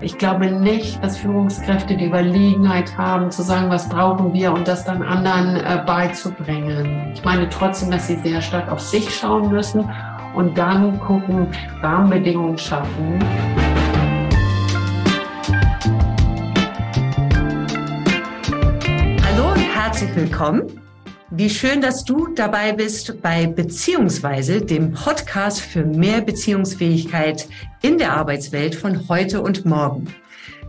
Ich 0.00 0.16
glaube 0.16 0.46
nicht, 0.46 1.02
dass 1.02 1.18
Führungskräfte 1.18 1.96
die 1.96 2.06
Überlegenheit 2.06 2.96
haben, 2.96 3.32
zu 3.32 3.42
sagen, 3.42 3.68
was 3.68 3.88
brauchen 3.88 4.32
wir 4.32 4.52
und 4.52 4.68
das 4.68 4.84
dann 4.84 5.02
anderen 5.02 5.56
äh, 5.56 5.82
beizubringen. 5.84 7.10
Ich 7.14 7.24
meine 7.24 7.48
trotzdem, 7.48 7.90
dass 7.90 8.06
sie 8.06 8.14
sehr 8.14 8.40
stark 8.40 8.70
auf 8.70 8.78
sich 8.78 9.12
schauen 9.12 9.50
müssen 9.50 9.90
und 10.36 10.56
dann 10.56 11.00
gucken, 11.00 11.48
Rahmenbedingungen 11.82 12.56
schaffen. 12.56 13.18
Hallo 19.26 19.52
und 19.52 19.74
herzlich 19.74 20.14
willkommen. 20.14 20.87
Wie 21.30 21.50
schön, 21.50 21.82
dass 21.82 22.06
du 22.06 22.28
dabei 22.28 22.72
bist 22.72 23.20
bei 23.20 23.46
Beziehungsweise, 23.46 24.62
dem 24.62 24.92
Podcast 24.92 25.60
für 25.60 25.84
mehr 25.84 26.22
Beziehungsfähigkeit 26.22 27.46
in 27.82 27.98
der 27.98 28.14
Arbeitswelt 28.14 28.74
von 28.74 29.06
heute 29.10 29.42
und 29.42 29.66
morgen. 29.66 30.06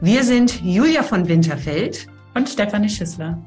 Wir 0.01 0.25
sind 0.25 0.61
Julia 0.61 1.03
von 1.03 1.29
Winterfeld 1.29 2.07
und 2.33 2.49
Stefanie 2.49 2.89
Schissler. 2.89 3.41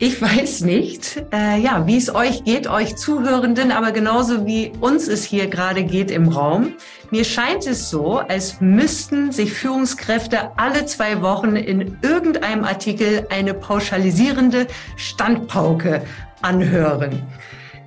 Ich 0.00 0.20
weiß 0.20 0.62
nicht, 0.62 1.22
äh, 1.32 1.60
ja, 1.60 1.86
wie 1.86 1.96
es 1.96 2.12
euch 2.12 2.42
geht, 2.42 2.66
euch 2.66 2.96
Zuhörenden, 2.96 3.70
aber 3.70 3.92
genauso 3.92 4.44
wie 4.44 4.72
uns 4.80 5.06
es 5.06 5.22
hier 5.22 5.46
gerade 5.46 5.84
geht 5.84 6.10
im 6.10 6.28
Raum. 6.28 6.72
Mir 7.12 7.22
scheint 7.24 7.64
es 7.68 7.90
so, 7.90 8.18
als 8.18 8.60
müssten 8.60 9.30
sich 9.30 9.52
Führungskräfte 9.52 10.50
alle 10.58 10.84
zwei 10.86 11.22
Wochen 11.22 11.54
in 11.54 11.96
irgendeinem 12.02 12.64
Artikel 12.64 13.24
eine 13.30 13.54
pauschalisierende 13.54 14.66
Standpauke 14.96 16.02
anhören. 16.42 17.22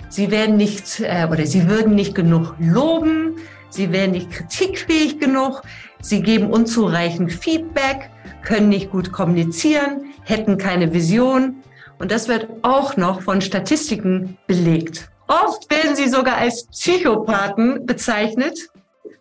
Sie 0.07 0.31
werden 0.31 0.55
nicht 0.55 1.01
äh, 1.01 1.27
oder 1.29 1.45
sie 1.45 1.67
würden 1.67 1.93
nicht 1.93 2.15
genug 2.15 2.55
loben, 2.57 3.35
sie 3.69 3.91
wären 3.91 4.11
nicht 4.11 4.31
kritikfähig 4.31 5.19
genug, 5.19 5.61
sie 6.01 6.21
geben 6.21 6.51
unzureichend 6.51 7.33
Feedback, 7.33 8.09
können 8.43 8.69
nicht 8.69 8.91
gut 8.91 9.11
kommunizieren, 9.11 10.05
hätten 10.23 10.57
keine 10.57 10.93
Vision 10.93 11.57
und 11.99 12.11
das 12.11 12.27
wird 12.27 12.47
auch 12.61 12.97
noch 12.97 13.21
von 13.21 13.41
Statistiken 13.41 14.37
belegt. 14.47 15.09
Oft 15.27 15.69
werden 15.69 15.95
sie 15.95 16.07
sogar 16.07 16.37
als 16.37 16.67
Psychopathen 16.67 17.85
bezeichnet. 17.85 18.69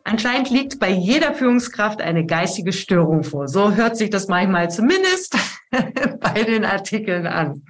Anscheinend 0.04 0.50
liegt 0.50 0.78
bei 0.78 0.90
jeder 0.90 1.34
Führungskraft 1.34 2.00
eine 2.00 2.24
geistige 2.24 2.72
Störung 2.72 3.24
vor. 3.24 3.48
So 3.48 3.74
hört 3.74 3.96
sich 3.96 4.10
das 4.10 4.28
manchmal 4.28 4.70
zumindest 4.70 5.36
bei 6.20 6.44
den 6.44 6.64
Artikeln 6.64 7.26
an. 7.26 7.64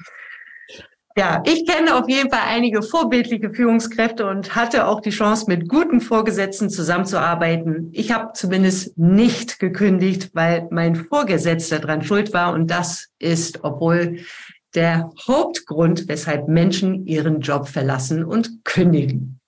Ja, 1.18 1.42
ich 1.46 1.64
kenne 1.66 1.94
auf 1.96 2.10
jeden 2.10 2.28
Fall 2.28 2.42
einige 2.46 2.82
vorbildliche 2.82 3.48
Führungskräfte 3.48 4.26
und 4.26 4.54
hatte 4.54 4.86
auch 4.86 5.00
die 5.00 5.08
Chance, 5.08 5.46
mit 5.48 5.66
guten 5.66 6.02
Vorgesetzten 6.02 6.68
zusammenzuarbeiten. 6.68 7.88
Ich 7.92 8.12
habe 8.12 8.34
zumindest 8.34 8.98
nicht 8.98 9.58
gekündigt, 9.58 10.32
weil 10.34 10.68
mein 10.70 10.94
Vorgesetzter 10.94 11.78
dran 11.78 12.02
schuld 12.02 12.34
war. 12.34 12.52
Und 12.52 12.70
das 12.70 13.08
ist, 13.18 13.64
obwohl 13.64 14.18
der 14.76 15.10
Hauptgrund, 15.26 16.06
weshalb 16.06 16.48
Menschen 16.48 17.06
ihren 17.06 17.40
Job 17.40 17.66
verlassen 17.66 18.24
und 18.24 18.64
kündigen. 18.64 19.40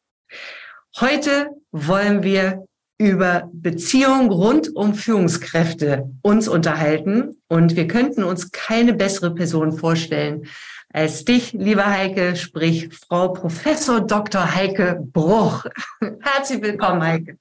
Heute 0.98 1.50
wollen 1.70 2.22
wir 2.22 2.64
über 2.98 3.48
Beziehungen 3.52 4.30
rund 4.30 4.74
um 4.74 4.94
Führungskräfte 4.94 6.10
uns 6.22 6.48
unterhalten 6.48 7.36
und 7.48 7.76
wir 7.76 7.86
könnten 7.86 8.24
uns 8.24 8.50
keine 8.50 8.94
bessere 8.94 9.34
Person 9.34 9.72
vorstellen 9.72 10.48
als 10.92 11.24
dich, 11.24 11.52
lieber 11.52 11.86
Heike, 11.86 12.34
sprich 12.34 12.88
Frau 12.92 13.28
Professor 13.28 14.00
Dr. 14.00 14.54
Heike 14.54 14.98
Bruch. 15.12 15.66
Herzlich 16.20 16.62
willkommen, 16.62 17.02
Heike. 17.02 17.38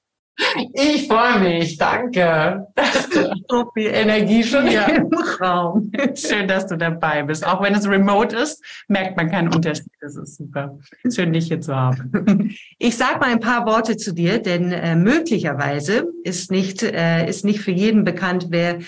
Ich 0.72 1.08
freue 1.08 1.40
mich, 1.40 1.76
danke. 1.78 2.66
so 3.48 3.70
viel 3.74 3.88
Energie 3.88 4.44
schon 4.44 4.68
hier 4.68 4.86
im 4.88 5.10
Raum. 5.40 5.90
Schön, 6.14 6.46
dass 6.46 6.66
du 6.68 6.76
dabei 6.76 7.24
bist. 7.24 7.44
Auch 7.44 7.62
wenn 7.62 7.74
es 7.74 7.88
remote 7.88 8.36
ist, 8.36 8.62
merkt 8.86 9.16
man 9.16 9.30
keinen 9.30 9.52
Unterschied. 9.52 9.90
Das 10.00 10.16
ist 10.16 10.36
super. 10.36 10.78
Schön, 11.12 11.32
dich 11.32 11.48
hier 11.48 11.60
zu 11.60 11.74
haben. 11.74 12.54
Ich 12.80 12.96
sage 12.96 13.18
mal 13.18 13.30
ein 13.30 13.40
paar 13.40 13.66
Worte 13.66 13.96
zu 13.96 14.12
dir, 14.12 14.38
denn 14.38 14.70
äh, 14.72 14.94
möglicherweise 14.94 16.06
ist 16.22 16.50
nicht, 16.50 16.82
äh, 16.82 17.28
ist 17.28 17.44
nicht 17.44 17.60
für 17.60 17.72
jeden 17.72 18.04
bekannt, 18.04 18.46
wer 18.50 18.78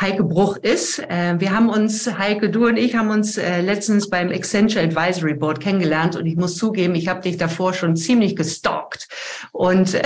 Heike 0.00 0.22
Bruch 0.22 0.56
ist. 0.58 1.00
Äh, 1.00 1.40
wir 1.40 1.52
haben 1.52 1.68
uns, 1.68 2.06
Heike, 2.18 2.50
du 2.50 2.66
und 2.66 2.76
ich 2.76 2.94
haben 2.94 3.10
uns 3.10 3.36
äh, 3.36 3.60
letztens 3.60 4.08
beim 4.08 4.28
Accenture 4.28 4.84
Advisory 4.84 5.34
Board 5.34 5.58
kennengelernt 5.58 6.14
und 6.14 6.24
ich 6.24 6.36
muss 6.36 6.56
zugeben, 6.56 6.94
ich 6.94 7.08
habe 7.08 7.20
dich 7.20 7.36
davor 7.36 7.74
schon 7.74 7.96
ziemlich 7.96 8.36
gestalkt 8.36 9.08
und 9.50 9.94
äh, 9.94 10.02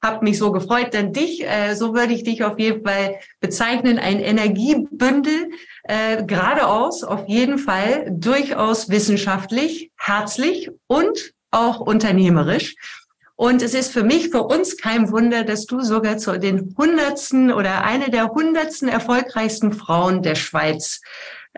habe 0.00 0.24
mich 0.24 0.38
so 0.38 0.52
gefreut, 0.52 0.94
denn 0.94 1.12
dich, 1.12 1.44
so 1.74 1.94
würde 1.94 2.14
ich 2.14 2.22
dich 2.22 2.42
auf 2.42 2.58
jeden 2.58 2.86
Fall 2.86 3.16
bezeichnen, 3.40 3.98
ein 3.98 4.18
Energiebündel, 4.18 5.50
geradeaus, 6.26 7.04
auf 7.04 7.28
jeden 7.28 7.58
Fall, 7.58 8.06
durchaus 8.10 8.88
wissenschaftlich, 8.88 9.90
herzlich 9.98 10.70
und 10.86 11.34
auch 11.50 11.80
unternehmerisch. 11.80 12.76
Und 13.40 13.62
es 13.62 13.72
ist 13.72 13.90
für 13.90 14.02
mich, 14.02 14.28
für 14.28 14.42
uns 14.42 14.76
kein 14.76 15.10
Wunder, 15.10 15.44
dass 15.44 15.64
du 15.64 15.80
sogar 15.80 16.18
zu 16.18 16.38
den 16.38 16.74
hundertsten 16.76 17.50
oder 17.50 17.84
eine 17.84 18.10
der 18.10 18.28
hundertsten 18.28 18.86
erfolgreichsten 18.86 19.72
Frauen 19.72 20.20
der 20.20 20.34
Schweiz 20.34 21.00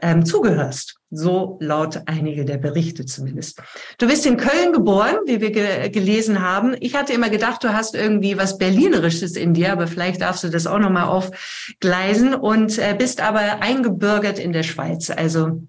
ähm, 0.01 0.25
zugehörst. 0.25 0.99
So 1.11 1.59
laut 1.61 2.03
einige 2.07 2.45
der 2.45 2.59
Berichte 2.59 3.05
zumindest. 3.05 3.61
Du 3.99 4.07
bist 4.07 4.25
in 4.27 4.37
Köln 4.37 4.73
geboren, 4.73 5.17
wie 5.27 5.41
wir 5.41 5.51
ge 5.51 5.89
gelesen 5.89 6.41
haben. 6.41 6.77
Ich 6.79 6.95
hatte 6.95 7.15
immer 7.15 7.31
gedacht, 7.31 7.65
du 7.65 7.75
hast 7.75 7.97
irgendwie 7.97 8.39
was 8.39 8.59
Berlinerisches 8.59 9.35
in 9.35 9.53
dir, 9.53 9.73
aber 9.73 9.89
vielleicht 9.89 10.21
darfst 10.21 10.45
du 10.45 10.51
das 10.51 10.69
auch 10.69 10.79
nochmal 10.79 11.09
aufgleisen 11.09 12.33
und 12.33 12.79
äh, 12.79 12.95
bist 12.97 13.21
aber 13.21 13.61
eingebürgert 13.61 14.39
in 14.39 14.53
der 14.53 14.63
Schweiz. 14.63 15.11
Also 15.11 15.65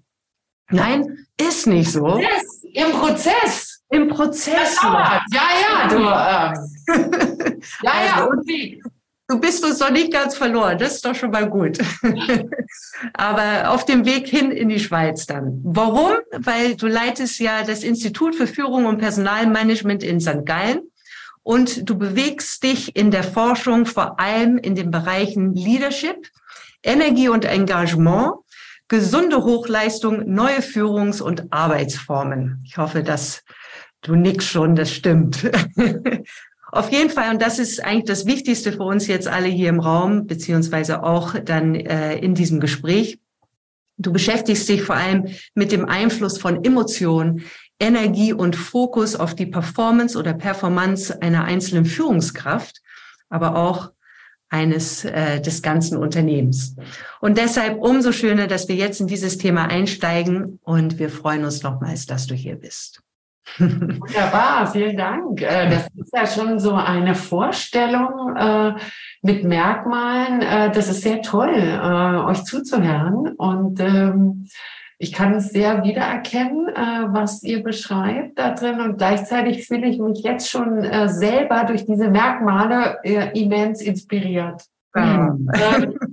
nein, 0.70 1.26
ist 1.40 1.66
nicht 1.66 1.90
so. 1.90 2.20
Yes, 2.20 2.62
Im 2.72 2.92
Prozess. 2.92 3.63
Im 3.94 4.08
Prozess. 4.08 4.76
Ja, 4.82 5.20
ja, 5.32 5.42
ja, 5.62 5.88
du. 5.88 5.96
Ähm, 5.98 7.60
ja, 7.82 7.92
ja, 8.04 8.14
also, 8.16 8.30
und 8.30 8.48
wie? 8.48 8.82
Du 9.28 9.40
bist 9.40 9.64
uns 9.64 9.78
noch 9.78 9.90
nicht 9.90 10.12
ganz 10.12 10.36
verloren, 10.36 10.76
das 10.76 10.96
ist 10.96 11.04
doch 11.04 11.14
schon 11.14 11.30
mal 11.30 11.48
gut. 11.48 11.78
Aber 13.14 13.70
auf 13.70 13.86
dem 13.86 14.04
Weg 14.04 14.28
hin 14.28 14.50
in 14.50 14.68
die 14.68 14.80
Schweiz 14.80 15.24
dann. 15.24 15.60
Warum? 15.64 16.12
Weil 16.36 16.74
du 16.74 16.88
leitest 16.88 17.38
ja 17.38 17.62
das 17.62 17.84
Institut 17.84 18.34
für 18.34 18.46
Führung 18.46 18.84
und 18.84 18.98
Personalmanagement 18.98 20.02
in 20.02 20.20
St. 20.20 20.44
Gallen 20.44 20.82
und 21.42 21.88
du 21.88 21.96
bewegst 21.96 22.64
dich 22.64 22.96
in 22.96 23.10
der 23.10 23.24
Forschung 23.24 23.86
vor 23.86 24.20
allem 24.20 24.58
in 24.58 24.74
den 24.74 24.90
Bereichen 24.90 25.54
Leadership, 25.54 26.28
Energie 26.82 27.30
und 27.30 27.46
Engagement, 27.46 28.34
gesunde 28.88 29.42
Hochleistung, 29.42 30.34
neue 30.34 30.60
Führungs- 30.60 31.22
und 31.22 31.50
Arbeitsformen. 31.50 32.62
Ich 32.66 32.76
hoffe, 32.76 33.02
das 33.02 33.42
Du 34.04 34.14
nix 34.14 34.44
schon, 34.44 34.76
das 34.76 34.92
stimmt. 34.92 35.50
Auf 36.72 36.92
jeden 36.92 37.08
Fall, 37.08 37.30
und 37.30 37.40
das 37.40 37.58
ist 37.58 37.82
eigentlich 37.82 38.04
das 38.04 38.26
Wichtigste 38.26 38.72
für 38.72 38.82
uns 38.82 39.06
jetzt 39.06 39.28
alle 39.28 39.48
hier 39.48 39.70
im 39.70 39.80
Raum, 39.80 40.26
beziehungsweise 40.26 41.02
auch 41.02 41.34
dann 41.38 41.74
äh, 41.74 42.16
in 42.18 42.34
diesem 42.34 42.60
Gespräch. 42.60 43.18
Du 43.96 44.12
beschäftigst 44.12 44.68
dich 44.68 44.82
vor 44.82 44.96
allem 44.96 45.28
mit 45.54 45.72
dem 45.72 45.88
Einfluss 45.88 46.36
von 46.36 46.62
Emotionen, 46.64 47.44
Energie 47.80 48.34
und 48.34 48.56
Fokus 48.56 49.16
auf 49.16 49.34
die 49.34 49.46
Performance 49.46 50.18
oder 50.18 50.34
Performance 50.34 51.22
einer 51.22 51.44
einzelnen 51.44 51.86
Führungskraft, 51.86 52.82
aber 53.30 53.56
auch 53.56 53.90
eines 54.50 55.04
äh, 55.06 55.40
des 55.40 55.62
ganzen 55.62 55.96
Unternehmens. 55.96 56.76
Und 57.20 57.38
deshalb 57.38 57.80
umso 57.80 58.12
schöner, 58.12 58.48
dass 58.48 58.68
wir 58.68 58.76
jetzt 58.76 59.00
in 59.00 59.06
dieses 59.06 59.38
Thema 59.38 59.64
einsteigen 59.64 60.58
und 60.62 60.98
wir 60.98 61.08
freuen 61.08 61.44
uns 61.44 61.62
nochmals, 61.62 62.04
dass 62.04 62.26
du 62.26 62.34
hier 62.34 62.56
bist. 62.56 63.03
Wunderbar, 63.58 64.66
vielen 64.66 64.96
Dank. 64.96 65.40
Äh, 65.42 65.70
das 65.70 65.88
ist 65.96 66.12
ja 66.12 66.26
schon 66.26 66.58
so 66.58 66.74
eine 66.74 67.14
Vorstellung 67.14 68.34
äh, 68.36 68.72
mit 69.22 69.44
Merkmalen. 69.44 70.42
Äh, 70.42 70.70
das 70.72 70.88
ist 70.88 71.02
sehr 71.02 71.22
toll, 71.22 71.50
euch 71.50 72.44
zuzuhören. 72.44 73.28
Und 73.36 73.80
ähm, 73.80 74.48
ich 74.98 75.12
kann 75.12 75.34
es 75.34 75.50
sehr 75.50 75.84
wiedererkennen, 75.84 76.66
was 76.66 77.42
ihr 77.42 77.62
beschreibt 77.62 78.38
da 78.38 78.54
drin. 78.54 78.80
Und 78.80 78.96
gleichzeitig 78.96 79.66
fühle 79.66 79.86
ich 79.88 79.98
mich 79.98 80.22
jetzt 80.22 80.48
schon 80.48 80.82
selber 81.08 81.64
durch 81.64 81.84
diese 81.84 82.08
Merkmale 82.08 82.98
immens 83.34 83.82
inspiriert. 83.82 84.62
Mhm. 84.94 85.50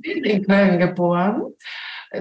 Ich 0.02 0.14
bin 0.14 0.24
in 0.24 0.46
Köln 0.46 0.80
geboren 0.80 1.44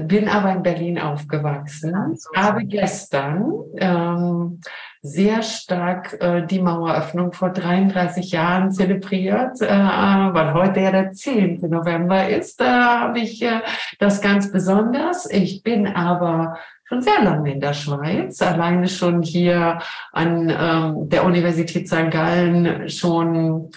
bin 0.03 0.29
aber 0.29 0.53
in 0.53 0.63
Berlin 0.63 0.99
aufgewachsen, 0.99 2.17
habe 2.37 2.65
gestern 2.65 3.53
ähm, 3.77 4.61
sehr 5.03 5.43
stark 5.43 6.21
äh, 6.21 6.47
die 6.47 6.61
Maueröffnung 6.61 7.33
vor 7.33 7.51
33 7.51 8.33
Jahren 8.33 8.71
zelebriert, 8.71 9.61
äh, 9.63 9.67
weil 9.67 10.53
heute 10.53 10.81
ja 10.81 10.91
der 10.91 11.13
10. 11.13 11.61
November 11.71 12.29
ist. 12.29 12.61
Da 12.61 13.01
habe 13.01 13.21
ich 13.21 13.41
äh, 13.43 13.61
das 13.99 14.21
ganz 14.21 14.53
besonders. 14.53 15.31
Ich 15.31 15.63
bin 15.63 15.87
aber 15.87 16.59
schon 16.85 17.01
sehr 17.01 17.23
lange 17.23 17.53
in 17.53 17.61
der 17.61 17.73
Schweiz, 17.73 18.43
alleine 18.43 18.89
schon 18.89 19.23
hier 19.23 19.79
an 20.13 20.51
ähm, 20.51 21.09
der 21.09 21.25
Universität 21.25 21.89
St. 21.89 22.11
Gallen 22.11 22.89
schon 22.91 23.71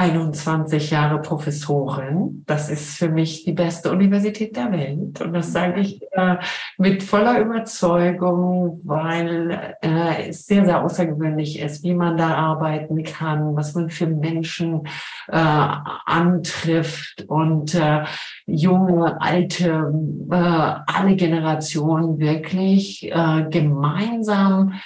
21 0.00 0.92
Jahre 0.92 1.20
Professorin. 1.20 2.42
Das 2.46 2.70
ist 2.70 2.96
für 2.96 3.10
mich 3.10 3.44
die 3.44 3.52
beste 3.52 3.92
Universität 3.92 4.56
der 4.56 4.72
Welt. 4.72 5.20
Und 5.20 5.34
das 5.34 5.52
sage 5.52 5.80
ich 5.82 6.00
äh, 6.12 6.36
mit 6.78 7.02
voller 7.02 7.38
Überzeugung, 7.38 8.80
weil 8.82 9.76
äh, 9.82 10.30
es 10.30 10.46
sehr, 10.46 10.64
sehr 10.64 10.82
außergewöhnlich 10.82 11.60
ist, 11.60 11.84
wie 11.84 11.92
man 11.92 12.16
da 12.16 12.34
arbeiten 12.34 13.02
kann, 13.02 13.54
was 13.54 13.74
man 13.74 13.90
für 13.90 14.06
Menschen 14.06 14.86
äh, 15.28 15.36
antrifft 15.36 17.26
und 17.28 17.74
äh, 17.74 18.04
junge, 18.46 19.20
alte, 19.20 19.92
äh, 20.30 20.34
alle 20.34 21.14
Generationen 21.16 22.18
wirklich 22.18 23.04
äh, 23.12 23.44
gemeinsam 23.50 24.80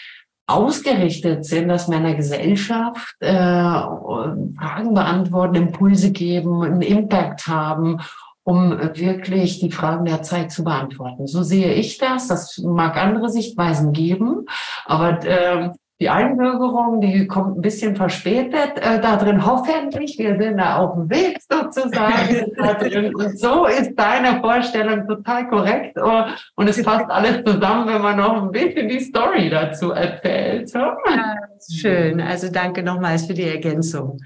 ausgerichtet 0.47 1.45
sind, 1.45 1.69
dass 1.69 1.89
wir 1.89 1.97
einer 1.97 2.15
Gesellschaft 2.15 3.17
äh, 3.21 3.33
Fragen 3.33 4.95
beantworten, 4.95 5.55
Impulse 5.55 6.13
geben, 6.13 6.63
einen 6.63 6.83
Impact 6.83 7.47
haben, 7.47 8.01
um 8.43 8.79
wirklich 8.95 9.61
die 9.61 9.71
Fragen 9.71 10.05
der 10.05 10.23
Zeit 10.23 10.53
zu 10.53 10.65
beantworten. 10.65 11.27
So 11.27 11.43
sehe 11.43 11.73
ich 11.73 11.97
das. 11.97 12.29
Das 12.29 12.59
mag 12.59 12.97
andere 12.97 13.31
Sichtweisen 13.31 13.93
geben, 13.93 14.45
aber 14.85 15.25
äh, 15.25 15.71
die 16.01 16.09
Einbürgerung, 16.09 17.01
die 17.01 17.27
kommt 17.29 17.57
ein 17.57 17.61
bisschen 17.61 17.95
verspätet 17.95 18.79
äh, 18.81 19.01
da 19.01 19.17
drin, 19.17 19.47
hoffentlich. 19.47 20.19
Wir 20.19 20.37
sind 20.37 20.59
da 20.59 20.79
auf 20.79 20.95
dem 20.95 21.09
Weg 21.09 21.39
sozusagen 21.49 22.53
da 22.57 22.75
drin. 22.75 23.15
Und 23.15 23.39
so 23.39 23.67
ist 23.67 23.95
deine 23.95 24.41
Vorstellung 24.41 25.07
total 25.07 25.49
korrekt. 25.49 25.97
Oh, 26.03 26.25
und 26.57 26.69
es 26.69 26.83
passt 26.83 27.09
alles 27.09 27.45
zusammen, 27.45 27.87
wenn 27.87 28.03
man 28.03 28.17
noch 28.17 28.43
ein 28.43 28.51
bisschen 28.51 28.89
die 28.89 28.99
Story 28.99 29.49
dazu 29.49 29.93
erzählt. 29.93 30.69
Ja, 30.75 31.37
schön. 31.73 32.21
Also 32.21 32.51
danke 32.51 32.83
nochmals 32.83 33.27
für 33.27 33.35
die 33.35 33.45
Ergänzung. 33.45 34.19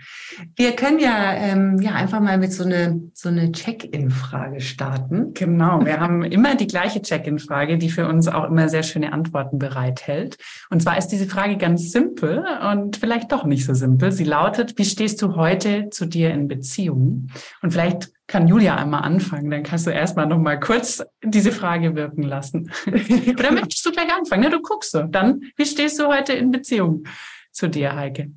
Wir 0.57 0.73
können 0.73 0.99
ja, 0.99 1.35
ähm, 1.35 1.79
ja 1.83 1.93
einfach 1.93 2.21
mal 2.21 2.39
mit 2.39 2.53
so 2.53 2.65
eine, 2.65 2.99
so 3.13 3.29
eine 3.29 3.53
Check-in-Frage 3.53 4.61
starten. 4.61 5.35
Genau. 5.35 5.85
Wir 5.85 6.01
haben 6.01 6.23
immer 6.23 6.55
die 6.55 6.67
gleiche 6.67 7.03
Check-in-Frage, 7.03 7.77
die 7.77 7.91
für 7.91 8.09
uns 8.09 8.27
auch 8.27 8.45
immer 8.45 8.71
sehr 8.71 8.83
schöne 8.83 9.13
Antworten 9.13 9.59
bereithält. 9.59 10.39
Und 10.71 10.83
zwar 10.83 10.97
ist 10.97 11.09
diese 11.09 11.27
Frage 11.27 11.58
ganz 11.59 11.93
simpel 11.93 12.45
und 12.73 12.97
vielleicht 12.97 13.33
doch 13.33 13.45
nicht 13.45 13.67
so 13.67 13.75
simpel. 13.75 14.13
Sie 14.13 14.25
lautet, 14.25 14.79
wie 14.79 14.85
stehst 14.85 15.21
du 15.21 15.37
heute 15.37 15.91
zu 15.91 16.07
dir 16.07 16.31
in 16.31 16.49
Beziehung? 16.49 17.29
Und 17.63 17.73
vielleicht 17.73 18.11
kann 18.27 18.47
Julia 18.47 18.77
einmal 18.77 19.03
anfangen, 19.03 19.51
dann 19.51 19.63
kannst 19.63 19.87
du 19.87 19.91
erstmal 19.91 20.27
noch 20.27 20.39
mal 20.39 20.61
kurz 20.61 21.03
diese 21.25 21.51
Frage 21.51 21.95
wirken 21.95 22.23
lassen. 22.23 22.71
Oder 22.87 23.53
möchtest 23.53 23.85
du 23.85 23.91
gleich 23.91 24.13
anfangen? 24.13 24.43
Ne, 24.43 24.51
du 24.51 24.61
guckst 24.61 24.93
so. 24.93 25.03
Dann, 25.03 25.41
wie 25.57 25.65
stehst 25.65 25.99
du 25.99 26.07
heute 26.07 26.35
in 26.35 26.51
Beziehung 26.51 27.05
zu 27.51 27.69
dir, 27.69 27.97
Heike? 27.97 28.33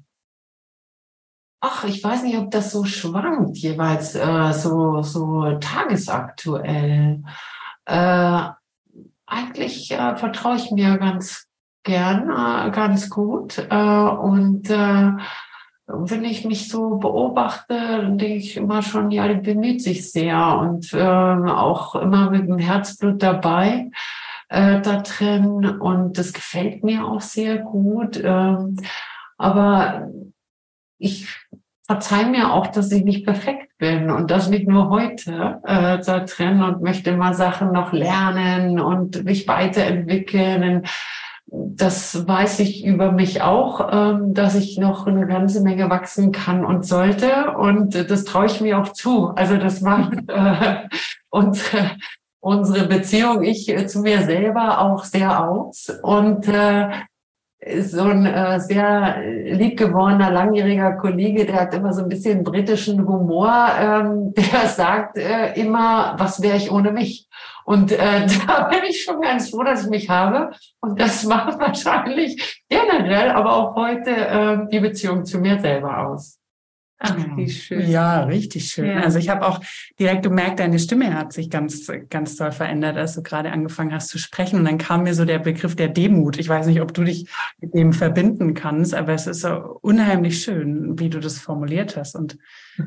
Ach, 1.60 1.84
ich 1.84 2.04
weiß 2.04 2.24
nicht, 2.24 2.38
ob 2.38 2.50
das 2.50 2.72
so 2.72 2.86
schwankt, 2.86 3.58
jeweils 3.58 4.16
äh, 4.16 4.52
so, 4.54 5.04
so 5.04 5.58
tagesaktuell. 5.60 7.22
Äh, 7.86 8.44
eigentlich 9.28 9.92
äh, 9.92 10.16
vertraue 10.18 10.56
ich 10.56 10.72
mir 10.72 10.98
ganz 10.98 11.51
gern, 11.84 12.30
äh, 12.30 12.72
ganz 12.72 13.10
gut. 13.10 13.58
Äh, 13.70 13.76
und 13.76 14.70
äh, 14.70 15.12
wenn 15.88 16.24
ich 16.24 16.46
mich 16.46 16.70
so 16.70 16.98
beobachte, 16.98 17.76
denke 18.08 18.26
ich 18.28 18.58
immer 18.58 18.82
schon, 18.82 19.12
ja, 19.12 19.28
die 19.28 19.42
bemüht 19.42 19.82
sich 19.82 20.12
sehr 20.12 20.58
und 20.60 20.94
äh, 20.94 21.02
auch 21.02 21.96
immer 21.96 22.30
mit 22.30 22.48
dem 22.48 22.60
Herzblut 22.60 23.22
dabei 23.22 23.90
äh, 24.50 24.82
da 24.82 25.02
drin. 25.02 25.66
Und 25.80 26.18
das 26.18 26.34
gefällt 26.34 26.84
mir 26.84 27.06
auch 27.06 27.22
sehr 27.22 27.58
gut. 27.58 28.18
Äh, 28.18 28.58
aber 29.38 30.08
ich 30.98 31.28
verzeih 31.88 32.26
mir 32.26 32.54
auch, 32.54 32.68
dass 32.68 32.92
ich 32.92 33.04
nicht 33.04 33.26
perfekt 33.26 33.78
bin 33.78 34.12
und 34.12 34.32
das 34.32 34.50
nicht 34.50 34.68
nur 34.68 34.90
heute 34.90 35.60
äh, 35.66 36.00
da 36.00 36.20
drin 36.20 36.64
und 36.64 36.82
möchte 36.82 37.18
mal 37.18 37.34
Sachen 37.34 37.72
noch 37.74 37.92
lernen 37.92 38.80
und 38.80 39.24
mich 39.26 39.48
weiterentwickeln 39.48 40.84
das 41.52 42.26
weiß 42.26 42.60
ich 42.60 42.86
über 42.86 43.12
mich 43.12 43.42
auch, 43.42 43.90
ähm, 43.92 44.34
dass 44.34 44.56
ich 44.56 44.78
noch 44.78 45.06
eine 45.06 45.28
ganze 45.28 45.62
Menge 45.62 45.90
wachsen 45.90 46.32
kann 46.32 46.64
und 46.64 46.86
sollte. 46.86 47.52
Und 47.58 48.10
das 48.10 48.24
traue 48.24 48.46
ich 48.46 48.62
mir 48.62 48.80
auch 48.80 48.94
zu. 48.94 49.28
Also 49.36 49.58
das 49.58 49.82
macht 49.82 50.14
äh, 50.28 50.88
unsere, 51.30 51.92
unsere 52.40 52.88
Beziehung, 52.88 53.44
ich 53.44 53.68
äh, 53.68 53.86
zu 53.86 54.00
mir 54.00 54.22
selber 54.22 54.80
auch 54.80 55.04
sehr 55.04 55.46
aus. 55.46 55.92
Und 56.02 56.48
äh, 56.48 56.90
so 57.82 58.04
ein 58.04 58.26
äh, 58.26 58.60
sehr 58.60 59.22
liebgewordener, 59.22 60.32
langjähriger 60.32 60.94
Kollege, 60.94 61.46
der 61.46 61.62
hat 61.62 61.74
immer 61.74 61.94
so 61.94 62.02
ein 62.02 62.10
bisschen 62.10 62.44
britischen 62.44 63.06
Humor, 63.06 63.54
ähm, 63.78 64.34
der 64.34 64.68
sagt 64.68 65.18
äh, 65.18 65.54
immer, 65.60 66.16
was 66.18 66.42
wäre 66.42 66.58
ich 66.58 66.72
ohne 66.72 66.92
mich? 66.92 67.28
Und 67.66 67.92
äh, 67.92 68.28
da 68.48 68.64
bin 68.64 68.84
ich 68.88 69.04
schon 69.04 69.22
ganz 69.22 69.50
froh, 69.50 69.64
dass 69.64 69.86
ich 69.86 69.90
mich 69.90 70.10
habe. 70.10 70.52
Und 70.80 71.00
das 71.00 71.24
macht 71.26 71.60
wahrscheinlich 71.60 72.62
generell, 72.70 73.32
aber 73.32 73.54
auch 73.54 73.76
heute 73.76 74.12
äh, 74.12 74.58
die 74.72 74.80
Beziehung 74.80 75.26
zu 75.26 75.40
mir 75.40 75.60
selber 75.60 76.08
aus. 76.08 76.41
Ach, 77.04 77.16
wie 77.36 77.50
schön. 77.50 77.90
Ja, 77.90 78.26
richtig 78.26 78.68
schön. 78.68 78.86
Ja. 78.86 79.00
Also 79.02 79.18
ich 79.18 79.30
habe 79.30 79.48
auch 79.48 79.60
direkt 80.00 80.22
gemerkt, 80.22 80.60
deine 80.60 80.78
Stimme 80.78 81.16
hat 81.16 81.34
sich 81.34 81.50
ganz, 81.50 81.92
ganz 82.10 82.36
toll 82.36 82.52
verändert, 82.52 82.96
als 82.96 83.16
du 83.16 83.24
gerade 83.24 83.52
angefangen 83.52 83.92
hast 83.92 84.10
zu 84.10 84.20
sprechen. 84.20 84.60
Und 84.60 84.66
dann 84.66 84.78
kam 84.78 85.04
mir 85.04 85.16
so 85.16 85.26
der 85.26 85.40
Begriff 85.40 85.76
der 85.76 85.88
Demut. 85.88 86.38
Ich 86.38 86.48
weiß 86.48 86.68
nicht, 86.68 86.80
ob 86.80 86.94
du 86.94 87.04
dich 87.04 87.28
mit 87.60 87.74
dem 87.74 87.92
verbinden 87.92 88.54
kannst, 88.54 88.94
aber 88.94 89.14
es 89.14 89.26
ist 89.26 89.42
so 89.42 89.80
unheimlich 89.82 90.44
schön, 90.44 91.00
wie 91.00 91.10
du 91.10 91.20
das 91.20 91.40
formuliert 91.40 91.98
hast. 91.98 92.16
Und 92.16 92.38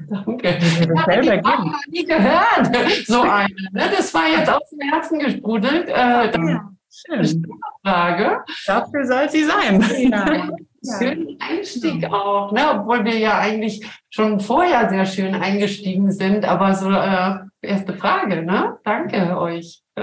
Danke. 0.09 0.59
Das 0.61 1.05
selber 1.05 1.35
ich 1.35 1.45
habe 1.45 1.71
nie 1.89 2.05
gehört, 2.05 3.07
so 3.07 3.21
eine. 3.21 3.49
Ne? 3.73 3.91
Das 3.97 4.15
war 4.15 4.29
jetzt 4.29 4.49
aus 4.49 4.71
dem 4.71 4.93
Herzen 4.93 5.19
gesprudelt. 5.19 5.89
Äh, 5.89 5.93
ja. 5.93 6.71
Schön. 6.89 7.47
Frage. 7.83 8.45
Dafür 8.67 9.05
soll 9.07 9.29
sie 9.29 9.43
sein. 9.43 9.85
Ja. 10.11 10.49
Schönen 10.99 11.39
Einstieg 11.41 12.03
ja. 12.03 12.13
auch, 12.13 12.53
ne? 12.53 12.63
obwohl 12.81 13.05
wir 13.05 13.19
ja 13.19 13.39
eigentlich 13.39 13.87
schon 14.11 14.41
vorher 14.41 14.89
sehr 14.89 15.07
schön 15.07 15.35
eingestiegen 15.35 16.13
sind. 16.13 16.45
Aber 16.45 16.75
so 16.75 16.91
äh, 16.91 17.37
erste 17.63 17.95
Frage, 17.95 18.43
ne? 18.43 18.79
Danke 18.85 19.39
euch. 19.39 19.83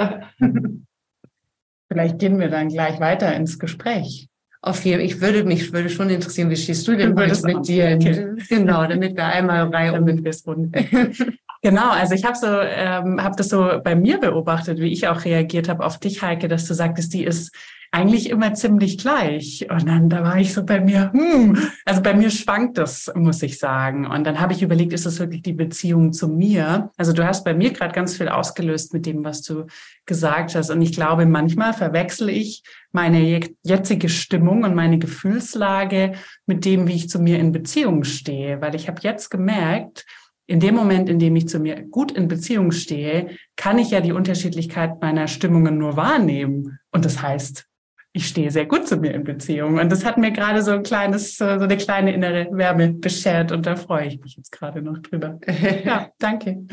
Vielleicht 1.92 2.19
gehen 2.19 2.39
wir 2.39 2.50
dann 2.50 2.69
gleich 2.69 3.00
weiter 3.00 3.33
ins 3.36 3.60
Gespräch. 3.60 4.30
Auf 4.63 4.86
jeden 4.86 5.01
Ich 5.01 5.19
würde 5.22 5.44
mich 5.44 5.74
würde 5.74 5.89
schon 5.89 6.10
interessieren, 6.10 6.50
wie 6.51 6.56
stehst 6.56 6.88
du 6.88 6.95
denn 6.95 7.18
heute 7.18 7.45
mit 7.45 7.68
dir? 7.68 7.98
Okay. 8.00 8.27
Genau, 8.50 8.86
damit 8.86 9.16
wir 9.16 9.25
einmal 9.25 9.68
Reihe 9.68 9.94
um 9.94 10.06
mit 10.06 10.48
rund. 10.48 10.75
Genau, 11.63 11.92
also 11.92 12.16
ich 12.16 12.25
habe 12.25 12.36
so, 12.36 12.48
ähm, 12.48 13.22
habe 13.22 13.36
das 13.36 13.50
so 13.50 13.80
bei 13.84 13.94
mir 13.94 14.17
beobachtet, 14.20 14.79
wie 14.79 14.91
ich 14.91 15.08
auch 15.08 15.25
reagiert 15.25 15.70
habe 15.70 15.86
auf 15.86 16.00
dich, 16.00 16.24
Heike, 16.24 16.48
dass 16.48 16.65
du 16.65 16.74
sagtest, 16.74 17.13
die 17.13 17.24
ist 17.24 17.55
eigentlich 17.91 18.29
immer 18.29 18.53
ziemlich 18.53 18.98
gleich. 18.98 19.67
Und 19.69 19.88
dann 19.88 20.10
da 20.10 20.24
war 20.24 20.38
ich 20.38 20.53
so 20.53 20.65
bei 20.65 20.79
mir, 20.79 21.12
hm, 21.12 21.57
also 21.86 22.01
bei 22.01 22.13
mir 22.13 22.29
schwankt 22.29 22.77
das, 22.77 23.12
muss 23.15 23.43
ich 23.43 23.60
sagen. 23.60 24.07
Und 24.07 24.24
dann 24.24 24.39
habe 24.39 24.53
ich 24.53 24.62
überlegt, 24.62 24.93
ist 24.93 25.05
das 25.05 25.19
wirklich 25.19 25.41
die 25.41 25.53
Beziehung 25.53 26.13
zu 26.13 26.29
mir? 26.29 26.89
Also 26.95 27.12
du 27.12 27.25
hast 27.25 27.43
bei 27.43 27.53
mir 27.53 27.71
gerade 27.71 27.93
ganz 27.93 28.15
viel 28.15 28.29
ausgelöst 28.29 28.93
mit 28.93 29.05
dem, 29.05 29.25
was 29.25 29.41
du 29.41 29.65
gesagt 30.05 30.55
hast. 30.55 30.69
Und 30.69 30.81
ich 30.81 30.93
glaube, 30.93 31.25
manchmal 31.25 31.74
verwechsel 31.74 32.29
ich 32.29 32.63
meine 32.93 33.41
jetzige 33.63 34.07
Stimmung 34.07 34.63
und 34.63 34.74
meine 34.74 34.98
Gefühlslage 34.98 36.13
mit 36.45 36.63
dem, 36.63 36.88
wie 36.88 36.95
ich 36.95 37.10
zu 37.10 37.19
mir 37.19 37.39
in 37.39 37.51
Beziehung 37.51 38.05
stehe. 38.05 38.62
Weil 38.62 38.74
ich 38.74 38.88
habe 38.88 39.01
jetzt 39.01 39.29
gemerkt, 39.29 40.05
in 40.48 40.62
dem 40.62 40.75
Moment, 40.75 41.10
in 41.10 41.19
dem 41.19 41.36
ich 41.36 41.48
zu 41.48 41.60
mir 41.60 41.81
gut 41.81 42.12
in 42.12 42.27
Beziehung 42.27 42.71
stehe, 42.71 43.38
kann 43.57 43.79
ich 43.79 43.91
ja 43.91 44.00
die 44.00 44.12
Unterschiedlichkeit 44.12 45.01
meiner 45.01 45.27
Stimmungen 45.27 45.77
nur 45.77 45.98
wahrnehmen. 45.98 46.79
Und 46.91 47.05
das 47.05 47.21
heißt, 47.21 47.67
ich 48.13 48.27
stehe 48.27 48.51
sehr 48.51 48.65
gut 48.65 48.88
zu 48.88 48.98
mir 48.98 49.13
in 49.13 49.24
Beziehung. 49.24 49.80
Und 49.80 49.89
das 49.89 50.03
hat 50.03 50.18
mir 50.18 50.32
gerade 50.32 50.62
so 50.63 50.72
ein 50.72 50.84
kleines, 50.84 51.38
so 51.38 51.46
eine 51.46 51.77
kleine 51.77 52.13
innere 52.13 52.48
Wärme 52.51 52.89
beschert 52.89 53.53
und 53.53 53.65
da 53.65 53.77
freue 53.77 54.08
ich 54.08 54.20
mich 54.20 54.36
jetzt 54.36 54.51
gerade 54.51 54.82
noch 54.82 54.98
drüber. 55.00 55.39
Ja, 55.86 56.10
danke. 56.20 56.65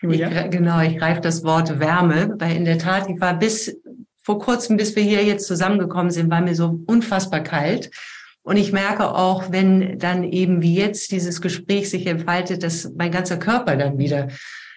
Julia. 0.00 0.44
Ich, 0.44 0.50
genau, 0.50 0.80
ich 0.80 0.96
greife 0.96 1.20
das 1.20 1.44
Wort 1.44 1.80
Wärme, 1.80 2.34
weil 2.38 2.56
in 2.56 2.64
der 2.64 2.78
Tat, 2.78 3.10
ich 3.10 3.20
war 3.20 3.38
bis 3.38 3.78
vor 4.22 4.38
kurzem, 4.38 4.78
bis 4.78 4.96
wir 4.96 5.02
hier 5.02 5.22
jetzt 5.22 5.46
zusammengekommen 5.46 6.10
sind, 6.10 6.30
war 6.30 6.40
mir 6.40 6.54
so 6.54 6.80
unfassbar 6.86 7.40
kalt. 7.40 7.90
Und 8.42 8.56
ich 8.56 8.72
merke 8.72 9.14
auch, 9.14 9.52
wenn 9.52 9.98
dann 9.98 10.24
eben 10.24 10.62
wie 10.62 10.76
jetzt 10.76 11.12
dieses 11.12 11.42
Gespräch 11.42 11.90
sich 11.90 12.06
entfaltet, 12.06 12.62
dass 12.62 12.90
mein 12.96 13.10
ganzer 13.10 13.36
Körper 13.36 13.76
dann 13.76 13.98
wieder 13.98 14.28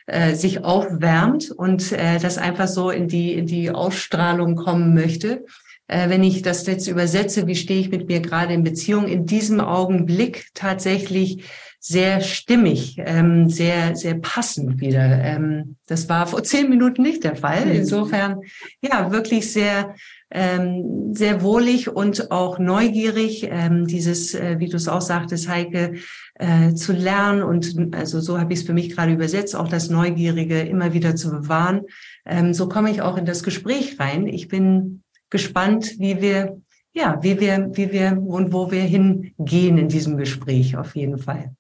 äh, 0.06 0.36
sich 0.36 0.66
aufwärmt 0.66 1.50
und 1.52 1.94
äh, 1.94 2.20
das 2.20 2.38
einfach 2.38 2.68
so 2.68 2.90
in 2.90 3.08
die, 3.08 3.34
in 3.34 3.46
die 3.46 3.72
Ausstrahlung 3.72 4.56
kommen 4.56 4.94
möchte 4.94 5.30
äh, 5.36 5.46
wenn 5.88 6.24
ich 6.24 6.42
das 6.42 6.68
jetzt 6.68 6.88
übersetze, 6.88 7.48
wie 7.48 7.56
stehe 7.56 7.80
ich 7.80 7.90
mit 7.90 8.10
mir 8.10 8.20
gerade 8.20 8.54
in 8.54 8.64
Beziehung, 8.64 9.08
in 9.08 9.26
diesem 9.26 9.62
Augenblick 9.62 10.48
tatsächlich 10.54 11.46
sehr 11.80 12.22
stimmig, 12.22 12.98
ähm, 12.98 13.50
sehr, 13.50 13.96
sehr 13.96 14.16
passend 14.16 14.82
wieder. 14.82 15.24
Ähm, 15.24 15.78
das 15.88 16.10
war 16.10 16.28
vor 16.28 16.44
zehn 16.44 16.70
Minuten 16.70 17.02
nicht 17.02 17.24
der 17.24 17.36
Fall. 17.36 17.66
Mhm. 17.66 17.72
Insofern, 17.72 18.42
ja, 18.82 19.12
wirklich 19.12 19.52
sehr, 19.54 19.96
ähm, 20.30 21.14
sehr 21.14 21.42
wohlig 21.42 21.88
und 21.88 22.32
auch 22.32 22.60
neugierig. 22.60 23.48
Ähm, 23.50 23.88
dieses, 23.88 24.34
äh, 24.34 24.60
wie 24.60 24.68
du 24.68 24.76
es 24.76 24.88
auch 24.88 25.02
sagtest, 25.02 25.48
Heike, 25.48 25.94
äh, 26.36 26.74
zu 26.74 26.94
lernen 26.94 27.42
und 27.42 27.96
also 27.96 28.20
so 28.20 28.40
habe 28.40 28.54
ich 28.54 28.60
es 28.60 28.66
für 28.66 28.74
mich 28.74 28.94
gerade 28.94 29.14
übersetzt, 29.14 29.56
auch 29.56 29.70
das 29.70 29.90
Neugierige 29.90 30.60
immer 30.60 30.94
wieder 30.94 31.16
zu 31.16 31.32
bewahren. 31.32 31.84
Ähm, 32.26 32.54
so 32.54 32.68
komme 32.68 32.92
ich 32.92 33.02
auch 33.02 33.18
in 33.18 33.26
das 33.26 33.44
Gespräch 33.44 34.00
rein. 34.00 34.28
Ich 34.28 34.48
bin 34.48 35.04
gespannt, 35.30 35.96
wie 36.00 36.22
wir 36.22 36.62
ja, 36.98 37.20
wie 37.22 37.40
wir, 37.40 37.70
wie 37.74 37.92
wir 37.92 38.20
und 38.26 38.52
wo 38.52 38.72
wir 38.72 38.82
hingehen 38.82 39.78
in 39.78 39.88
diesem 39.88 40.18
Gespräch 40.18 40.76
auf 40.76 40.96
jeden 40.96 41.20
Fall. 41.20 41.54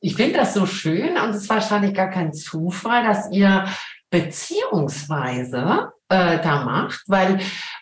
Ich 0.00 0.14
finde 0.16 0.34
das 0.34 0.52
so 0.52 0.66
schön 0.66 1.16
und 1.16 1.30
es 1.30 1.36
ist 1.38 1.48
wahrscheinlich 1.48 1.94
gar 1.94 2.10
kein 2.10 2.34
Zufall, 2.34 3.02
dass 3.04 3.30
ihr 3.32 3.64
beziehungsweise 4.10 5.92
äh, 6.12 6.42
da 6.42 6.64
macht, 6.64 7.02
weil 7.06 7.38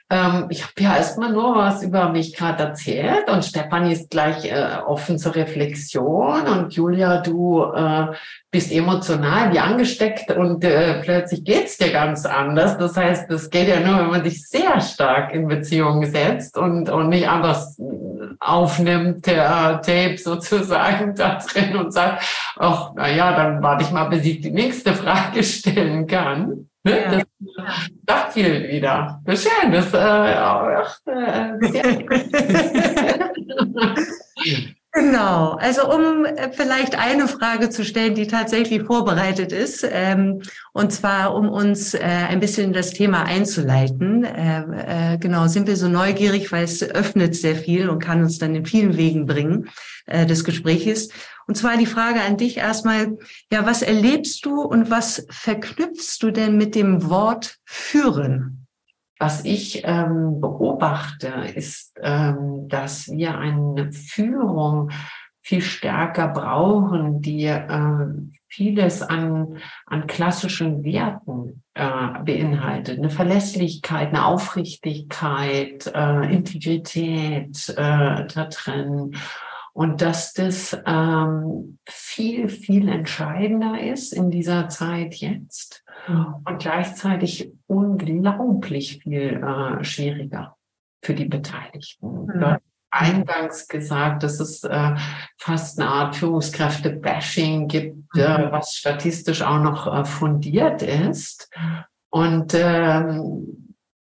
ähm, 0.08 0.46
ich 0.50 0.62
habe 0.62 0.72
ja 0.78 0.96
erstmal 0.96 1.32
nur 1.32 1.56
was 1.56 1.82
über 1.82 2.08
mich 2.10 2.36
gerade 2.36 2.62
erzählt 2.62 3.28
und 3.28 3.44
Stefanie 3.44 3.92
ist 3.92 4.10
gleich 4.10 4.44
äh, 4.44 4.78
offen 4.86 5.18
zur 5.18 5.34
Reflexion 5.34 6.46
und 6.46 6.72
Julia, 6.72 7.20
du 7.22 7.64
äh, 7.64 8.06
bist 8.50 8.72
emotional 8.72 9.52
wie 9.52 9.58
angesteckt 9.58 10.30
und 10.30 10.64
äh, 10.64 11.00
plötzlich 11.02 11.44
geht's 11.44 11.76
dir 11.78 11.90
ganz 11.90 12.24
anders. 12.24 12.78
Das 12.78 12.96
heißt, 12.96 13.30
das 13.30 13.50
geht 13.50 13.68
ja 13.68 13.80
nur, 13.80 13.98
wenn 13.98 14.10
man 14.10 14.24
sich 14.24 14.48
sehr 14.48 14.80
stark 14.80 15.34
in 15.34 15.48
Beziehung 15.48 16.04
setzt 16.06 16.56
und, 16.56 16.88
und 16.88 17.08
nicht 17.08 17.28
anders 17.28 17.80
aufnimmt, 18.38 19.26
der 19.26 19.80
Tape 19.82 20.18
sozusagen 20.18 21.14
da 21.16 21.38
drin 21.38 21.76
und 21.76 21.92
sagt, 21.92 22.24
ach, 22.56 22.92
na 22.94 23.10
ja, 23.10 23.36
dann 23.36 23.62
warte 23.62 23.84
ich 23.84 23.90
mal, 23.90 24.08
bis 24.08 24.24
ich 24.24 24.40
die 24.40 24.50
nächste 24.50 24.94
Frage 24.94 25.42
stellen 25.42 26.06
kann. 26.06 26.69
Ne? 26.82 27.02
Ja. 27.02 27.10
Das 27.10 27.26
sagt 28.06 28.32
viel 28.32 28.68
wieder. 28.68 29.20
Das 29.24 29.44
ist 29.44 29.50
schön. 29.50 29.72
Das, 29.72 29.92
äh, 29.92 29.98
ach, 29.98 30.98
äh, 31.06 31.52
Genau, 34.92 35.52
also 35.52 35.88
um 35.88 36.24
äh, 36.24 36.50
vielleicht 36.52 36.98
eine 36.98 37.28
Frage 37.28 37.70
zu 37.70 37.84
stellen, 37.84 38.16
die 38.16 38.26
tatsächlich 38.26 38.82
vorbereitet 38.82 39.52
ist, 39.52 39.86
ähm, 39.88 40.42
und 40.72 40.92
zwar 40.92 41.36
um 41.36 41.48
uns 41.48 41.94
äh, 41.94 42.00
ein 42.00 42.40
bisschen 42.40 42.66
in 42.66 42.72
das 42.72 42.90
Thema 42.90 43.22
einzuleiten. 43.22 44.24
Äh, 44.24 45.14
äh, 45.14 45.18
genau, 45.18 45.46
sind 45.46 45.68
wir 45.68 45.76
so 45.76 45.88
neugierig, 45.88 46.50
weil 46.50 46.64
es 46.64 46.82
öffnet 46.82 47.36
sehr 47.36 47.54
viel 47.54 47.88
und 47.88 48.00
kann 48.00 48.22
uns 48.22 48.38
dann 48.38 48.56
in 48.56 48.66
vielen 48.66 48.96
Wegen 48.96 49.26
bringen 49.26 49.68
äh, 50.06 50.26
des 50.26 50.42
Gespräches. 50.42 51.10
Und 51.46 51.56
zwar 51.56 51.76
die 51.76 51.86
Frage 51.86 52.20
an 52.22 52.36
dich 52.36 52.56
erstmal, 52.56 53.16
ja, 53.52 53.64
was 53.64 53.82
erlebst 53.82 54.44
du 54.44 54.60
und 54.60 54.90
was 54.90 55.24
verknüpfst 55.30 56.18
du 56.20 56.32
denn 56.32 56.56
mit 56.56 56.74
dem 56.74 57.08
Wort 57.08 57.58
führen? 57.64 58.59
Was 59.20 59.44
ich 59.44 59.82
ähm, 59.84 60.40
beobachte, 60.40 61.28
ist, 61.54 61.92
ähm, 62.02 62.68
dass 62.68 63.06
wir 63.10 63.36
eine 63.36 63.92
Führung 63.92 64.90
viel 65.42 65.60
stärker 65.60 66.28
brauchen, 66.28 67.20
die 67.20 67.44
äh, 67.44 68.06
vieles 68.48 69.02
an, 69.02 69.58
an 69.84 70.06
klassischen 70.06 70.84
Werten 70.84 71.62
äh, 71.74 72.22
beinhaltet. 72.24 72.98
Eine 72.98 73.10
Verlässlichkeit, 73.10 74.08
eine 74.08 74.24
Aufrichtigkeit, 74.24 75.86
äh, 75.94 76.32
Integrität 76.32 77.68
äh, 77.68 78.26
da 78.26 78.48
drin. 78.50 79.14
Und 79.72 80.02
dass 80.02 80.32
das 80.32 80.76
ähm, 80.86 81.78
viel, 81.88 82.48
viel 82.48 82.88
entscheidender 82.88 83.80
ist 83.80 84.12
in 84.12 84.30
dieser 84.30 84.68
Zeit 84.68 85.14
jetzt 85.14 85.84
mhm. 86.08 86.34
und 86.44 86.58
gleichzeitig 86.58 87.52
unglaublich 87.66 89.00
viel 89.02 89.42
äh, 89.42 89.84
schwieriger 89.84 90.56
für 91.02 91.14
die 91.14 91.26
Beteiligten. 91.26 92.26
Mhm. 92.26 92.56
Eingangs 92.92 93.68
gesagt, 93.68 94.24
dass 94.24 94.40
es 94.40 94.64
äh, 94.64 94.96
fast 95.38 95.78
eine 95.78 95.88
Art 95.88 96.16
Führungskräfte-Bashing 96.16 97.68
gibt, 97.68 98.16
äh, 98.16 98.38
mhm. 98.38 98.44
äh, 98.44 98.52
was 98.52 98.74
statistisch 98.74 99.42
auch 99.42 99.62
noch 99.62 99.86
äh, 99.86 100.04
fundiert 100.04 100.82
ist. 100.82 101.48
Und 102.10 102.52
ähm, 102.54 103.59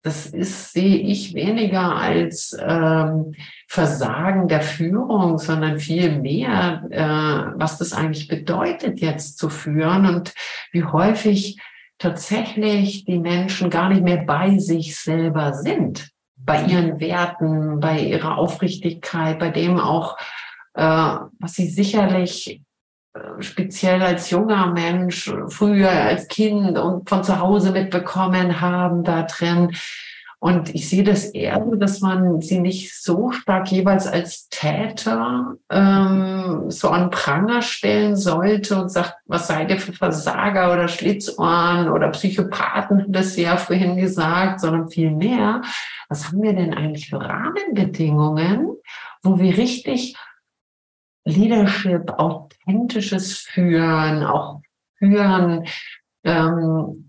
das 0.07 0.25
ist, 0.27 0.71
sehe 0.71 0.99
ich 0.99 1.33
weniger 1.33 1.93
als 1.97 2.57
ähm, 2.61 3.35
Versagen 3.67 4.47
der 4.47 4.61
Führung, 4.61 5.37
sondern 5.37 5.79
viel 5.79 6.17
mehr, 6.21 6.83
äh, 6.89 7.59
was 7.59 7.77
das 7.77 7.91
eigentlich 7.91 8.29
bedeutet, 8.29 9.01
jetzt 9.01 9.37
zu 9.37 9.49
führen 9.49 10.05
und 10.05 10.33
wie 10.71 10.85
häufig 10.85 11.59
tatsächlich 11.97 13.03
die 13.03 13.19
Menschen 13.19 13.69
gar 13.69 13.89
nicht 13.89 14.01
mehr 14.01 14.23
bei 14.23 14.57
sich 14.59 14.95
selber 14.95 15.53
sind, 15.53 16.09
bei 16.37 16.63
ihren 16.63 17.01
Werten, 17.01 17.81
bei 17.81 17.99
ihrer 17.99 18.37
Aufrichtigkeit, 18.37 19.39
bei 19.39 19.49
dem 19.49 19.77
auch, 19.77 20.17
äh, 20.75 20.83
was 20.83 21.53
sie 21.53 21.67
sicherlich 21.67 22.61
speziell 23.39 24.01
als 24.01 24.29
junger 24.29 24.67
Mensch, 24.67 25.31
früher 25.49 25.89
als 25.89 26.27
Kind 26.27 26.77
und 26.77 27.09
von 27.09 27.23
zu 27.23 27.39
Hause 27.39 27.71
mitbekommen 27.71 28.61
haben 28.61 29.03
da 29.03 29.23
drin. 29.23 29.71
Und 30.39 30.75
ich 30.75 30.87
sehe 30.87 31.03
das 31.03 31.25
eher 31.25 31.63
so, 31.65 31.75
dass 31.75 31.99
man 32.01 32.41
sie 32.41 32.59
nicht 32.59 32.95
so 32.95 33.31
stark 33.31 33.71
jeweils 33.71 34.05
als 34.05 34.47
Täter 34.49 35.55
ähm, 35.71 36.65
so 36.69 36.89
an 36.89 37.09
Pranger 37.09 37.63
stellen 37.63 38.15
sollte 38.15 38.79
und 38.79 38.89
sagt, 38.89 39.15
was 39.25 39.47
seid 39.47 39.71
ihr 39.71 39.79
für 39.79 39.93
Versager 39.93 40.71
oder 40.71 40.87
Schlitzohren 40.89 41.89
oder 41.89 42.09
Psychopathen, 42.09 43.05
das 43.07 43.35
ja 43.35 43.57
vorhin 43.57 43.97
gesagt, 43.97 44.59
sondern 44.59 44.89
viel 44.89 45.09
mehr, 45.09 45.61
was 46.07 46.27
haben 46.27 46.43
wir 46.43 46.53
denn 46.53 46.73
eigentlich 46.73 47.09
für 47.09 47.19
Rahmenbedingungen, 47.19 48.77
wo 49.23 49.39
wir 49.39 49.57
richtig 49.57 50.15
Leadership, 51.27 52.11
authentisches 52.17 53.39
Führen, 53.39 54.23
auch 54.23 54.61
Führen, 54.97 55.65
ähm, 56.23 57.07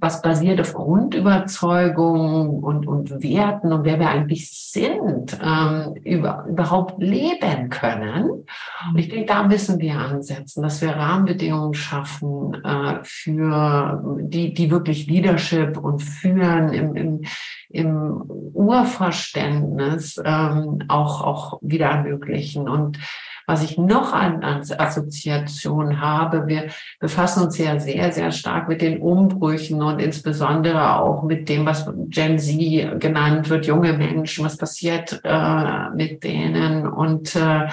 was 0.00 0.22
basiert 0.22 0.60
auf 0.60 0.72
Grundüberzeugungen 0.72 2.62
und, 2.62 2.86
und 2.86 3.22
Werten 3.22 3.72
und 3.72 3.84
wer 3.84 3.98
wir 3.98 4.08
eigentlich 4.08 4.50
sind, 4.50 5.38
ähm, 5.42 5.94
über, 6.04 6.46
überhaupt 6.48 7.02
leben 7.02 7.68
können. 7.70 8.44
Und 8.90 8.98
ich 8.98 9.08
denke, 9.08 9.26
da 9.26 9.42
müssen 9.44 9.78
wir 9.78 9.98
ansetzen, 9.98 10.62
dass 10.62 10.80
wir 10.80 10.90
Rahmenbedingungen 10.90 11.74
schaffen 11.74 12.54
äh, 12.64 12.98
für 13.02 14.18
die, 14.20 14.54
die 14.54 14.70
wirklich 14.70 15.06
Leadership 15.06 15.76
und 15.76 16.02
Führen 16.02 16.72
im, 16.72 16.96
im, 16.96 17.20
im 17.68 18.22
Urverständnis 18.54 20.20
ähm, 20.24 20.80
auch, 20.88 21.22
auch 21.22 21.58
wieder 21.62 21.86
ermöglichen. 21.86 22.68
Und 22.68 22.98
was 23.46 23.62
ich 23.62 23.76
noch 23.76 24.12
an, 24.12 24.42
an 24.42 24.62
Assoziation 24.78 26.00
habe, 26.00 26.46
wir 26.46 26.68
befassen 27.00 27.44
uns 27.44 27.58
ja 27.58 27.78
sehr, 27.78 28.12
sehr 28.12 28.30
stark 28.32 28.68
mit 28.68 28.80
den 28.80 29.00
Umbrüchen 29.00 29.82
und 29.82 29.98
insbesondere 29.98 30.98
auch 30.98 31.22
mit 31.22 31.48
dem, 31.48 31.66
was 31.66 31.88
Gen 32.08 32.38
Z 32.38 33.00
genannt 33.00 33.50
wird, 33.50 33.66
junge 33.66 33.92
Menschen, 33.92 34.44
was 34.44 34.56
passiert 34.56 35.20
äh, 35.24 35.90
mit 35.90 36.24
denen. 36.24 36.86
Und 36.86 37.36
äh, 37.36 37.68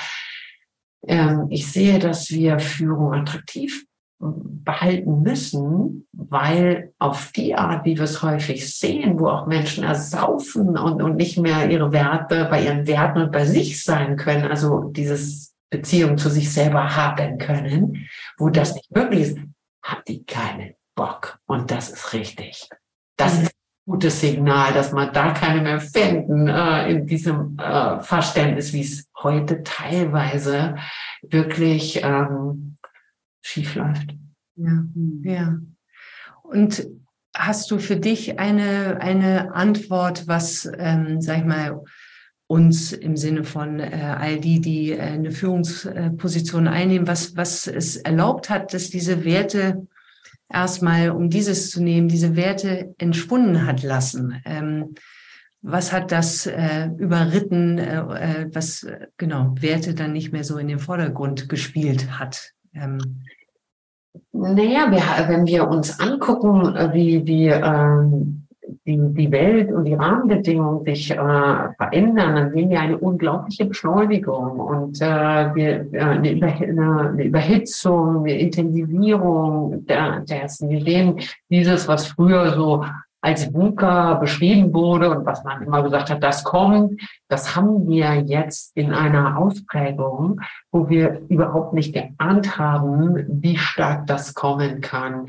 äh, 1.07 1.35
ich 1.49 1.71
sehe, 1.71 1.99
dass 1.99 2.29
wir 2.31 2.59
Führung 2.59 3.13
attraktiv 3.13 3.85
behalten 4.21 5.23
müssen, 5.23 6.07
weil 6.13 6.93
auf 6.99 7.31
die 7.31 7.55
Art, 7.55 7.85
wie 7.85 7.97
wir 7.97 8.03
es 8.03 8.21
häufig 8.21 8.75
sehen, 8.77 9.19
wo 9.19 9.27
auch 9.27 9.47
Menschen 9.47 9.83
ersaufen 9.83 10.77
und, 10.77 11.01
und 11.01 11.15
nicht 11.15 11.39
mehr 11.39 11.69
ihre 11.69 11.91
Werte 11.91 12.47
bei 12.49 12.63
ihren 12.63 12.85
Werten 12.85 13.23
und 13.23 13.31
bei 13.31 13.45
sich 13.45 13.83
sein 13.83 14.17
können, 14.17 14.45
also 14.45 14.91
dieses 14.91 15.50
Beziehung 15.71 16.17
zu 16.17 16.29
sich 16.29 16.53
selber 16.53 16.95
haben 16.95 17.39
können, 17.39 18.07
wo 18.37 18.49
das 18.49 18.75
nicht 18.75 18.91
möglich 18.95 19.29
ist, 19.29 19.39
hat 19.81 20.07
die 20.07 20.23
keinen 20.25 20.75
Bock. 20.95 21.39
Und 21.47 21.71
das 21.71 21.89
ist 21.89 22.13
richtig. 22.13 22.69
Das 23.17 23.33
ist 23.33 23.45
ein 23.45 23.93
gutes 23.93 24.19
Signal, 24.19 24.73
dass 24.73 24.91
man 24.91 25.13
da 25.13 25.31
keine 25.31 25.61
mehr 25.61 25.79
finden 25.79 26.47
äh, 26.47 26.91
in 26.91 27.07
diesem 27.07 27.57
äh, 27.57 28.01
Verständnis, 28.01 28.73
wie 28.73 28.81
es 28.81 29.09
heute 29.23 29.63
teilweise 29.63 30.75
wirklich 31.23 32.01
ähm, 32.03 32.77
schief 33.41 33.75
läuft. 33.75 34.13
Ja, 34.55 34.83
ja. 35.23 35.57
Und 36.43 36.85
hast 37.35 37.71
du 37.71 37.79
für 37.79 37.95
dich 37.95 38.39
eine, 38.39 38.99
eine 38.99 39.55
Antwort, 39.55 40.27
was, 40.27 40.69
ähm, 40.77 41.21
sag 41.21 41.39
ich 41.39 41.45
mal, 41.45 41.81
uns 42.51 42.91
im 42.91 43.15
Sinne 43.15 43.45
von 43.45 43.79
äh, 43.79 44.15
all 44.19 44.37
die, 44.37 44.59
die 44.59 44.91
äh, 44.91 44.99
eine 44.99 45.31
Führungsposition 45.31 46.67
einnehmen, 46.67 47.07
was, 47.07 47.37
was 47.37 47.65
es 47.65 47.95
erlaubt 47.95 48.49
hat, 48.49 48.73
dass 48.73 48.89
diese 48.89 49.23
Werte 49.23 49.87
erstmal, 50.49 51.11
um 51.11 51.29
dieses 51.29 51.71
zu 51.71 51.81
nehmen, 51.81 52.09
diese 52.09 52.35
Werte 52.35 52.93
entschwunden 52.97 53.65
hat 53.65 53.83
lassen. 53.83 54.41
Ähm, 54.43 54.95
was 55.61 55.93
hat 55.93 56.11
das 56.11 56.45
äh, 56.45 56.89
überritten, 56.97 57.77
äh, 57.77 57.99
äh 57.99 58.49
was 58.51 58.85
genau 59.15 59.55
Werte 59.61 59.93
dann 59.93 60.11
nicht 60.11 60.33
mehr 60.33 60.43
so 60.43 60.57
in 60.57 60.67
den 60.67 60.79
Vordergrund 60.79 61.47
gespielt 61.47 62.19
hat? 62.19 62.51
Ähm. 62.73 63.23
Naja, 64.33 64.91
wir, 64.91 65.29
wenn 65.29 65.45
wir 65.45 65.69
uns 65.69 66.01
angucken, 66.01 66.75
äh, 66.75 66.93
wie, 66.93 67.25
wie 67.25 67.47
ähm, 67.47 68.40
die, 68.85 68.99
die 69.13 69.31
Welt 69.31 69.71
und 69.71 69.85
die 69.85 69.93
Rahmenbedingungen 69.93 70.83
sich 70.85 71.11
äh, 71.11 71.15
verändern, 71.15 72.35
dann 72.35 72.51
sehen 72.51 72.69
wir 72.69 72.79
eine 72.79 72.97
unglaubliche 72.97 73.65
Beschleunigung 73.65 74.59
und 74.59 75.01
äh, 75.01 75.05
wir, 75.55 75.93
äh, 75.93 75.99
eine, 75.99 76.31
Über, 76.31 76.47
eine 76.47 77.23
Überhitzung, 77.23 78.23
eine 78.23 78.39
Intensivierung 78.39 79.85
der, 79.85 80.21
dessen. 80.21 80.69
Wir 80.69 80.81
sehen 80.81 81.19
dieses, 81.49 81.87
was 81.87 82.07
früher 82.07 82.53
so 82.53 82.83
als 83.21 83.53
VUCA 83.53 84.15
beschrieben 84.15 84.73
wurde 84.73 85.11
und 85.11 85.25
was 85.25 85.43
man 85.43 85.61
immer 85.61 85.83
gesagt 85.83 86.09
hat, 86.09 86.23
das 86.23 86.43
kommt, 86.43 86.99
das 87.27 87.55
haben 87.55 87.87
wir 87.87 88.15
jetzt 88.21 88.75
in 88.75 88.93
einer 88.93 89.37
Ausprägung, 89.37 90.41
wo 90.71 90.89
wir 90.89 91.21
überhaupt 91.29 91.73
nicht 91.73 91.93
geahnt 91.93 92.57
haben, 92.57 93.23
wie 93.29 93.57
stark 93.57 94.07
das 94.07 94.33
kommen 94.33 94.81
kann. 94.81 95.27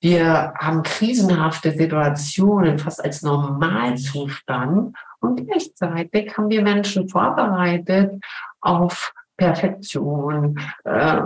Wir 0.00 0.54
haben 0.58 0.82
krisenhafte 0.82 1.72
Situationen 1.72 2.78
fast 2.78 3.04
als 3.04 3.22
Normalzustand 3.22 4.96
und 5.20 5.46
gleichzeitig 5.46 6.36
haben 6.36 6.50
wir 6.50 6.62
Menschen 6.62 7.08
vorbereitet 7.08 8.12
auf 8.60 9.12
Perfektion, 9.38 10.58
äh, 10.82 11.20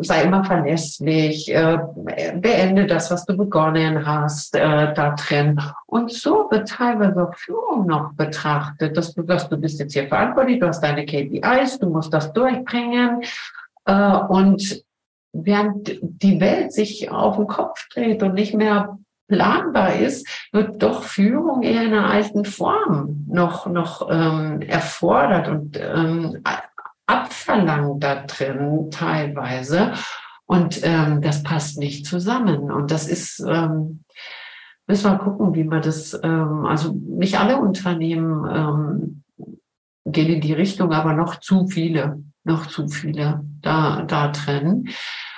sei 0.00 0.22
immer 0.22 0.44
verlässlich, 0.44 1.48
äh, 1.54 1.78
beende 2.34 2.86
das, 2.86 3.10
was 3.12 3.24
du 3.24 3.36
begonnen 3.36 4.04
hast, 4.04 4.56
äh, 4.56 4.92
da 4.92 5.14
drin. 5.14 5.60
Und 5.86 6.10
so 6.10 6.48
wird 6.50 6.68
teilweise 6.68 7.22
auch 7.22 7.34
Führung 7.36 7.86
noch 7.86 8.14
betrachtet, 8.14 8.96
dass 8.96 9.14
du 9.14 9.24
sagst, 9.24 9.50
du 9.52 9.56
bist 9.56 9.78
jetzt 9.78 9.92
hier 9.92 10.08
verantwortlich, 10.08 10.58
du 10.58 10.66
hast 10.66 10.80
deine 10.80 11.06
KPIs, 11.06 11.78
du 11.78 11.88
musst 11.88 12.12
das 12.12 12.32
durchbringen. 12.32 13.22
Äh, 13.84 14.16
und 14.28 14.84
während 15.32 15.98
die 16.02 16.40
Welt 16.40 16.72
sich 16.72 17.10
auf 17.10 17.36
den 17.36 17.46
Kopf 17.46 17.88
dreht 17.88 18.22
und 18.22 18.34
nicht 18.34 18.54
mehr 18.54 18.98
planbar 19.28 19.94
ist, 19.94 20.26
wird 20.52 20.82
doch 20.82 21.02
Führung 21.02 21.62
eher 21.62 21.82
in 21.82 21.94
einer 21.94 22.10
alten 22.10 22.44
Form 22.44 23.24
noch, 23.28 23.66
noch 23.66 24.08
ähm, 24.10 24.60
erfordert 24.60 25.48
und 25.48 25.78
ähm, 25.80 26.42
abverlangt 27.06 28.02
da 28.02 28.26
drin 28.26 28.90
teilweise. 28.90 29.92
Und 30.44 30.80
ähm, 30.82 31.22
das 31.22 31.42
passt 31.42 31.78
nicht 31.78 32.04
zusammen. 32.04 32.70
Und 32.70 32.90
das 32.90 33.08
ist, 33.08 33.40
ähm, 33.40 34.04
müssen 34.86 35.10
wir 35.10 35.18
gucken, 35.18 35.54
wie 35.54 35.64
man 35.64 35.80
das, 35.80 36.18
ähm, 36.22 36.66
also 36.66 36.92
nicht 36.92 37.40
alle 37.40 37.56
Unternehmen 37.56 38.44
ähm, 38.50 39.22
gehen 40.04 40.34
in 40.34 40.40
die 40.42 40.52
Richtung, 40.52 40.92
aber 40.92 41.14
noch 41.14 41.36
zu 41.40 41.68
viele, 41.68 42.22
noch 42.44 42.66
zu 42.66 42.88
viele 42.88 43.44
da, 43.60 44.02
da 44.02 44.28
drin. 44.28 44.88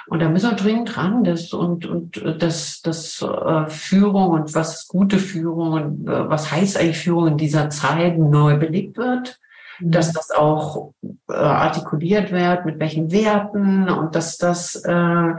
Und 0.06 0.20
da 0.20 0.28
müssen 0.28 0.50
wir 0.50 0.56
dringend 0.56 0.94
dran, 0.94 1.24
das 1.24 1.52
und, 1.54 1.86
und 1.86 2.22
das, 2.40 2.82
das 2.82 3.22
äh, 3.22 3.66
Führung 3.68 4.32
und 4.32 4.54
was 4.54 4.80
ist 4.80 4.88
gute 4.88 5.18
Führung 5.18 5.72
und 5.72 6.08
äh, 6.08 6.28
was 6.28 6.50
heißt 6.50 6.76
eigentlich 6.76 6.98
Führung 6.98 7.28
in 7.28 7.36
dieser 7.38 7.70
Zeit 7.70 8.18
neu 8.18 8.56
belegt 8.58 8.98
wird 8.98 9.38
dass 9.80 10.12
das 10.12 10.30
auch 10.30 10.92
äh, 11.28 11.34
artikuliert 11.34 12.30
wird, 12.30 12.64
mit 12.64 12.78
welchen 12.78 13.10
Werten 13.10 13.88
und 13.88 14.14
dass 14.14 14.38
das 14.38 14.76
äh, 14.76 15.32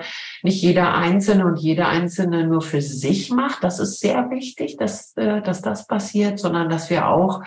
nicht 0.44 0.62
jeder 0.62 0.94
Einzelne 0.94 1.46
und 1.46 1.58
jede 1.58 1.88
Einzelne 1.88 2.46
nur 2.46 2.62
für 2.62 2.82
sich 2.82 3.32
macht. 3.32 3.64
Das 3.64 3.80
ist 3.80 4.00
sehr 4.00 4.30
wichtig, 4.30 4.78
dass, 4.78 5.16
äh, 5.16 5.42
dass 5.42 5.62
das 5.62 5.88
passiert, 5.88 6.40
sondern 6.40 6.70
dass 6.70 6.90
wir 6.90 7.08
auch 7.08 7.42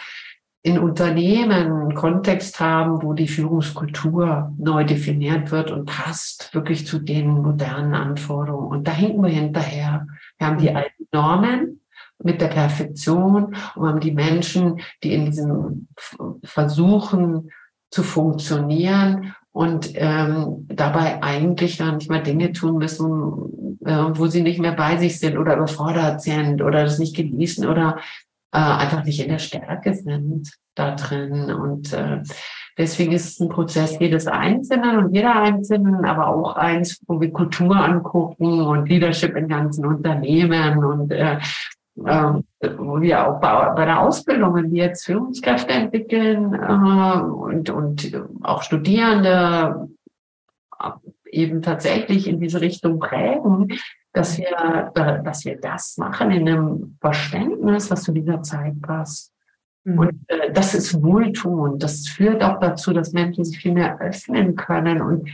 in 0.62 0.78
Unternehmen 0.78 1.72
einen 1.72 1.94
Kontext 1.94 2.58
haben, 2.60 3.02
wo 3.02 3.12
die 3.12 3.28
Führungskultur 3.28 4.52
neu 4.58 4.84
definiert 4.84 5.50
wird 5.50 5.70
und 5.70 5.86
passt 5.86 6.52
wirklich 6.54 6.86
zu 6.86 6.98
den 6.98 7.28
modernen 7.28 7.94
Anforderungen. 7.94 8.68
Und 8.68 8.88
da 8.88 8.92
hinken 8.92 9.22
wir 9.22 9.30
hinterher. 9.30 10.06
Wir 10.38 10.46
haben 10.46 10.58
die 10.58 10.74
alten 10.74 11.06
Normen, 11.12 11.80
mit 12.22 12.40
der 12.40 12.48
Perfektion 12.48 13.54
und 13.76 13.88
haben 13.88 14.00
die 14.00 14.12
Menschen, 14.12 14.80
die 15.02 15.14
in 15.14 15.26
diesem 15.26 15.88
Versuchen 16.42 17.50
zu 17.90 18.02
funktionieren 18.02 19.34
und 19.52 19.90
ähm, 19.94 20.66
dabei 20.68 21.22
eigentlich 21.22 21.78
dann 21.78 21.96
nicht 21.96 22.10
mehr 22.10 22.22
Dinge 22.22 22.52
tun 22.52 22.78
müssen, 22.78 23.78
äh, 23.84 24.04
wo 24.14 24.26
sie 24.26 24.42
nicht 24.42 24.60
mehr 24.60 24.72
bei 24.72 24.96
sich 24.98 25.18
sind 25.18 25.38
oder 25.38 25.56
überfordert 25.56 26.20
sind 26.22 26.60
oder 26.60 26.84
das 26.84 26.98
nicht 26.98 27.16
genießen 27.16 27.66
oder 27.66 27.98
äh, 28.52 28.58
einfach 28.58 29.04
nicht 29.04 29.20
in 29.20 29.30
der 29.30 29.38
Stärke 29.38 29.94
sind 29.94 30.50
da 30.74 30.94
drin. 30.94 31.52
Und 31.52 31.92
äh, 31.92 32.22
deswegen 32.76 33.12
ist 33.12 33.28
es 33.28 33.40
ein 33.40 33.48
Prozess 33.48 33.98
jedes 33.98 34.26
Einzelnen 34.26 34.98
und 34.98 35.14
jeder 35.14 35.34
Einzelnen, 35.36 36.04
aber 36.04 36.28
auch 36.28 36.56
eins, 36.56 37.00
wo 37.06 37.20
wir 37.20 37.32
Kultur 37.32 37.76
angucken 37.76 38.62
und 38.62 38.88
Leadership 38.88 39.36
in 39.36 39.48
ganzen 39.48 39.84
Unternehmen 39.84 40.84
und 40.84 41.12
äh, 41.12 41.38
ähm, 42.06 42.44
wo 42.78 43.00
wir 43.00 43.26
auch 43.26 43.40
bei, 43.40 43.70
bei 43.70 43.84
der 43.84 44.00
Ausbildung, 44.00 44.54
wenn 44.54 44.72
wir 44.72 44.84
jetzt 44.84 45.04
Führungskräfte 45.04 45.72
entwickeln 45.72 46.54
äh, 46.54 47.20
und, 47.20 47.70
und 47.70 48.22
auch 48.42 48.62
Studierende 48.62 49.88
äh, 50.80 50.90
eben 51.30 51.60
tatsächlich 51.60 52.28
in 52.28 52.40
diese 52.40 52.60
Richtung 52.60 53.00
prägen, 53.00 53.68
dass 54.18 54.36
wir, 54.36 54.92
äh, 54.96 55.22
dass 55.22 55.44
wir 55.44 55.60
das 55.60 55.96
machen 55.96 56.32
in 56.32 56.48
einem 56.48 56.96
Verständnis, 57.00 57.88
was 57.90 58.02
zu 58.02 58.12
dieser 58.12 58.42
Zeit 58.42 58.80
passt. 58.82 59.32
Mhm. 59.84 59.98
Und 59.98 60.20
äh, 60.26 60.52
das 60.52 60.74
ist 60.74 61.00
wohltuend. 61.00 61.82
Das 61.82 62.08
führt 62.08 62.42
auch 62.42 62.58
dazu, 62.58 62.92
dass 62.92 63.12
Menschen 63.12 63.44
sich 63.44 63.58
viel 63.58 63.72
mehr 63.72 64.00
öffnen 64.00 64.56
können 64.56 65.00
und 65.00 65.30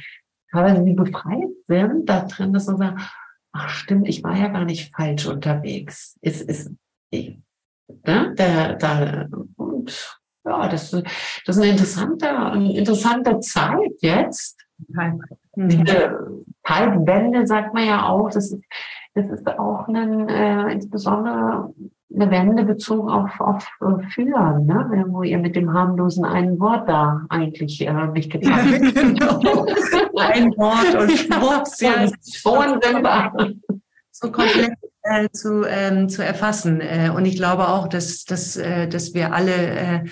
teilweise 0.52 0.84
sie 0.84 0.92
befreit 0.92 1.48
sind 1.66 2.08
da 2.08 2.26
drin, 2.26 2.52
dass 2.52 2.66
sie 2.66 2.76
sagen, 2.76 3.00
ach 3.52 3.68
stimmt, 3.70 4.06
ich 4.06 4.22
war 4.22 4.36
ja 4.36 4.48
gar 4.48 4.66
nicht 4.66 4.94
falsch 4.94 5.26
unterwegs. 5.26 6.18
Es 6.20 6.42
ist, 6.42 6.70
ich, 7.08 7.38
ne, 8.06 8.34
da, 8.36 8.74
da, 8.74 9.26
und 9.56 10.18
ja, 10.44 10.68
das, 10.68 10.90
das 10.90 11.56
ist 11.56 11.58
eine 11.58 11.70
interessante, 11.70 12.28
eine 12.28 12.76
interessante 12.76 13.40
Zeit 13.40 13.92
jetzt. 14.00 14.60
Mhm. 14.88 15.68
Diese 15.68 16.44
Zeitwende 16.66 17.46
sagt 17.46 17.74
man 17.74 17.86
ja 17.86 18.08
auch, 18.08 18.30
das 18.30 18.52
ist, 18.52 18.64
das 19.14 19.28
ist 19.28 19.46
auch 19.46 19.86
ein, 19.88 20.28
äh, 20.28 20.72
insbesondere 20.72 21.72
eine 22.14 22.30
Wende 22.30 22.64
bezogen 22.64 23.10
auf, 23.10 23.40
auf 23.40 23.68
äh, 23.80 24.06
Führen, 24.08 24.66
ne? 24.66 25.04
wo 25.08 25.22
ihr 25.22 25.38
mit 25.38 25.56
dem 25.56 25.72
harmlosen 25.72 26.24
einen 26.24 26.58
Wort 26.60 26.88
da 26.88 27.22
eigentlich 27.28 27.80
äh, 27.86 28.06
mich 28.06 28.30
getan 28.30 28.52
habt. 28.52 28.94
Genau. 28.94 29.66
Ein 30.16 30.50
Wort 30.56 30.94
und 30.94 31.10
schwupps, 31.10 31.80
ja. 31.80 32.06
Wunderbar. 32.44 33.34
So 34.12 34.30
komplett 34.30 34.74
äh, 35.02 35.28
zu, 35.30 35.64
ähm, 35.64 36.08
zu 36.08 36.24
erfassen. 36.24 36.80
Äh, 36.80 37.10
und 37.14 37.24
ich 37.24 37.36
glaube 37.36 37.68
auch, 37.68 37.88
dass, 37.88 38.24
dass, 38.24 38.56
äh, 38.56 38.88
dass 38.88 39.12
wir 39.14 39.32
alle 39.32 39.52
äh, 39.52 40.04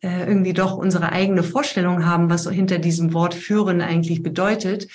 äh, 0.00 0.26
irgendwie 0.26 0.54
doch 0.54 0.76
unsere 0.76 1.12
eigene 1.12 1.42
Vorstellung 1.42 2.06
haben, 2.06 2.30
was 2.30 2.48
hinter 2.48 2.78
diesem 2.78 3.12
Wort 3.12 3.34
führen 3.34 3.80
eigentlich 3.80 4.22
bedeutet. 4.22 4.88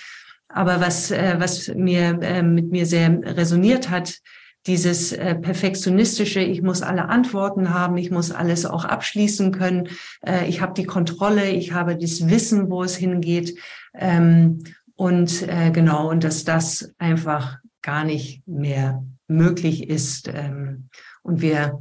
Aber 0.50 0.82
was, 0.82 1.12
äh, 1.12 1.36
was 1.38 1.68
mir 1.70 2.20
äh, 2.22 2.42
mit 2.42 2.72
mir 2.72 2.86
sehr 2.86 3.22
resoniert 3.38 3.90
hat, 3.90 4.20
dieses 4.68 5.14
äh, 5.14 5.36
perfektionistische, 5.36 6.42
ich 6.42 6.62
muss 6.62 6.82
alle 6.82 7.08
Antworten 7.08 7.74
haben, 7.74 7.98
ich 7.98 8.12
muss 8.12 8.32
alles 8.32 8.66
auch 8.66 8.84
abschließen 8.84 9.52
können, 9.52 9.90
äh, 10.26 10.48
ich 10.48 10.62
habe 10.62 10.74
die 10.74 10.84
Kontrolle, 10.84 11.50
ich 11.50 11.72
habe 11.72 11.98
das 11.98 12.28
Wissen, 12.28 12.70
wo 12.70 12.84
es 12.84 12.98
hingeht. 12.98 13.58
Ähm, 13.94 14.64
und 14.96 15.48
äh, 15.48 15.72
genau, 15.72 16.10
und 16.10 16.24
dass 16.24 16.44
das 16.44 16.94
einfach 16.98 17.60
gar 17.82 18.04
nicht 18.04 18.46
mehr 18.48 19.04
möglich 19.28 19.90
ist. 19.90 20.28
Ähm, 20.28 20.90
und 21.22 21.42
wir, 21.42 21.80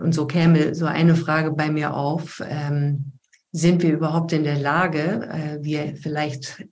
und 0.00 0.12
so 0.12 0.26
käme 0.26 0.74
so 0.74 0.86
eine 0.86 1.14
Frage 1.14 1.52
bei 1.52 1.70
mir 1.70 1.94
auf, 1.94 2.42
ähm, 2.44 3.12
sind 3.52 3.82
wir 3.82 3.92
überhaupt 3.92 4.32
in 4.32 4.44
der 4.44 4.58
Lage, 4.58 5.28
äh, 5.32 5.58
wir 5.62 5.96
vielleicht 5.96 6.66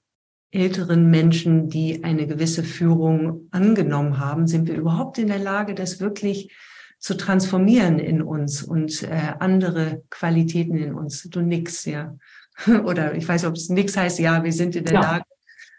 älteren 0.51 1.11
Menschen, 1.11 1.69
die 1.69 2.05
eine 2.05 2.27
gewisse 2.27 2.65
Führung 2.65 3.49
angenommen 3.51 4.19
haben, 4.19 4.47
sind 4.47 4.67
wir 4.67 4.77
überhaupt 4.77 5.19
in 5.19 5.29
der 5.29 5.39
Lage, 5.39 5.75
das 5.75 6.01
wirklich 6.01 6.55
zu 6.99 7.17
transformieren 7.17 7.99
in 7.99 8.23
uns 8.23 8.63
und 8.63 9.03
äh, 9.03 9.35
andere 9.39 10.03
Qualitäten 10.11 10.77
in 10.77 10.95
uns. 10.95 11.23
Du 11.25 11.41
nix, 11.41 11.85
ja. 11.85 12.17
Oder 12.85 13.15
ich 13.15 13.29
weiß, 13.29 13.45
ob 13.45 13.55
es 13.55 13.69
nix 13.69 13.97
heißt, 13.97 14.19
ja, 14.19 14.43
wir 14.43 14.53
sind 14.53 14.75
in 14.75 14.85
der 14.85 14.95
ja. 14.95 15.01
Lage. 15.01 15.25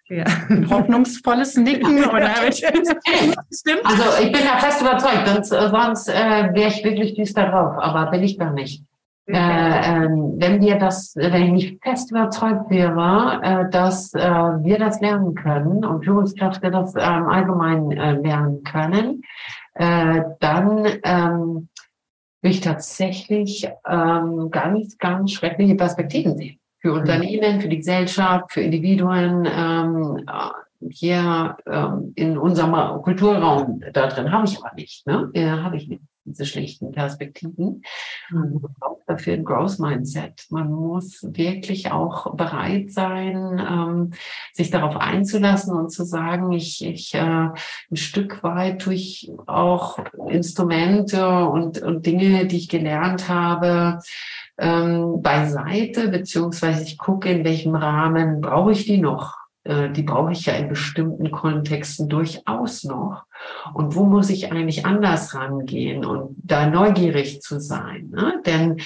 Ja. 0.07 0.25
Ein 0.49 0.67
hoffnungsvolles 0.67 1.55
Nicken 1.57 2.03
oder 2.09 2.33
Stimmt. 2.51 3.85
Also 3.85 4.03
ich 4.23 4.31
bin 4.31 4.41
da 4.43 4.57
fest 4.57 4.81
überzeugt, 4.81 5.27
sonst, 5.27 5.49
sonst 5.49 6.09
äh, 6.09 6.49
wäre 6.51 6.69
ich 6.69 6.83
wirklich 6.83 7.13
düster 7.13 7.51
drauf, 7.51 7.75
aber 7.77 8.09
bin 8.09 8.23
ich 8.23 8.39
gar 8.39 8.51
nicht. 8.51 8.83
Äh, 9.31 10.05
äh, 10.05 10.09
wenn 10.09 10.59
wir 10.59 10.79
das, 10.79 11.15
wenn 11.15 11.55
ich 11.55 11.77
fest 11.83 12.09
überzeugt 12.09 12.69
wäre, 12.71 13.39
äh, 13.43 13.69
dass 13.69 14.13
äh, 14.15 14.19
wir 14.19 14.79
das 14.79 15.01
lernen 15.01 15.35
können 15.35 15.85
und 15.85 16.03
Führungskräfte 16.03 16.71
das 16.71 16.95
ähm, 16.95 17.27
allgemein 17.27 17.91
äh, 17.91 18.13
lernen 18.13 18.63
können, 18.63 19.21
äh, 19.75 20.23
dann 20.39 20.87
ähm, 21.03 21.69
will 22.41 22.51
ich 22.51 22.61
tatsächlich 22.61 23.69
ähm, 23.87 24.49
ganz, 24.49 24.97
ganz 24.97 25.31
schreckliche 25.31 25.75
Perspektiven 25.75 26.35
sehen. 26.35 26.59
Für 26.79 26.93
mhm. 26.93 27.01
Unternehmen, 27.01 27.61
für 27.61 27.69
die 27.69 27.77
Gesellschaft, 27.77 28.53
für 28.53 28.61
Individuen. 28.61 29.47
Ähm, 29.47 30.25
hier 30.89 31.57
ähm, 31.67 32.13
in 32.15 32.37
unserem 32.37 33.01
Kulturraum 33.01 33.83
da 33.93 34.07
drin 34.07 34.31
habe 34.31 34.45
ich 34.47 34.57
aber 34.57 34.73
nicht. 34.75 35.05
Ne? 35.05 35.29
Ja, 35.33 35.61
habe 35.61 35.75
ich 35.75 35.87
nicht 35.87 36.01
diese 36.25 36.45
schlichten 36.45 36.91
Perspektiven. 36.91 37.83
Man 38.29 38.61
braucht 38.61 39.01
dafür 39.07 39.33
ein 39.33 39.43
Growth 39.43 39.79
Mindset. 39.79 40.45
Man 40.49 40.71
muss 40.71 41.23
wirklich 41.23 41.91
auch 41.91 42.35
bereit 42.35 42.91
sein, 42.91 43.59
ähm, 43.59 44.11
sich 44.53 44.69
darauf 44.69 44.97
einzulassen 44.97 45.75
und 45.75 45.91
zu 45.91 46.05
sagen, 46.05 46.51
ich, 46.51 46.85
ich 46.85 47.13
äh, 47.15 47.19
ein 47.19 47.95
Stück 47.95 48.43
weit 48.43 48.81
tue 48.81 48.93
ich 48.93 49.31
auch 49.47 49.99
Instrumente 50.29 51.47
und, 51.47 51.81
und 51.81 52.05
Dinge, 52.05 52.45
die 52.45 52.57
ich 52.57 52.69
gelernt 52.69 53.29
habe, 53.29 53.99
ähm, 54.59 55.21
beiseite, 55.21 56.09
beziehungsweise 56.09 56.83
ich 56.83 56.97
gucke, 56.97 57.29
in 57.29 57.45
welchem 57.45 57.75
Rahmen 57.75 58.41
brauche 58.41 58.73
ich 58.73 58.85
die 58.85 58.97
noch 58.97 59.38
die 59.65 60.03
brauche 60.03 60.31
ich 60.31 60.45
ja 60.45 60.53
in 60.53 60.69
bestimmten 60.69 61.31
Kontexten 61.31 62.07
durchaus 62.09 62.83
noch. 62.83 63.23
Und 63.73 63.95
wo 63.95 64.05
muss 64.05 64.29
ich 64.29 64.51
eigentlich 64.51 64.85
anders 64.85 65.35
rangehen 65.35 66.05
und 66.05 66.35
da 66.43 66.67
neugierig 66.67 67.41
zu 67.41 67.59
sein? 67.59 68.09
Ne? 68.09 68.41
Denn 68.45 68.77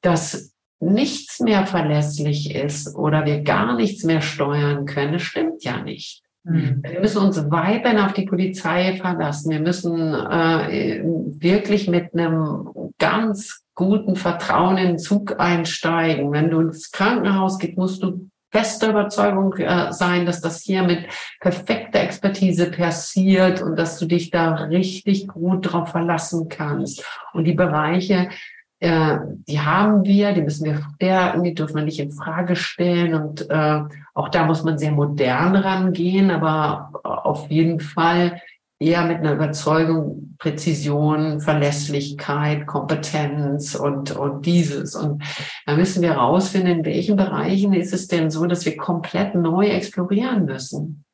dass 0.00 0.52
nichts 0.80 1.40
mehr 1.40 1.66
verlässlich 1.66 2.54
ist 2.54 2.94
oder 2.96 3.24
wir 3.24 3.42
gar 3.42 3.76
nichts 3.76 4.04
mehr 4.04 4.20
steuern 4.20 4.84
können, 4.84 5.18
stimmt 5.18 5.64
ja 5.64 5.80
nicht. 5.82 6.22
Mhm. 6.44 6.82
Wir 6.82 7.00
müssen 7.00 7.22
uns 7.22 7.50
weiterhin 7.50 8.00
auf 8.00 8.12
die 8.12 8.24
Polizei 8.24 8.96
verlassen. 8.96 9.50
Wir 9.50 9.60
müssen 9.60 10.14
äh, 10.14 11.02
wirklich 11.04 11.88
mit 11.88 12.12
einem 12.14 12.68
ganz 12.98 13.64
guten 13.74 14.16
Vertrauen 14.16 14.76
in 14.76 14.86
den 14.88 14.98
Zug 14.98 15.38
einsteigen. 15.38 16.32
Wenn 16.32 16.50
du 16.50 16.60
ins 16.60 16.90
Krankenhaus 16.90 17.58
gehst, 17.58 17.78
musst 17.78 18.02
du 18.02 18.28
fester 18.52 18.90
Überzeugung 18.90 19.54
äh, 19.54 19.92
sein, 19.92 20.26
dass 20.26 20.40
das 20.40 20.60
hier 20.60 20.82
mit 20.82 21.06
perfekter 21.40 22.00
Expertise 22.00 22.70
passiert 22.70 23.62
und 23.62 23.76
dass 23.76 23.98
du 23.98 24.06
dich 24.06 24.30
da 24.30 24.54
richtig 24.54 25.26
gut 25.26 25.72
drauf 25.72 25.88
verlassen 25.88 26.48
kannst. 26.48 27.04
Und 27.32 27.44
die 27.44 27.54
Bereiche, 27.54 28.28
äh, 28.80 29.18
die 29.48 29.60
haben 29.60 30.04
wir, 30.04 30.32
die 30.32 30.42
müssen 30.42 30.66
wir 30.66 30.82
stärken, 30.94 31.44
die 31.44 31.54
dürfen 31.54 31.76
wir 31.76 31.84
nicht 31.84 32.00
in 32.00 32.12
Frage 32.12 32.54
stellen. 32.54 33.14
Und 33.14 33.48
äh, 33.48 33.80
auch 34.12 34.28
da 34.28 34.44
muss 34.44 34.62
man 34.62 34.76
sehr 34.76 34.92
modern 34.92 35.56
rangehen, 35.56 36.30
aber 36.30 36.90
auf 37.02 37.50
jeden 37.50 37.80
Fall 37.80 38.40
eher 38.82 39.04
mit 39.06 39.18
einer 39.18 39.34
Überzeugung, 39.34 40.34
Präzision, 40.38 41.40
Verlässlichkeit, 41.40 42.66
Kompetenz 42.66 43.74
und, 43.74 44.16
und 44.16 44.44
dieses. 44.44 44.94
Und 44.94 45.22
da 45.66 45.76
müssen 45.76 46.02
wir 46.02 46.10
herausfinden, 46.10 46.78
in 46.78 46.84
welchen 46.84 47.16
Bereichen 47.16 47.72
ist 47.72 47.92
es 47.92 48.08
denn 48.08 48.30
so, 48.30 48.46
dass 48.46 48.64
wir 48.64 48.76
komplett 48.76 49.34
neu 49.34 49.68
explorieren 49.68 50.44
müssen, 50.44 51.04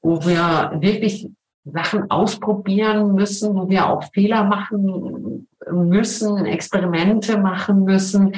wo 0.00 0.24
wir 0.24 0.72
wirklich 0.80 1.28
Sachen 1.64 2.10
ausprobieren 2.10 3.14
müssen, 3.14 3.54
wo 3.54 3.68
wir 3.68 3.88
auch 3.88 4.04
Fehler 4.12 4.44
machen 4.44 5.48
müssen, 5.70 6.46
Experimente 6.46 7.38
machen 7.38 7.84
müssen 7.84 8.34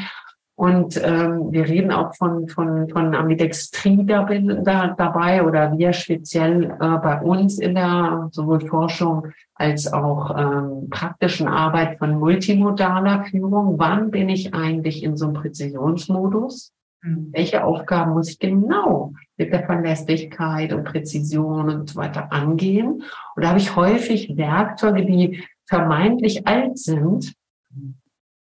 und 0.63 0.97
ähm, 1.03 1.51
wir 1.51 1.65
reden 1.65 1.91
auch 1.91 2.15
von, 2.15 2.47
von, 2.47 2.89
von 2.89 3.17
Ambidextrie 3.17 4.07
da, 4.07 4.23
da, 4.23 4.95
dabei 4.97 5.43
oder 5.43 5.77
wir 5.77 5.93
speziell 5.93 6.67
äh, 6.67 6.99
bei 6.99 7.21
uns 7.21 7.59
in 7.59 7.75
der 7.75 8.29
sowohl 8.31 8.61
Forschung 8.61 9.27
als 9.57 9.93
auch 9.93 10.31
ähm, 10.39 10.89
praktischen 10.89 11.49
Arbeit 11.49 11.99
von 11.99 12.17
multimodaler 12.17 13.25
Führung. 13.25 13.77
Wann 13.81 14.13
bin 14.13 14.29
ich 14.29 14.55
eigentlich 14.55 15.03
in 15.03 15.17
so 15.17 15.25
einem 15.25 15.35
Präzisionsmodus? 15.35 16.73
Mhm. 17.03 17.31
Welche 17.33 17.65
Aufgaben 17.65 18.13
muss 18.13 18.31
ich 18.31 18.39
genau 18.39 19.15
mit 19.37 19.53
der 19.53 19.67
Verlässlichkeit 19.67 20.73
und 20.73 20.85
Präzision 20.85 21.71
und 21.71 21.91
so 21.91 21.97
weiter 21.99 22.31
angehen? 22.31 23.03
Und 23.35 23.43
da 23.43 23.49
habe 23.49 23.59
ich 23.59 23.75
häufig 23.75 24.37
Werkzeuge, 24.37 25.05
die 25.07 25.43
vermeintlich 25.67 26.47
alt 26.47 26.79
sind, 26.79 27.35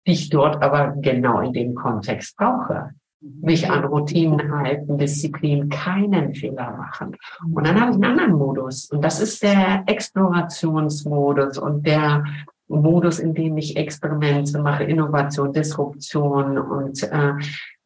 die 0.07 0.13
ich 0.13 0.31
dort 0.31 0.63
aber 0.63 0.95
genau 1.01 1.41
in 1.41 1.53
dem 1.53 1.75
Kontext 1.75 2.37
brauche. 2.37 2.91
Mich 3.21 3.69
an 3.69 3.85
Routinen 3.85 4.53
halten, 4.53 4.99
Disziplin, 4.99 5.69
keinen 5.69 6.35
Fehler 6.35 6.77
machen. 6.77 7.17
Und 7.53 7.67
dann 7.67 7.81
habe 7.81 7.91
ich 7.91 7.97
einen 7.97 8.05
anderen 8.05 8.35
Modus. 8.35 8.91
Und 8.91 9.03
das 9.03 9.21
ist 9.21 9.43
der 9.43 9.83
Explorationsmodus 9.87 11.59
und 11.59 11.87
der 11.87 12.25
Modus, 12.69 13.19
in 13.19 13.35
dem 13.35 13.57
ich 13.57 13.77
Experimente 13.77 14.61
mache, 14.61 14.85
Innovation, 14.85 15.53
Disruption 15.53 16.59
und 16.59 17.03
äh, 17.05 17.33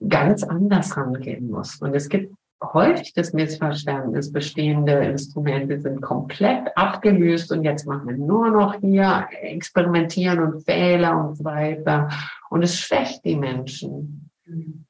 ganz 0.07 0.43
anders 0.43 0.97
rangehen 0.97 1.51
muss. 1.51 1.77
Und 1.77 1.95
es 1.95 2.09
gibt 2.09 2.35
häufig 2.63 3.13
das 3.15 3.33
Missverständnis, 3.33 4.33
bestehende 4.33 4.93
Instrumente 4.93 5.81
sind 5.81 6.01
komplett 6.01 6.77
abgelöst 6.77 7.53
und 7.53 7.65
jetzt 7.65 7.87
machen 7.87 8.09
wir 8.09 8.17
nur 8.17 8.51
noch 8.51 8.75
hier 8.81 9.27
experimentieren 9.43 10.41
und 10.41 10.65
Fehler 10.65 11.17
und 11.17 11.37
so 11.37 11.45
weiter. 11.45 12.09
Und 12.51 12.63
es 12.63 12.79
schwächt 12.79 13.25
die 13.25 13.37
Menschen. 13.37 14.31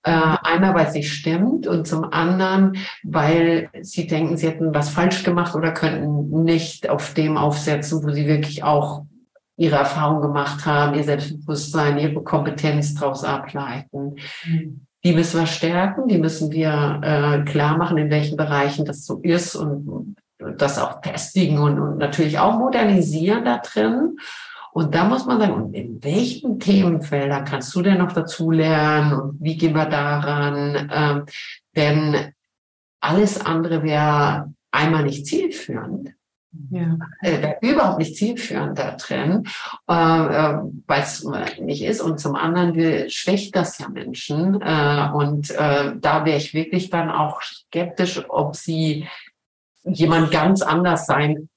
Äh, 0.02 0.36
einmal, 0.42 0.74
weil 0.74 0.90
nicht 0.92 1.12
stimmt 1.12 1.66
und 1.66 1.86
zum 1.86 2.04
anderen, 2.04 2.78
weil 3.02 3.68
sie 3.82 4.06
denken, 4.06 4.38
sie 4.38 4.48
hätten 4.48 4.74
was 4.74 4.88
falsch 4.88 5.22
gemacht 5.22 5.54
oder 5.54 5.72
könnten 5.72 6.44
nicht 6.44 6.88
auf 6.88 7.12
dem 7.12 7.36
aufsetzen, 7.36 8.02
wo 8.02 8.10
sie 8.10 8.26
wirklich 8.26 8.64
auch 8.64 9.04
ihre 9.58 9.76
Erfahrung 9.76 10.22
gemacht 10.22 10.64
haben, 10.64 10.96
ihr 10.96 11.04
Selbstbewusstsein, 11.04 11.98
ihre 11.98 12.22
Kompetenz 12.22 12.94
daraus 12.94 13.22
ableiten. 13.22 14.16
Mhm 14.46 14.86
die 15.04 15.12
müssen 15.14 15.40
wir 15.40 15.46
stärken, 15.46 16.08
die 16.08 16.18
müssen 16.18 16.50
wir 16.52 17.00
äh, 17.02 17.44
klar 17.50 17.76
machen, 17.76 17.96
in 17.98 18.10
welchen 18.10 18.36
Bereichen 18.36 18.84
das 18.84 19.06
so 19.06 19.18
ist 19.22 19.56
und 19.56 20.16
das 20.58 20.78
auch 20.78 21.02
festigen 21.02 21.58
und, 21.58 21.78
und 21.78 21.98
natürlich 21.98 22.38
auch 22.38 22.58
modernisieren 22.58 23.44
da 23.44 23.58
drin. 23.58 24.18
Und 24.72 24.94
da 24.94 25.04
muss 25.04 25.26
man 25.26 25.40
sagen, 25.40 25.54
und 25.54 25.74
in 25.74 26.02
welchen 26.02 26.60
Themenfeldern 26.60 27.44
kannst 27.44 27.74
du 27.74 27.82
denn 27.82 27.98
noch 27.98 28.12
dazu 28.12 28.50
lernen 28.50 29.12
und 29.12 29.36
wie 29.40 29.56
gehen 29.56 29.74
wir 29.74 29.86
daran? 29.86 30.90
Ähm, 30.92 31.24
denn 31.74 32.32
alles 33.00 33.44
andere 33.44 33.82
wäre 33.82 34.52
einmal 34.70 35.04
nicht 35.04 35.26
zielführend. 35.26 36.14
Ja. 36.70 36.98
Äh, 37.22 37.54
überhaupt 37.60 37.98
nicht 37.98 38.16
zielführend 38.16 38.76
da 38.76 38.92
drin, 38.92 39.44
äh, 39.88 39.92
äh, 39.92 40.58
weil 40.86 41.02
es 41.02 41.24
nicht 41.60 41.84
ist. 41.84 42.00
Und 42.00 42.18
zum 42.18 42.34
anderen 42.34 43.08
schwächt 43.08 43.54
das 43.54 43.78
ja 43.78 43.88
Menschen. 43.88 44.60
Äh, 44.60 45.10
und 45.14 45.50
äh, 45.50 45.92
da 45.96 46.24
wäre 46.24 46.38
ich 46.38 46.52
wirklich 46.52 46.90
dann 46.90 47.08
auch 47.10 47.40
skeptisch, 47.42 48.24
ob 48.28 48.56
sie 48.56 49.06
jemand 49.84 50.32
ganz 50.32 50.62
anders 50.62 51.06
sein 51.06 51.48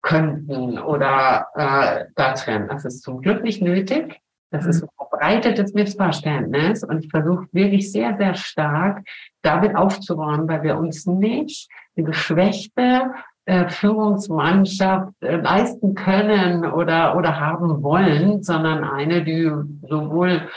könnten 0.00 0.78
oder 0.78 1.48
äh, 1.54 2.06
da 2.14 2.34
drin. 2.34 2.68
Das 2.68 2.84
ist 2.84 3.02
zum 3.02 3.20
Glück 3.20 3.44
nicht 3.44 3.62
nötig. 3.62 4.20
Das 4.50 4.66
ist 4.66 4.82
ein 4.82 4.88
verbreitetes 4.96 5.72
Missverständnis 5.72 6.84
und 6.84 7.04
ich 7.04 7.10
versuche 7.10 7.46
wirklich 7.52 7.90
sehr, 7.90 8.16
sehr 8.18 8.34
stark 8.34 9.02
damit 9.40 9.74
aufzuräumen, 9.76 10.46
weil 10.46 10.62
wir 10.62 10.76
uns 10.76 11.06
nicht 11.06 11.70
die 11.96 12.04
geschwächte 12.04 13.12
äh, 13.44 13.68
Führungsmannschaft 13.68 15.14
äh, 15.20 15.36
leisten 15.36 15.94
können 15.94 16.64
oder, 16.64 17.16
oder 17.16 17.40
haben 17.40 17.82
wollen, 17.82 18.42
sondern 18.42 18.84
eine, 18.84 19.24
die 19.24 19.50
sowohl 19.88 20.48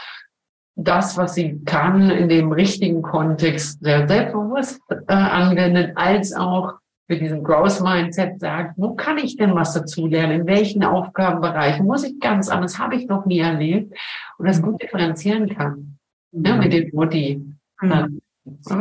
das, 0.76 1.18
was 1.18 1.36
sie 1.36 1.64
kann, 1.66 2.10
in 2.10 2.30
dem 2.30 2.52
richtigen 2.52 3.02
Kontext 3.02 3.82
sehr 3.84 4.08
selbstbewusst 4.08 4.82
äh, 4.90 5.14
anwendet, 5.14 5.94
als 5.96 6.36
auch 6.36 6.74
für 7.08 7.18
diesen 7.18 7.44
Growth 7.44 7.82
Mindset 7.82 8.40
sagt, 8.40 8.74
wo 8.78 8.96
kann 8.96 9.18
ich 9.18 9.38
denn 9.38 9.56
was 9.56 9.74
dazu 9.74 10.08
lernen? 10.08 10.42
In 10.42 10.48
welchen 10.48 10.84
Aufgabenbereichen 10.84 11.86
muss 11.86 12.04
ich 12.04 12.20
ganz 12.20 12.50
anders? 12.50 12.80
Habe 12.80 12.96
ich 12.96 13.08
noch 13.08 13.26
nie 13.26 13.40
erlebt 13.40 13.96
und 14.38 14.48
das 14.48 14.62
gut 14.62 14.82
differenzieren 14.82 15.50
kann. 15.50 15.98
Ja, 16.32 16.56
mit 16.58 16.74
dem 16.74 16.90
Modi. 16.94 17.42
Mhm. 17.82 18.22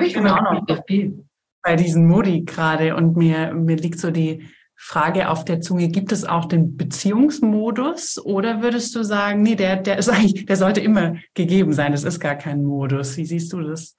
ich 0.00 0.14
finde 0.14 0.34
auch 0.34 0.42
noch 0.42 0.66
das 0.66 0.80
viel 0.86 1.23
bei 1.64 1.76
diesen 1.76 2.06
Modi 2.06 2.42
gerade 2.42 2.94
und 2.94 3.16
mir, 3.16 3.52
mir 3.54 3.76
liegt 3.76 3.98
so 3.98 4.10
die 4.10 4.46
Frage 4.76 5.30
auf 5.30 5.44
der 5.44 5.60
Zunge, 5.60 5.88
gibt 5.88 6.12
es 6.12 6.24
auch 6.24 6.44
den 6.44 6.76
Beziehungsmodus 6.76 8.18
oder 8.22 8.62
würdest 8.62 8.94
du 8.94 9.02
sagen, 9.02 9.42
nee, 9.42 9.54
der, 9.54 9.76
der 9.76 9.98
ist 9.98 10.10
eigentlich, 10.10 10.44
der 10.44 10.56
sollte 10.56 10.80
immer 10.80 11.16
gegeben 11.32 11.72
sein, 11.72 11.92
das 11.92 12.04
ist 12.04 12.20
gar 12.20 12.34
kein 12.34 12.62
Modus. 12.62 13.16
Wie 13.16 13.24
siehst 13.24 13.52
du 13.52 13.62
das? 13.62 13.96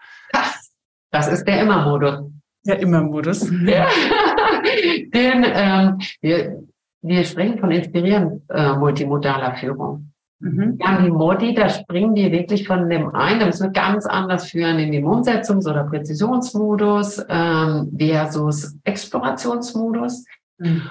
Das 1.12 1.28
ist 1.28 1.45
der 1.45 1.62
Immer-Modus. 1.62 2.30
Der 2.65 2.80
Immer-Modus. 2.80 3.49
Ja. 3.65 3.88
Den, 5.13 5.45
ähm, 5.45 5.99
wir, 6.21 6.63
wir 7.01 7.23
sprechen 7.23 7.60
von 7.60 7.71
inspirieren 7.71 8.43
äh, 8.49 8.73
multimodaler 8.73 9.56
Führung. 9.56 10.12
Mhm. 10.45 10.77
Ja, 10.79 11.01
die 11.01 11.10
Modi, 11.10 11.55
da 11.55 11.69
springen 11.69 12.13
die 12.13 12.31
wirklich 12.31 12.67
von 12.67 12.88
dem 12.88 13.15
ein, 13.15 13.39
da 13.39 13.47
müssen 13.47 13.63
wir 13.63 13.71
ganz 13.71 14.05
anders 14.05 14.51
führen 14.51 14.77
in 14.77 14.91
den 14.91 15.03
Umsetzungs- 15.03 15.67
oder 15.67 15.86
Präzisionsmodus 15.86 17.25
ähm, 17.27 17.91
versus 17.97 18.77
Explorationsmodus. 18.84 20.23
Mhm. 20.60 20.84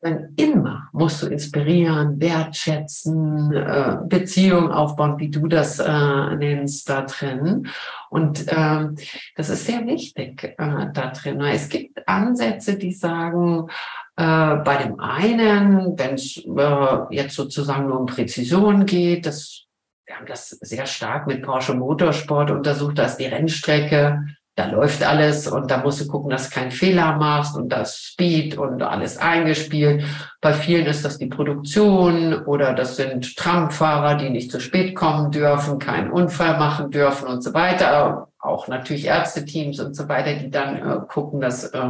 Dann 0.00 0.32
immer 0.36 0.88
musst 0.92 1.22
du 1.22 1.26
inspirieren, 1.26 2.20
wertschätzen, 2.20 3.52
äh, 3.52 3.98
Beziehungen 4.06 4.70
aufbauen, 4.70 5.18
wie 5.18 5.28
du 5.28 5.46
das 5.46 5.78
äh, 5.78 6.36
nennst 6.36 6.88
da 6.88 7.02
drin. 7.02 7.68
Und 8.08 8.46
ähm, 8.48 8.96
das 9.36 9.50
ist 9.50 9.66
sehr 9.66 9.86
wichtig 9.86 10.42
äh, 10.42 10.86
da 10.92 11.12
drin. 11.14 11.40
Es 11.42 11.68
gibt 11.68 12.08
Ansätze, 12.08 12.78
die 12.78 12.92
sagen, 12.92 13.68
äh, 14.16 14.56
bei 14.56 14.82
dem 14.82 14.98
einen, 15.00 15.98
wenn 15.98 16.14
es 16.14 16.38
äh, 16.38 17.14
jetzt 17.14 17.34
sozusagen 17.34 17.86
nur 17.86 18.00
um 18.00 18.06
Präzision 18.06 18.86
geht, 18.86 19.26
das, 19.26 19.66
wir 20.06 20.16
haben 20.16 20.26
das 20.26 20.48
sehr 20.48 20.86
stark 20.86 21.26
mit 21.26 21.42
Porsche 21.42 21.74
Motorsport 21.74 22.50
untersucht, 22.50 22.98
da 22.98 23.04
ist 23.04 23.18
die 23.18 23.26
Rennstrecke 23.26 24.24
da 24.56 24.66
läuft 24.66 25.02
alles 25.02 25.46
und 25.46 25.70
da 25.70 25.78
musst 25.78 26.00
du 26.00 26.06
gucken, 26.06 26.30
dass 26.30 26.50
du 26.50 26.54
keinen 26.54 26.70
Fehler 26.70 27.16
machst 27.16 27.56
und 27.56 27.70
das 27.70 27.96
Speed 27.96 28.58
und 28.58 28.82
alles 28.82 29.16
eingespielt. 29.16 30.04
Bei 30.40 30.52
vielen 30.52 30.86
ist 30.86 31.04
das 31.04 31.18
die 31.18 31.28
Produktion 31.28 32.34
oder 32.44 32.74
das 32.74 32.96
sind 32.96 33.36
Tramfahrer, 33.36 34.16
die 34.16 34.28
nicht 34.28 34.50
zu 34.50 34.60
spät 34.60 34.94
kommen 34.94 35.30
dürfen, 35.30 35.78
keinen 35.78 36.10
Unfall 36.10 36.58
machen 36.58 36.90
dürfen 36.90 37.28
und 37.28 37.42
so 37.42 37.54
weiter. 37.54 38.28
Auch 38.38 38.68
natürlich 38.68 39.06
Ärzteteams 39.06 39.80
und 39.80 39.94
so 39.94 40.08
weiter, 40.08 40.34
die 40.34 40.50
dann 40.50 40.76
äh, 40.76 41.00
gucken, 41.08 41.40
dass 41.40 41.64
äh, 41.64 41.80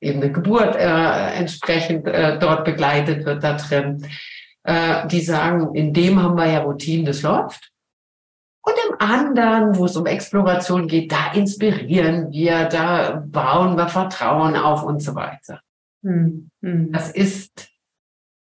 eben 0.00 0.22
eine 0.22 0.32
Geburt 0.32 0.76
äh, 0.76 1.32
entsprechend 1.34 2.06
äh, 2.06 2.38
dort 2.38 2.64
begleitet 2.64 3.26
wird 3.26 3.42
da 3.42 3.54
drin. 3.54 4.06
Äh, 4.64 5.06
die 5.08 5.20
sagen, 5.20 5.74
in 5.74 5.92
dem 5.92 6.22
haben 6.22 6.36
wir 6.36 6.46
ja 6.46 6.60
Routinen, 6.60 7.06
das 7.06 7.22
läuft. 7.22 7.70
Und 8.68 8.74
im 8.90 9.00
anderen, 9.00 9.78
wo 9.78 9.86
es 9.86 9.96
um 9.96 10.04
Exploration 10.04 10.88
geht, 10.88 11.10
da 11.10 11.32
inspirieren 11.32 12.30
wir, 12.30 12.66
da 12.66 13.24
bauen 13.26 13.78
wir 13.78 13.88
Vertrauen 13.88 14.56
auf 14.56 14.82
und 14.82 15.02
so 15.02 15.14
weiter. 15.14 15.62
Mhm. 16.02 16.50
Das 16.60 17.10
ist 17.10 17.70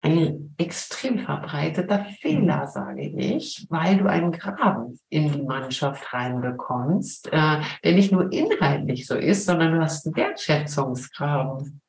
ein 0.01 0.55
extrem 0.57 1.19
verbreiteter 1.19 2.05
Fehler, 2.19 2.65
sage 2.65 3.03
ich, 3.03 3.67
weil 3.69 3.97
du 3.97 4.09
einen 4.09 4.31
Graben 4.31 4.99
in 5.09 5.31
die 5.31 5.43
Mannschaft 5.43 6.11
reinbekommst, 6.11 7.27
äh, 7.31 7.61
der 7.83 7.93
nicht 7.93 8.11
nur 8.11 8.31
inhaltlich 8.31 9.05
so 9.05 9.15
ist, 9.15 9.45
sondern 9.45 9.73
du 9.73 9.81
hast 9.81 10.07
einen 10.07 10.15
Wertschätzungsgraben 10.15 11.79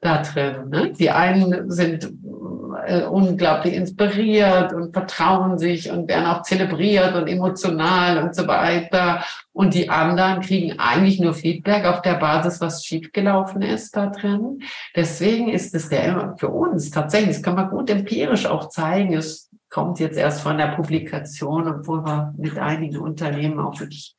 da 0.00 0.22
drin. 0.22 0.68
Ne? 0.68 0.92
Die 0.92 1.10
einen 1.10 1.70
sind 1.70 2.12
äh, 2.86 3.02
unglaublich 3.02 3.74
inspiriert 3.74 4.72
und 4.72 4.92
vertrauen 4.92 5.58
sich 5.58 5.90
und 5.90 6.08
werden 6.08 6.26
auch 6.26 6.42
zelebriert 6.42 7.14
und 7.14 7.26
emotional 7.26 8.22
und 8.22 8.34
so 8.34 8.46
weiter. 8.46 9.24
Und 9.52 9.74
die 9.74 9.90
anderen 9.90 10.40
kriegen 10.40 10.78
eigentlich 10.78 11.20
nur 11.20 11.34
Feedback 11.34 11.84
auf 11.84 12.02
der 12.02 12.14
Basis, 12.14 12.60
was 12.60 12.84
schiefgelaufen 12.84 13.62
ist 13.62 13.96
da 13.96 14.06
drin. 14.06 14.62
Deswegen 14.94 15.48
ist 15.48 15.74
es 15.74 15.88
der 15.88 16.34
für 16.38 16.48
uns 16.48 16.90
tatsächlich, 16.90 17.36
das 17.36 17.42
kann 17.42 17.56
man 17.56 17.70
gut 17.70 17.90
empirisch 17.90 18.46
auch 18.46 18.68
zeigen, 18.68 19.14
es 19.14 19.50
kommt 19.68 19.98
jetzt 20.00 20.16
erst 20.16 20.40
von 20.40 20.56
der 20.56 20.68
Publikation, 20.68 21.68
obwohl 21.68 22.04
wir 22.04 22.32
mit 22.38 22.58
einigen 22.58 22.98
Unternehmen 22.98 23.58
auch 23.58 23.78
wirklich 23.80 24.14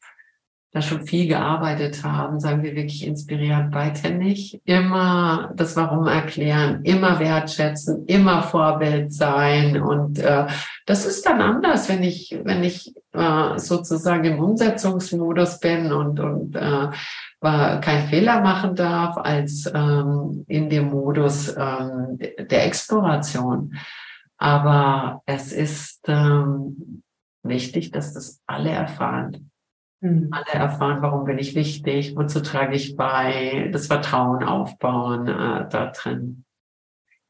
da 0.72 0.84
schon 0.84 1.04
viel 1.04 1.28
gearbeitet 1.28 2.04
haben, 2.04 2.40
sagen 2.40 2.62
wir 2.62 2.76
wirklich 2.76 3.06
inspirierend 3.06 3.72
beidhändig. 3.72 4.62
Immer 4.66 5.52
das 5.56 5.76
Warum 5.76 6.06
erklären, 6.06 6.84
immer 6.84 7.20
wertschätzen, 7.20 8.06
immer 8.06 8.44
Vorbild 8.44 9.12
sein. 9.12 9.82
Und 9.82 10.20
äh, 10.20 10.46
das 10.86 11.08
ist 11.08 11.26
dann 11.26 11.42
anders, 11.42 11.90
wenn 11.90 12.04
ich, 12.04 12.40
wenn 12.44 12.64
ich 12.64 12.94
äh, 13.14 13.58
sozusagen 13.58 14.26
im 14.26 14.40
Umsetzungsmodus 14.40 15.60
bin 15.60 15.92
und, 15.92 16.20
und 16.20 16.56
äh, 16.56 16.90
keinen 17.42 18.08
Fehler 18.10 18.42
machen 18.42 18.76
darf, 18.76 19.18
als 19.18 19.72
ähm, 19.74 20.46
in 20.48 20.70
dem 20.70 20.90
Modus 20.92 21.50
ähm, 21.58 22.20
der 22.20 22.66
Exploration. 22.66 23.74
Aber 24.38 25.24
es 25.26 25.52
ist 25.52 26.02
ähm, 26.08 27.02
wichtig, 27.42 27.92
dass 27.92 28.14
das 28.14 28.42
alle 28.46 28.70
erfahren 28.70 29.49
Mhm. 30.02 30.30
Alle 30.32 30.54
erfahren, 30.54 31.02
warum 31.02 31.26
bin 31.26 31.38
ich 31.38 31.56
wichtig, 31.56 32.16
wozu 32.16 32.42
trage 32.42 32.76
ich 32.76 32.96
bei, 32.96 33.70
das 33.72 33.88
Vertrauen 33.88 34.44
aufbauen 34.44 35.28
äh, 35.28 35.68
da 35.70 35.92
drin. 35.94 36.46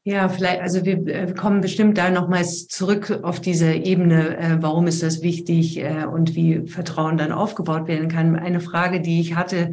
Ja, 0.02 0.28
vielleicht, 0.30 0.62
also 0.62 0.84
wir, 0.86 1.04
wir 1.04 1.14
äh, 1.14 1.34
kommen 1.34 1.60
bestimmt 1.60 1.98
da 1.98 2.10
nochmals 2.10 2.68
zurück 2.68 3.20
auf 3.22 3.40
diese 3.40 3.74
Ebene, 3.74 4.38
äh, 4.38 4.56
warum 4.60 4.86
ist 4.86 5.02
das 5.02 5.22
wichtig 5.22 5.78
äh, 5.78 6.04
und 6.04 6.34
wie 6.34 6.66
Vertrauen 6.66 7.18
dann 7.18 7.32
aufgebaut 7.32 7.86
werden 7.86 8.08
kann. 8.08 8.36
Eine 8.36 8.60
Frage, 8.60 9.00
die 9.00 9.20
ich 9.20 9.34
hatte, 9.34 9.72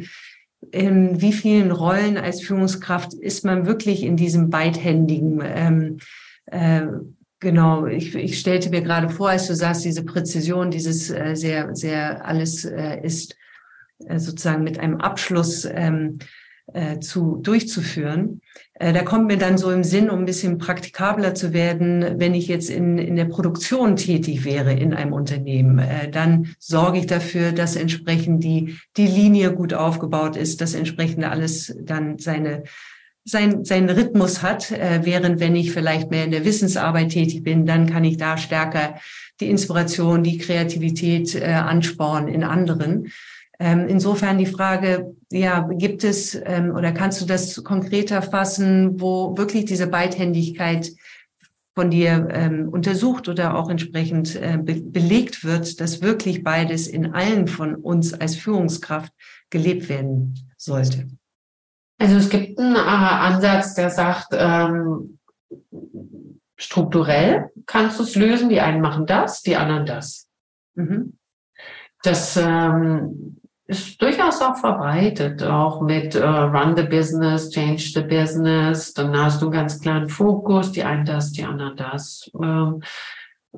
in 0.70 1.22
wie 1.22 1.32
vielen 1.32 1.70
Rollen 1.70 2.18
als 2.18 2.42
Führungskraft 2.42 3.14
ist 3.14 3.44
man 3.44 3.66
wirklich 3.66 4.02
in 4.02 4.16
diesem 4.16 4.50
beidhändigen 4.50 5.40
ähm, 5.42 5.98
äh, 6.46 6.82
Genau, 7.40 7.86
ich, 7.86 8.14
ich 8.16 8.38
stellte 8.40 8.70
mir 8.70 8.82
gerade 8.82 9.08
vor, 9.10 9.30
als 9.30 9.46
du 9.46 9.54
sagst, 9.54 9.84
diese 9.84 10.04
Präzision, 10.04 10.72
dieses 10.72 11.10
äh, 11.10 11.34
sehr, 11.36 11.74
sehr 11.76 12.24
alles 12.24 12.64
äh, 12.64 13.00
ist 13.00 13.36
äh, 14.06 14.18
sozusagen 14.18 14.64
mit 14.64 14.80
einem 14.80 14.96
Abschluss 14.96 15.64
ähm, 15.64 16.18
äh, 16.72 16.98
zu 16.98 17.36
durchzuführen. 17.36 18.40
Äh, 18.74 18.92
da 18.92 19.02
kommt 19.02 19.28
mir 19.28 19.38
dann 19.38 19.56
so 19.56 19.70
im 19.70 19.84
Sinn, 19.84 20.10
um 20.10 20.18
ein 20.18 20.24
bisschen 20.26 20.58
praktikabler 20.58 21.34
zu 21.34 21.52
werden, 21.52 22.18
wenn 22.18 22.34
ich 22.34 22.48
jetzt 22.48 22.70
in, 22.70 22.98
in 22.98 23.14
der 23.14 23.26
Produktion 23.26 23.94
tätig 23.94 24.44
wäre 24.44 24.72
in 24.72 24.92
einem 24.92 25.12
Unternehmen, 25.12 25.78
äh, 25.78 26.10
dann 26.10 26.54
sorge 26.58 26.98
ich 26.98 27.06
dafür, 27.06 27.52
dass 27.52 27.76
entsprechend 27.76 28.42
die, 28.42 28.76
die 28.96 29.06
Linie 29.06 29.52
gut 29.54 29.74
aufgebaut 29.74 30.36
ist, 30.36 30.60
dass 30.60 30.74
entsprechend 30.74 31.24
alles 31.24 31.74
dann 31.80 32.18
seine 32.18 32.64
sein, 33.28 33.64
seinen 33.64 33.90
Rhythmus 33.90 34.42
hat, 34.42 34.70
äh, 34.70 35.00
während 35.02 35.40
wenn 35.40 35.54
ich 35.54 35.72
vielleicht 35.72 36.10
mehr 36.10 36.24
in 36.24 36.30
der 36.30 36.44
Wissensarbeit 36.44 37.10
tätig 37.10 37.42
bin, 37.42 37.66
dann 37.66 37.88
kann 37.88 38.04
ich 38.04 38.16
da 38.16 38.38
stärker 38.38 38.96
die 39.40 39.50
Inspiration, 39.50 40.22
die 40.22 40.38
Kreativität 40.38 41.34
äh, 41.34 41.44
anspornen 41.44 42.28
in 42.32 42.42
anderen. 42.42 43.08
Ähm, 43.60 43.86
insofern 43.88 44.38
die 44.38 44.46
Frage, 44.46 45.14
ja, 45.30 45.68
gibt 45.72 46.04
es 46.04 46.40
ähm, 46.44 46.74
oder 46.74 46.92
kannst 46.92 47.20
du 47.20 47.26
das 47.26 47.62
konkreter 47.64 48.22
fassen, 48.22 49.00
wo 49.00 49.36
wirklich 49.36 49.64
diese 49.64 49.88
Beidhändigkeit 49.88 50.92
von 51.74 51.90
dir 51.90 52.28
ähm, 52.32 52.68
untersucht 52.68 53.28
oder 53.28 53.56
auch 53.56 53.68
entsprechend 53.68 54.36
äh, 54.36 54.58
be 54.60 54.80
belegt 54.80 55.44
wird, 55.44 55.80
dass 55.80 56.02
wirklich 56.02 56.42
beides 56.42 56.86
in 56.88 57.12
allen 57.12 57.46
von 57.46 57.74
uns 57.74 58.14
als 58.14 58.36
Führungskraft 58.36 59.12
gelebt 59.50 59.88
werden 59.88 60.34
sollte? 60.56 61.08
Also 61.98 62.16
es 62.16 62.28
gibt 62.28 62.58
einen 62.58 62.76
äh, 62.76 62.78
Ansatz, 62.78 63.74
der 63.74 63.90
sagt, 63.90 64.28
ähm, 64.32 65.18
strukturell 66.56 67.50
kannst 67.66 67.98
du 67.98 68.04
es 68.04 68.14
lösen. 68.14 68.48
Die 68.48 68.60
einen 68.60 68.80
machen 68.80 69.06
das, 69.06 69.42
die 69.42 69.56
anderen 69.56 69.86
das. 69.86 70.28
Mhm. 70.74 71.18
Das 72.02 72.36
ähm, 72.36 73.40
ist 73.66 74.00
durchaus 74.00 74.40
auch 74.40 74.56
verbreitet, 74.56 75.42
auch 75.42 75.80
mit 75.80 76.14
äh, 76.14 76.24
Run 76.24 76.76
the 76.76 76.84
Business, 76.84 77.50
Change 77.50 77.82
the 77.94 78.02
Business. 78.02 78.94
Dann 78.94 79.16
hast 79.16 79.42
du 79.42 79.46
einen 79.46 79.52
ganz 79.52 79.80
klaren 79.80 80.08
Fokus, 80.08 80.72
die 80.72 80.84
einen 80.84 81.04
das, 81.04 81.32
die 81.32 81.44
anderen 81.44 81.76
das. 81.76 82.30
Ähm, 82.40 82.82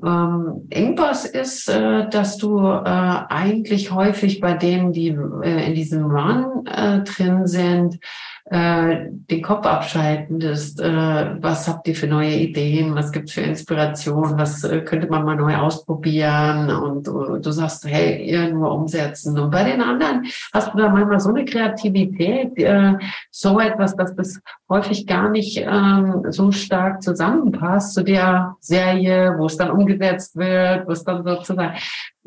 ähm, 0.02 0.66
Engpass 0.70 1.26
ist, 1.26 1.68
äh, 1.68 2.08
dass 2.08 2.38
du 2.38 2.58
äh, 2.60 2.82
eigentlich 2.84 3.90
häufig 3.90 4.40
bei 4.40 4.54
denen, 4.54 4.92
die 4.92 5.08
äh, 5.08 5.66
in 5.66 5.74
diesem 5.74 6.04
Run 6.04 6.66
äh, 6.66 7.00
drin 7.02 7.46
sind, 7.46 7.98
äh, 8.46 9.06
den 9.10 9.42
Kopf 9.42 9.66
abschalten 9.66 10.40
ist, 10.40 10.80
äh, 10.80 11.36
was 11.40 11.68
habt 11.68 11.86
ihr 11.86 11.94
für 11.94 12.06
neue 12.06 12.34
Ideen, 12.34 12.94
was 12.94 13.12
gibt's 13.12 13.32
für 13.32 13.42
Inspiration, 13.42 14.38
was 14.38 14.64
äh, 14.64 14.80
könnte 14.80 15.08
man 15.08 15.24
mal 15.24 15.36
neu 15.36 15.56
ausprobieren 15.56 16.70
und 16.70 17.06
du, 17.06 17.38
du 17.38 17.50
sagst, 17.50 17.84
hey, 17.86 18.24
ihr 18.24 18.52
nur 18.52 18.72
umsetzen. 18.72 19.38
Und 19.38 19.50
bei 19.50 19.64
den 19.64 19.80
anderen 19.80 20.26
hast 20.52 20.72
du 20.72 20.78
da 20.78 20.88
manchmal 20.88 21.20
so 21.20 21.30
eine 21.30 21.44
Kreativität, 21.44 22.58
äh, 22.58 22.94
so 23.30 23.60
etwas, 23.60 23.94
dass 23.96 24.14
das 24.16 24.40
häufig 24.68 25.06
gar 25.06 25.28
nicht 25.28 25.58
ähm, 25.58 26.24
so 26.30 26.50
stark 26.50 27.02
zusammenpasst 27.02 27.94
zu 27.94 28.02
der 28.02 28.56
Serie, 28.60 29.34
wo 29.38 29.46
es 29.46 29.56
dann 29.56 29.70
umgesetzt 29.70 30.36
wird, 30.36 30.86
wo 30.86 30.92
es 30.92 31.04
dann 31.04 31.24
sozusagen 31.24 31.74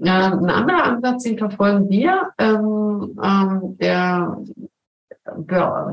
äh, 0.01 0.09
ein 0.09 0.49
anderer 0.49 0.83
Ansatz, 0.83 1.23
den 1.23 1.37
verfolgen 1.37 1.89
wir, 1.89 2.29
ähm, 2.37 3.17
ähm, 3.21 3.77
der 3.79 4.37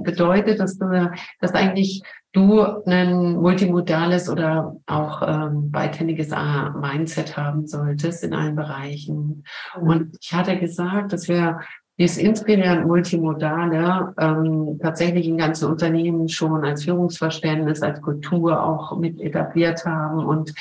bedeutet, 0.02 0.60
dass 0.60 0.78
du, 0.78 1.10
dass 1.40 1.54
eigentlich 1.54 2.02
du 2.32 2.62
ein 2.86 3.34
multimodales 3.34 4.28
oder 4.28 4.76
auch 4.86 5.22
ähm, 5.26 5.70
beidhändiges 5.70 6.32
äh, 6.32 6.70
Mindset 6.70 7.36
haben 7.36 7.66
solltest 7.66 8.24
in 8.24 8.34
allen 8.34 8.56
Bereichen. 8.56 9.44
Mhm. 9.80 9.88
Und 9.88 10.16
ich 10.20 10.32
hatte 10.32 10.58
gesagt, 10.58 11.12
dass 11.12 11.28
wir 11.28 11.60
dieses 11.98 12.16
inspirierend 12.16 12.86
Multimodale 12.86 14.14
ähm, 14.18 14.78
tatsächlich 14.80 15.26
in 15.26 15.36
ganzen 15.36 15.70
Unternehmen 15.70 16.28
schon 16.28 16.64
als 16.64 16.84
Führungsverständnis, 16.84 17.82
als 17.82 18.00
Kultur 18.00 18.62
auch 18.62 18.96
mit 18.96 19.20
etabliert 19.20 19.84
haben 19.84 20.24
und 20.24 20.54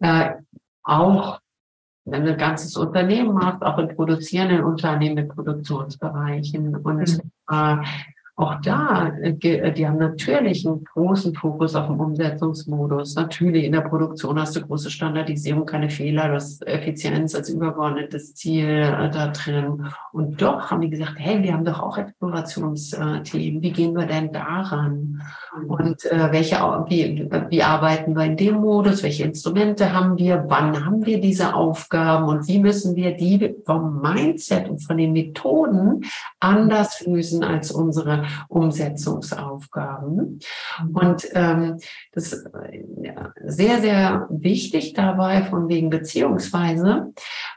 äh, 0.00 0.30
auch 0.82 1.40
wenn 2.10 2.24
du 2.24 2.32
ein 2.32 2.38
ganzes 2.38 2.76
Unternehmen 2.76 3.34
machst, 3.34 3.62
auch 3.62 3.78
in 3.78 3.94
produzierenden 3.94 4.64
Unternehmen 4.64 5.14
mit 5.14 5.28
Produktionsbereichen. 5.28 6.76
Und 6.76 6.96
mhm. 6.96 7.30
äh, 7.50 7.76
auch 8.38 8.54
da, 8.62 9.08
äh, 9.20 9.30
äh, 9.30 9.72
die 9.72 9.86
haben 9.86 9.98
natürlich 9.98 10.64
einen 10.64 10.84
großen 10.84 11.34
Fokus 11.34 11.74
auf 11.74 11.88
den 11.88 11.98
Umsetzungsmodus. 11.98 13.16
Natürlich 13.16 13.64
in 13.64 13.72
der 13.72 13.80
Produktion 13.80 14.38
hast 14.38 14.54
du 14.54 14.60
große 14.60 14.92
Standardisierung, 14.92 15.66
keine 15.66 15.90
Fehler, 15.90 16.28
du 16.28 16.34
hast 16.34 16.64
Effizienz 16.64 17.34
als 17.34 17.50
übergeordnetes 17.50 18.34
Ziel 18.34 18.68
äh, 18.68 19.10
da 19.10 19.28
drin. 19.28 19.88
Und 20.12 20.40
doch 20.40 20.70
haben 20.70 20.80
die 20.82 20.90
gesagt, 20.90 21.14
hey, 21.16 21.42
wir 21.42 21.52
haben 21.52 21.64
doch 21.64 21.80
auch 21.80 21.98
Explorationsthemen. 21.98 23.60
Wie 23.60 23.72
gehen 23.72 23.96
wir 23.96 24.06
denn 24.06 24.30
daran? 24.32 25.20
Und 25.66 26.04
äh, 26.04 26.30
welche, 26.30 26.56
wie, 26.88 27.28
wie 27.48 27.62
arbeiten 27.64 28.14
wir 28.14 28.24
in 28.24 28.36
dem 28.36 28.60
Modus? 28.60 29.02
Welche 29.02 29.24
Instrumente 29.24 29.92
haben 29.92 30.16
wir? 30.16 30.44
Wann 30.46 30.86
haben 30.86 31.04
wir 31.04 31.20
diese 31.20 31.54
Aufgaben? 31.54 32.28
Und 32.28 32.46
wie 32.46 32.60
müssen 32.60 32.94
wir 32.94 33.16
die 33.16 33.56
vom 33.66 34.00
Mindset 34.00 34.68
und 34.68 34.78
von 34.78 34.96
den 34.96 35.12
Methoden 35.12 36.04
anders 36.38 37.04
lösen 37.04 37.42
als 37.42 37.72
unsere 37.72 38.27
Umsetzungsaufgaben. 38.48 40.40
Und 40.92 41.28
ähm, 41.34 41.78
das 42.12 42.32
ist 42.32 42.48
ja, 43.02 43.32
sehr, 43.44 43.80
sehr 43.80 44.26
wichtig 44.30 44.94
dabei, 44.94 45.42
von 45.42 45.68
wegen 45.68 45.90
beziehungsweise, 45.90 47.12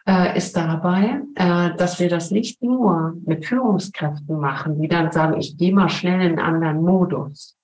äh, 0.07 0.37
ist 0.37 0.55
dabei, 0.55 1.21
äh, 1.35 1.75
dass 1.77 1.99
wir 1.99 2.09
das 2.09 2.31
nicht 2.31 2.61
nur 2.61 3.15
mit 3.25 3.45
Führungskräften 3.45 4.39
machen, 4.39 4.81
die 4.81 4.87
dann 4.87 5.11
sagen, 5.11 5.39
ich 5.39 5.57
gehe 5.57 5.73
mal 5.73 5.89
schnell 5.89 6.21
in 6.21 6.39
einen 6.39 6.63
anderen 6.63 6.81
Modus 6.81 7.57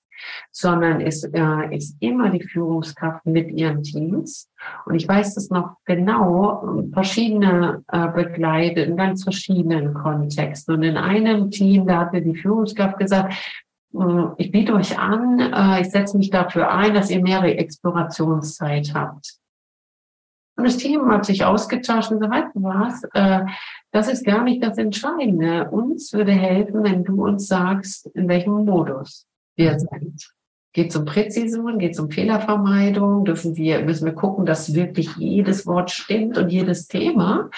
sondern 0.52 1.02
es 1.02 1.24
äh, 1.24 1.76
ist 1.76 1.96
immer 2.00 2.30
die 2.30 2.44
Führungskraft 2.44 3.26
mit 3.26 3.50
ihren 3.52 3.84
Teams. 3.84 4.50
Und 4.86 4.96
ich 4.96 5.08
weiß 5.08 5.36
das 5.36 5.50
noch 5.50 5.78
genau, 5.86 6.84
verschiedene 6.94 7.84
äh, 7.88 8.08
Begleiter 8.10 8.84
in 8.86 8.98
ganz 8.98 9.24
verschiedenen 9.24 9.94
Kontexten. 9.94 10.76
Und 10.76 10.84
in 10.84 10.98
einem 10.98 11.52
Team, 11.52 11.88
da 11.88 12.00
hatte 12.00 12.22
die 12.22 12.36
Führungskraft 12.36 12.98
gesagt, 12.98 13.34
äh, 13.94 14.26
ich 14.38 14.52
biete 14.52 14.74
euch 14.74 14.98
an, 14.98 15.40
äh, 15.40 15.82
ich 15.82 15.90
setze 15.90 16.18
mich 16.18 16.30
dafür 16.30 16.72
ein, 16.72 16.94
dass 16.94 17.10
ihr 17.10 17.22
mehrere 17.22 17.58
Explorationszeit 17.58 18.94
habt. 18.94 19.38
Und 20.58 20.66
das 20.66 20.78
Team 20.78 21.10
hat 21.12 21.24
sich 21.24 21.46
ausgetauscht 21.46 22.12
und 22.12 22.20
gesagt, 22.20 22.50
was, 22.56 23.04
äh, 23.14 23.46
das 23.92 24.12
ist 24.12 24.26
gar 24.26 24.44
nicht 24.44 24.64
das 24.64 24.78
Entscheidende. 24.78 25.70
Uns 25.70 26.12
würde 26.14 26.32
helfen, 26.32 26.84
wenn 26.84 27.04
du 27.04 27.24
uns 27.24 27.48
sagst, 27.48 28.08
in 28.16 28.28
welchem 28.28 28.66
Modus 28.66 29.28
wir 29.58 29.80
sind. 29.80 30.32
Geht 30.74 30.92
es 30.92 30.96
um 30.96 31.06
Präzision, 31.06 31.80
geht 31.80 31.94
es 31.94 32.00
um 32.00 32.12
Fehlervermeidung, 32.12 33.26
dürfen 33.26 33.58
wir, 33.58 33.82
müssen 33.82 34.06
wir 34.06 34.14
gucken, 34.14 34.46
dass 34.46 34.74
wirklich 34.74 35.16
jedes 35.18 35.66
Wort 35.66 35.92
stimmt 35.92 36.38
und 36.38 36.50
jedes 36.50 36.88
Thema. 36.88 37.50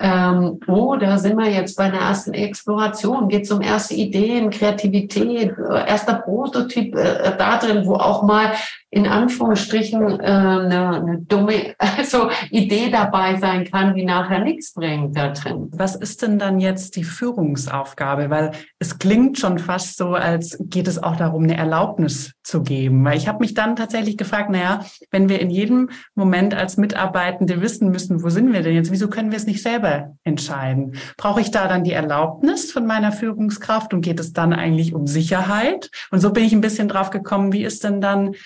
Ähm, 0.00 0.58
oder 0.66 1.18
sind 1.18 1.36
wir 1.36 1.48
jetzt 1.48 1.76
bei 1.76 1.84
einer 1.84 2.00
ersten 2.00 2.34
Exploration? 2.34 3.28
Geht 3.28 3.44
es 3.44 3.52
um 3.52 3.62
erste 3.62 3.94
Ideen, 3.94 4.50
Kreativität, 4.50 5.52
äh, 5.56 5.88
erster 5.88 6.14
Prototyp 6.14 6.96
äh, 6.96 7.36
da 7.38 7.58
drin, 7.58 7.86
wo 7.86 7.94
auch 7.94 8.24
mal 8.24 8.52
in 8.94 9.08
Anführungsstrichen 9.08 10.20
äh, 10.20 10.24
eine, 10.24 10.88
eine 10.90 11.18
dumme 11.18 11.74
also 11.98 12.30
Idee 12.50 12.90
dabei 12.90 13.36
sein 13.36 13.64
kann, 13.64 13.94
die 13.96 14.04
nachher 14.04 14.44
nichts 14.44 14.72
bringt 14.72 15.16
da 15.16 15.30
drin. 15.30 15.68
Was 15.72 15.96
ist 15.96 16.22
denn 16.22 16.38
dann 16.38 16.60
jetzt 16.60 16.94
die 16.94 17.02
Führungsaufgabe? 17.02 18.30
Weil 18.30 18.52
es 18.78 18.98
klingt 18.98 19.38
schon 19.38 19.58
fast 19.58 19.96
so, 19.96 20.14
als 20.14 20.56
geht 20.60 20.86
es 20.86 21.02
auch 21.02 21.16
darum, 21.16 21.42
eine 21.42 21.56
Erlaubnis 21.56 22.34
zu 22.44 22.62
geben. 22.62 23.04
Weil 23.04 23.16
ich 23.16 23.26
habe 23.26 23.40
mich 23.40 23.54
dann 23.54 23.74
tatsächlich 23.74 24.16
gefragt, 24.16 24.50
naja, 24.50 24.84
wenn 25.10 25.28
wir 25.28 25.40
in 25.40 25.50
jedem 25.50 25.90
Moment 26.14 26.54
als 26.54 26.76
Mitarbeitende 26.76 27.60
wissen 27.60 27.90
müssen, 27.90 28.22
wo 28.22 28.28
sind 28.28 28.52
wir 28.52 28.62
denn 28.62 28.76
jetzt, 28.76 28.92
wieso 28.92 29.08
können 29.08 29.32
wir 29.32 29.38
es 29.38 29.46
nicht 29.46 29.62
selber 29.62 30.14
entscheiden? 30.22 30.94
Brauche 31.16 31.40
ich 31.40 31.50
da 31.50 31.66
dann 31.66 31.82
die 31.82 31.92
Erlaubnis 31.92 32.70
von 32.70 32.86
meiner 32.86 33.10
Führungskraft 33.10 33.92
und 33.92 34.02
geht 34.02 34.20
es 34.20 34.32
dann 34.32 34.52
eigentlich 34.52 34.94
um 34.94 35.08
Sicherheit? 35.08 35.90
Und 36.12 36.20
so 36.20 36.32
bin 36.32 36.44
ich 36.44 36.52
ein 36.52 36.60
bisschen 36.60 36.86
drauf 36.86 37.10
gekommen, 37.10 37.52
wie 37.52 37.64
ist 37.64 37.82
denn 37.82 38.00
dann 38.00 38.36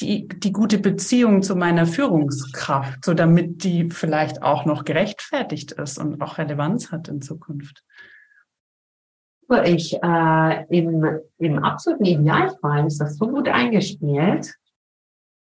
die, 0.00 0.28
die 0.28 0.52
gute 0.52 0.78
Beziehung 0.78 1.42
zu 1.42 1.56
meiner 1.56 1.86
Führungskraft, 1.86 3.04
so 3.04 3.14
damit 3.14 3.64
die 3.64 3.90
vielleicht 3.90 4.42
auch 4.42 4.64
noch 4.64 4.84
gerechtfertigt 4.84 5.72
ist 5.72 5.98
und 5.98 6.20
auch 6.22 6.38
Relevanz 6.38 6.92
hat 6.92 7.08
in 7.08 7.22
Zukunft? 7.22 7.84
Ich, 9.64 9.98
äh, 10.00 10.64
im, 10.68 11.18
im 11.38 11.58
absoluten 11.58 12.04
Idealfall 12.04 12.86
ist 12.86 13.00
das 13.00 13.16
so 13.16 13.26
gut 13.26 13.48
eingespielt, 13.48 14.54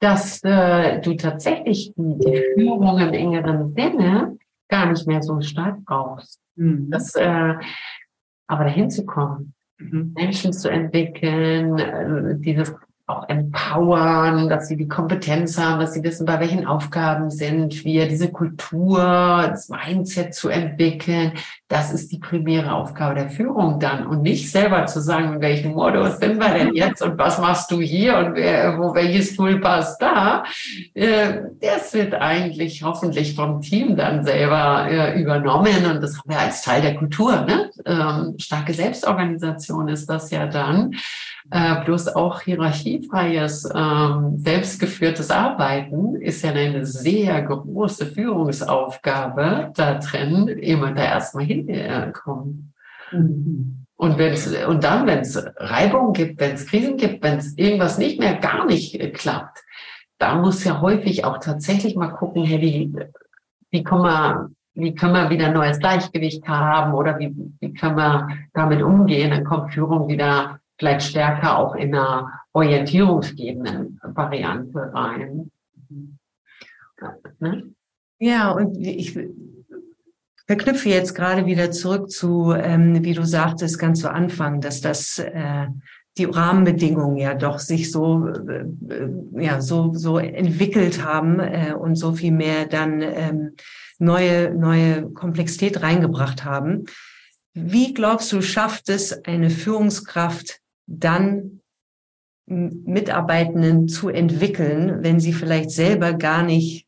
dass 0.00 0.42
äh, 0.44 1.00
du 1.00 1.14
tatsächlich 1.14 1.92
die, 1.96 2.42
Führung 2.54 2.98
im 2.98 3.12
engeren 3.12 3.68
Sinne 3.74 4.38
gar 4.68 4.90
nicht 4.90 5.06
mehr 5.06 5.22
so 5.22 5.40
stark 5.40 5.84
brauchst. 5.84 6.40
Mhm. 6.56 6.90
Das, 6.90 7.14
äh, 7.16 7.54
aber 8.46 8.64
dahin 8.64 8.90
zu 8.90 9.04
kommen, 9.04 9.54
mhm. 9.78 10.14
Menschen 10.16 10.52
zu 10.52 10.70
entwickeln, 10.70 11.78
äh, 11.78 12.38
dieses 12.38 12.74
auch 13.08 13.26
empowern, 13.28 14.50
dass 14.50 14.68
sie 14.68 14.76
die 14.76 14.86
Kompetenz 14.86 15.56
haben, 15.56 15.80
dass 15.80 15.94
sie 15.94 16.02
wissen, 16.04 16.26
bei 16.26 16.40
welchen 16.40 16.66
Aufgaben 16.66 17.30
sind 17.30 17.84
wir, 17.84 18.06
diese 18.06 18.30
Kultur, 18.30 18.98
das 19.48 19.70
Mindset 19.70 20.34
zu 20.34 20.50
entwickeln. 20.50 21.32
Das 21.68 21.90
ist 21.90 22.12
die 22.12 22.18
primäre 22.18 22.72
Aufgabe 22.72 23.14
der 23.14 23.30
Führung 23.30 23.80
dann 23.80 24.06
und 24.06 24.22
nicht 24.22 24.50
selber 24.50 24.84
zu 24.86 25.00
sagen, 25.00 25.34
in 25.34 25.40
welchem 25.40 25.72
Modus 25.72 26.18
sind 26.18 26.38
wir 26.38 26.50
denn 26.50 26.74
jetzt 26.74 27.00
und 27.00 27.18
was 27.18 27.38
machst 27.38 27.70
du 27.70 27.80
hier 27.80 28.18
und 28.18 28.34
wer, 28.34 28.78
wo 28.78 28.94
welches 28.94 29.34
Tool 29.34 29.58
passt 29.58 30.02
da. 30.02 30.44
Äh, 30.94 31.40
das 31.62 31.94
wird 31.94 32.14
eigentlich 32.14 32.82
hoffentlich 32.82 33.34
vom 33.34 33.62
Team 33.62 33.96
dann 33.96 34.22
selber 34.22 34.86
äh, 34.90 35.18
übernommen 35.18 35.86
und 35.90 36.02
das 36.02 36.18
haben 36.18 36.28
wir 36.28 36.38
als 36.38 36.60
Teil 36.60 36.82
der 36.82 36.94
Kultur. 36.94 37.40
Ne? 37.46 37.70
Ähm, 37.86 38.34
starke 38.38 38.74
Selbstorganisation 38.74 39.88
ist 39.88 40.10
das 40.10 40.30
ja 40.30 40.46
dann 40.46 40.92
äh, 41.50 41.84
bloß 41.84 42.08
auch 42.08 42.42
hierarchiefreies, 42.42 43.70
ähm, 43.74 44.38
selbstgeführtes 44.38 45.30
Arbeiten 45.30 46.16
ist 46.16 46.42
ja 46.44 46.50
eine 46.50 46.84
sehr 46.84 47.40
große 47.42 48.06
Führungsaufgabe 48.06 49.72
da 49.74 49.94
drin, 49.94 50.48
immer 50.48 50.92
da 50.92 51.04
erstmal 51.04 51.44
hinkommen. 51.44 52.74
Mhm. 53.12 53.86
Und 53.96 54.18
wenn's, 54.18 54.46
und 54.46 54.84
dann, 54.84 55.06
wenn 55.06 55.20
es 55.20 55.42
Reibung 55.56 56.12
gibt, 56.12 56.38
wenn 56.38 56.54
es 56.54 56.66
Krisen 56.66 56.96
gibt, 56.96 57.24
wenn 57.24 57.38
es 57.38 57.56
irgendwas 57.58 57.98
nicht 57.98 58.20
mehr 58.20 58.34
gar 58.34 58.64
nicht 58.66 59.00
äh, 59.00 59.10
klappt, 59.10 59.58
da 60.18 60.36
muss 60.36 60.64
ja 60.64 60.80
häufig 60.80 61.24
auch 61.24 61.38
tatsächlich 61.38 61.96
mal 61.96 62.08
gucken, 62.08 62.44
hey, 62.44 62.60
wie, 62.60 62.92
wie 63.70 63.82
kommen 63.82 64.04
wir, 64.04 64.50
wie 64.74 64.94
können 64.94 65.14
wir 65.14 65.30
wieder 65.30 65.46
ein 65.46 65.54
neues 65.54 65.78
Gleichgewicht 65.78 66.46
haben 66.46 66.94
oder 66.94 67.18
wie, 67.18 67.34
wie 67.60 67.72
können 67.72 67.96
wir 67.96 68.28
damit 68.52 68.82
umgehen? 68.82 69.30
Dann 69.30 69.44
kommt 69.44 69.72
Führung 69.72 70.08
wieder 70.08 70.60
vielleicht 70.78 71.02
stärker 71.02 71.58
auch 71.58 71.74
in 71.74 71.94
einer 71.94 72.32
orientierungsgebenden 72.52 74.00
Variante 74.02 74.92
rein. 74.92 75.50
Ne? 77.40 77.72
Ja, 78.18 78.50
und 78.50 78.76
ich 78.78 79.18
verknüpfe 80.46 80.88
jetzt 80.88 81.14
gerade 81.14 81.46
wieder 81.46 81.70
zurück 81.70 82.10
zu, 82.10 82.52
ähm, 82.52 83.04
wie 83.04 83.12
du 83.12 83.24
sagtest, 83.24 83.78
ganz 83.78 84.00
zu 84.00 84.10
Anfang, 84.10 84.60
dass 84.60 84.80
das 84.80 85.18
äh, 85.18 85.66
die 86.16 86.24
Rahmenbedingungen 86.24 87.16
ja 87.16 87.34
doch 87.34 87.60
sich 87.60 87.92
so 87.92 88.26
äh, 88.26 88.64
ja 89.36 89.60
so 89.60 89.92
so 89.94 90.18
entwickelt 90.18 91.04
haben 91.04 91.38
äh, 91.38 91.74
und 91.78 91.94
so 91.94 92.12
viel 92.12 92.32
mehr 92.32 92.66
dann 92.66 93.02
ähm, 93.02 93.54
neue 93.98 94.52
neue 94.52 95.10
Komplexität 95.12 95.82
reingebracht 95.82 96.44
haben. 96.44 96.86
Wie 97.54 97.94
glaubst 97.94 98.32
du, 98.32 98.40
schafft 98.40 98.88
es 98.88 99.24
eine 99.24 99.50
Führungskraft 99.50 100.60
dann 100.88 101.60
Mitarbeitenden 102.46 103.88
zu 103.88 104.08
entwickeln, 104.08 105.02
wenn 105.02 105.20
sie 105.20 105.32
vielleicht 105.32 105.70
selber 105.70 106.14
gar 106.14 106.42
nicht 106.42 106.86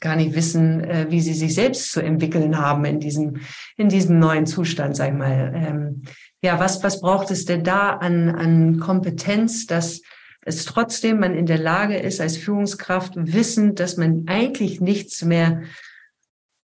gar 0.00 0.14
nicht 0.14 0.34
wissen, 0.34 0.82
äh, 0.84 1.06
wie 1.10 1.20
sie 1.20 1.34
sich 1.34 1.54
selbst 1.54 1.90
zu 1.90 2.00
entwickeln 2.00 2.56
haben 2.56 2.84
in 2.84 3.00
diesem 3.00 3.40
in 3.76 3.88
diesem 3.88 4.18
neuen 4.18 4.46
Zustand, 4.46 4.96
sag 4.96 5.08
ich 5.08 5.18
mal. 5.18 5.52
Ähm, 5.54 6.02
ja, 6.40 6.60
was 6.60 6.82
was 6.82 7.00
braucht 7.00 7.30
es 7.30 7.44
denn 7.44 7.64
da 7.64 7.90
an 7.90 8.30
an 8.30 8.78
Kompetenz, 8.78 9.66
dass 9.66 10.00
es 10.42 10.64
trotzdem 10.64 11.18
man 11.18 11.34
in 11.34 11.46
der 11.46 11.58
Lage 11.58 11.96
ist, 11.96 12.20
als 12.20 12.36
Führungskraft 12.36 13.14
wissend, 13.16 13.80
dass 13.80 13.96
man 13.96 14.24
eigentlich 14.28 14.80
nichts 14.80 15.24
mehr 15.24 15.62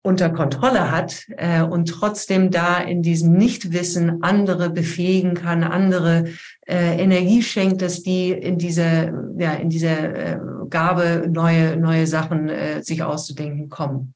unter 0.07 0.29
Kontrolle 0.29 0.89
hat 0.89 1.25
äh, 1.35 1.61
und 1.61 1.89
trotzdem 1.89 2.49
da 2.49 2.77
in 2.77 3.01
diesem 3.01 3.33
Nichtwissen 3.33 4.23
andere 4.23 4.69
befähigen 4.69 5.33
kann, 5.33 5.65
andere 5.65 6.29
äh, 6.65 6.97
Energie 6.97 7.43
schenkt, 7.43 7.81
dass 7.81 8.03
die 8.03 8.31
in 8.31 8.57
dieser 8.57 9.11
ja 9.37 9.53
in 9.53 9.69
dieser 9.69 10.15
äh, 10.15 10.39
Gabe 10.69 11.27
neue 11.29 11.75
neue 11.75 12.07
Sachen 12.07 12.47
äh, 12.47 12.81
sich 12.81 13.03
auszudenken 13.03 13.67
kommen. 13.67 14.13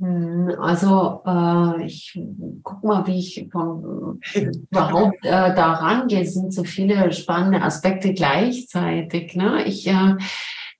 Hm, 0.00 0.50
also 0.58 1.20
äh, 1.26 1.84
ich 1.84 2.18
guck 2.62 2.82
mal, 2.84 3.06
wie 3.06 3.18
ich 3.18 3.46
vom, 3.52 4.20
überhaupt 4.34 5.22
äh, 5.22 5.54
da 5.54 5.72
rangehe. 5.74 6.22
Es 6.22 6.32
sind 6.32 6.54
so 6.54 6.64
viele 6.64 7.12
spannende 7.12 7.60
Aspekte 7.60 8.14
gleichzeitig. 8.14 9.36
Ne? 9.36 9.64
Ich 9.66 9.86
äh, 9.86 10.16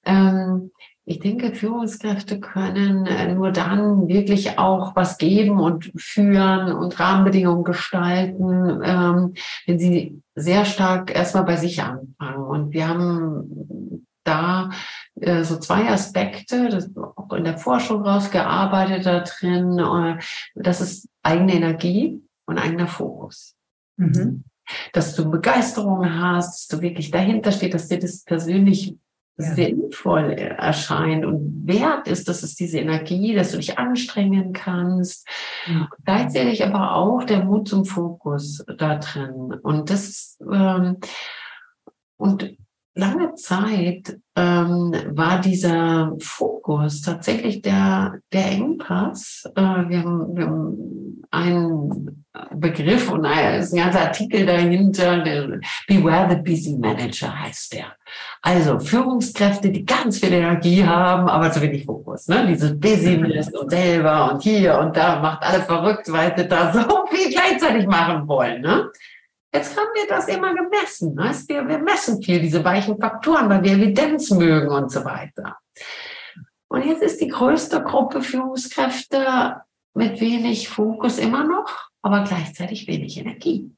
ähm, 0.07 0.71
ich 1.05 1.19
denke, 1.19 1.53
Führungskräfte 1.55 2.39
können 2.39 3.07
äh, 3.07 3.35
nur 3.35 3.51
dann 3.51 4.07
wirklich 4.07 4.59
auch 4.59 4.95
was 4.95 5.19
geben 5.19 5.59
und 5.59 5.93
führen 5.97 6.73
und 6.73 6.99
Rahmenbedingungen 7.01 7.65
gestalten, 7.65 8.81
ähm, 8.85 9.35
wenn 9.67 9.79
sie 9.79 10.23
sehr 10.37 10.65
stark 10.65 11.15
erstmal 11.15 11.45
bei 11.45 11.57
sich 11.57 11.83
anfangen. 11.83 12.45
Und 12.45 12.73
wir 12.73 12.89
haben 12.89 14.07
da 14.23 14.71
äh, 15.21 15.43
so 15.43 15.59
zwei 15.59 15.91
Aspekte, 15.91 16.69
das 16.69 16.91
auch 16.97 17.33
in 17.33 17.45
der 17.45 17.59
Forschung 17.59 18.03
rausgearbeitet 18.03 19.05
da 19.05 19.21
drin. 19.21 19.79
Äh, 19.79 20.23
das 20.55 20.81
ist 20.81 21.09
eigene 21.25 21.55
Energie 21.55 22.23
und 22.47 22.59
eigener 22.59 22.87
Fokus. 22.87 23.57
Mhm. 23.97 24.45
Dass 24.93 25.17
du 25.17 25.29
Begeisterung 25.29 26.09
hast, 26.09 26.71
dass 26.71 26.79
du 26.79 26.83
wirklich 26.83 27.11
dahinter 27.11 27.51
stehst, 27.51 27.75
dass 27.75 27.89
dir 27.89 27.99
das 27.99 28.23
persönlich 28.23 28.97
ja. 29.39 29.55
sinnvoll 29.55 30.33
erscheint 30.33 31.25
und 31.25 31.67
wert 31.67 32.09
ist, 32.09 32.29
dass 32.29 32.43
es 32.43 32.55
diese 32.55 32.79
Energie, 32.79 33.35
dass 33.35 33.53
du 33.53 33.59
dich 33.59 33.79
anstrengen 33.79 34.53
kannst. 34.53 35.27
Mhm. 35.67 35.89
Gleichzeitig 36.05 36.65
aber 36.65 36.95
auch 36.95 37.25
der 37.25 37.45
Mut 37.45 37.69
zum 37.69 37.85
Fokus 37.85 38.65
da 38.79 38.97
drin. 38.97 39.55
Und 39.63 39.91
das 39.91 40.09
ist, 40.09 40.43
ähm, 40.51 40.99
und 42.17 42.57
lange 42.95 43.35
Zeit 43.35 44.19
ähm, 44.37 44.95
war 45.11 45.41
dieser 45.41 46.15
Fokus 46.21 47.03
tatsächlich 47.03 47.63
der, 47.63 48.21
der 48.33 48.47
Engpass. 48.53 49.45
Äh, 49.55 49.61
wir, 49.61 49.99
haben, 49.99 50.37
wir 50.37 50.47
haben 50.47 51.23
einen 51.31 52.25
Begriff 52.55 53.11
und 53.11 53.25
ein, 53.25 53.61
ist 53.61 53.73
ein 53.73 53.79
ganzer 53.79 54.03
Artikel 54.03 54.47
dahinter, 54.47 55.23
der 55.23 55.61
Beware 55.87 56.31
the 56.31 56.43
Busy 56.43 56.77
Manager 56.77 57.41
heißt 57.41 57.75
der. 57.75 57.87
Also 58.43 58.79
Führungskräfte, 58.79 59.71
die 59.71 59.85
ganz 59.85 60.19
viel 60.19 60.33
Energie 60.33 60.85
haben, 60.85 61.29
aber 61.29 61.51
zu 61.51 61.61
wenig 61.63 61.85
Fokus. 61.85 62.29
Ne? 62.29 62.47
Dieses 62.49 62.79
Business 62.79 63.53
und 63.55 63.71
selber 63.71 64.33
und 64.33 64.43
hier 64.43 64.79
und 64.79 64.97
da 64.97 65.21
macht 65.21 65.43
alle 65.43 65.63
verrückt, 65.63 66.11
weil 66.13 66.35
sie 66.37 66.49
da 66.49 66.73
so 66.73 67.07
viel 67.11 67.31
gleichzeitig 67.31 67.87
machen 67.87 68.27
wollen. 68.29 68.61
Ne? 68.63 68.91
Jetzt 69.55 69.77
haben 69.77 69.89
wir 69.95 70.09
das 70.09 70.29
immer 70.29 70.55
gemessen. 70.55 71.15
Ne? 71.15 71.35
Wir, 71.47 71.69
wir 71.69 71.79
messen 71.79 72.23
viel 72.23 72.41
diese 72.41 72.65
weichen 72.65 72.99
Faktoren, 72.99 73.51
weil 73.51 73.63
wir 73.63 73.73
Evidenz 73.73 74.31
mögen 74.31 74.69
und 74.69 74.91
so 74.91 75.05
weiter. 75.05 75.59
Und 76.69 76.87
jetzt 76.87 77.03
ist 77.03 77.21
die 77.21 77.29
größte 77.29 77.83
Gruppe 77.83 78.23
Führungskräfte 78.23 79.63
mit 79.95 80.21
wenig 80.23 80.71
Fokus 80.71 81.19
immer 81.19 81.45
noch, 81.45 81.91
aber 82.01 82.25
gleichzeitig 82.25 82.87
wenig 82.87 83.19
Energie. 83.19 83.71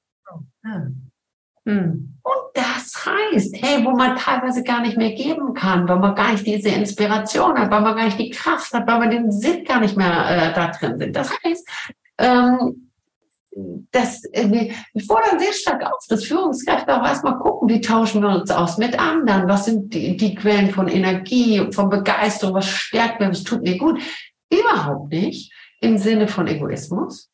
Hm. 0.63 2.19
Und 2.23 2.35
das 2.55 3.07
heißt, 3.07 3.57
hey, 3.61 3.85
wo 3.85 3.91
man 3.91 4.17
teilweise 4.17 4.63
gar 4.63 4.81
nicht 4.81 4.97
mehr 4.97 5.13
geben 5.13 5.55
kann, 5.55 5.89
weil 5.89 5.99
man 5.99 6.15
gar 6.15 6.33
nicht 6.33 6.47
diese 6.47 6.69
Inspiration 6.69 7.59
hat, 7.59 7.71
weil 7.71 7.81
man 7.81 7.97
gar 7.97 8.05
nicht 8.05 8.19
die 8.19 8.31
Kraft 8.31 8.73
hat, 8.73 8.87
weil 8.87 8.99
man 9.01 9.11
den 9.11 9.33
Sinn 9.33 9.65
gar 9.65 9.81
nicht 9.81 9.97
mehr 9.97 10.29
äh, 10.29 10.55
da 10.55 10.69
drin 10.69 10.99
sind. 10.99 11.17
Das 11.17 11.33
heißt, 11.43 11.69
ähm, 12.19 12.84
das, 13.91 14.25
äh, 14.33 14.51
wir 14.51 15.03
fordern 15.07 15.39
sehr 15.39 15.53
stark 15.53 15.85
auf, 15.85 16.05
dass 16.09 16.25
Führungskräfte 16.25 16.95
auch 16.95 17.07
erstmal 17.07 17.39
gucken, 17.39 17.69
wie 17.69 17.81
tauschen 17.81 18.23
wir 18.23 18.31
uns 18.31 18.51
aus 18.51 18.79
mit 18.79 18.99
anderen, 18.99 19.49
was 19.49 19.67
sind 19.67 19.95
die, 19.95 20.17
die 20.17 20.35
Quellen 20.35 20.71
von 20.71 20.89
Energie, 20.89 21.69
von 21.73 21.89
Begeisterung, 21.89 22.55
was 22.55 22.67
stärkt 22.67 23.21
mir, 23.21 23.31
was 23.31 23.45
tut 23.45 23.63
mir 23.63 23.79
gut. 23.79 24.01
Überhaupt 24.53 25.11
nicht 25.11 25.53
im 25.81 25.99
Sinne 25.99 26.27
von 26.27 26.47
Egoismus, 26.47 27.31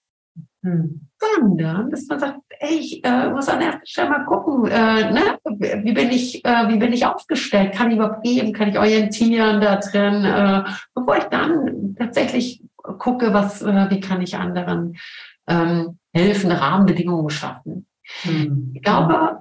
hm. 0.62 1.08
sondern 1.18 1.90
dass 1.90 2.06
man 2.06 2.18
sagt, 2.18 2.40
ey, 2.58 2.74
ich 2.74 3.04
äh, 3.04 3.30
muss 3.30 3.48
an 3.48 3.62
erster 3.62 3.86
Stelle 3.86 4.10
mal 4.10 4.24
gucken, 4.24 4.66
äh, 4.66 5.10
ne? 5.12 5.38
wie, 5.44 5.92
bin 5.92 6.10
ich, 6.10 6.44
äh, 6.44 6.68
wie 6.68 6.76
bin 6.76 6.92
ich 6.92 7.06
aufgestellt, 7.06 7.72
kann 7.72 7.90
ich 7.90 7.96
überhaupt 7.96 8.22
geben, 8.22 8.52
kann 8.52 8.68
ich 8.68 8.78
orientieren 8.78 9.60
da 9.60 9.76
drin, 9.76 10.24
äh, 10.24 10.64
bevor 10.94 11.16
ich 11.16 11.24
dann 11.24 11.94
tatsächlich 11.98 12.62
gucke, 12.98 13.32
was, 13.32 13.62
äh, 13.62 13.90
wie 13.90 14.00
kann 14.00 14.20
ich 14.20 14.36
anderen 14.36 14.96
ähm, 15.48 15.98
helfen, 16.12 16.50
Rahmenbedingungen 16.52 17.30
schaffen. 17.30 17.86
Mhm. 18.24 18.72
Ich 18.74 18.82
glaube, 18.82 19.40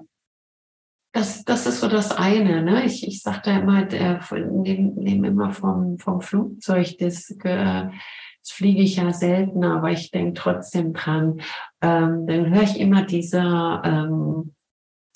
das, 1.12 1.44
das 1.44 1.66
ist 1.66 1.80
so 1.80 1.88
das 1.88 2.12
eine. 2.12 2.62
Ne? 2.62 2.86
Ich, 2.86 3.08
ich 3.08 3.22
sagte 3.22 3.52
immer, 3.52 3.86
der, 3.86 4.20
nehme 4.32 4.92
nehm 5.02 5.24
immer 5.24 5.52
vom, 5.52 5.98
vom 5.98 6.22
Flugzeug, 6.22 6.98
das, 7.00 7.36
das 7.42 8.52
fliege 8.52 8.82
ich 8.82 8.98
ja 8.98 9.12
seltener, 9.12 9.78
aber 9.78 9.92
ich 9.92 10.12
denke 10.12 10.34
trotzdem 10.34 10.94
dran. 10.94 11.42
Ähm, 11.82 12.28
dann 12.28 12.54
höre 12.54 12.64
ich 12.64 12.80
immer 12.80 13.04
diese 13.04 13.40
ähm, 13.84 14.54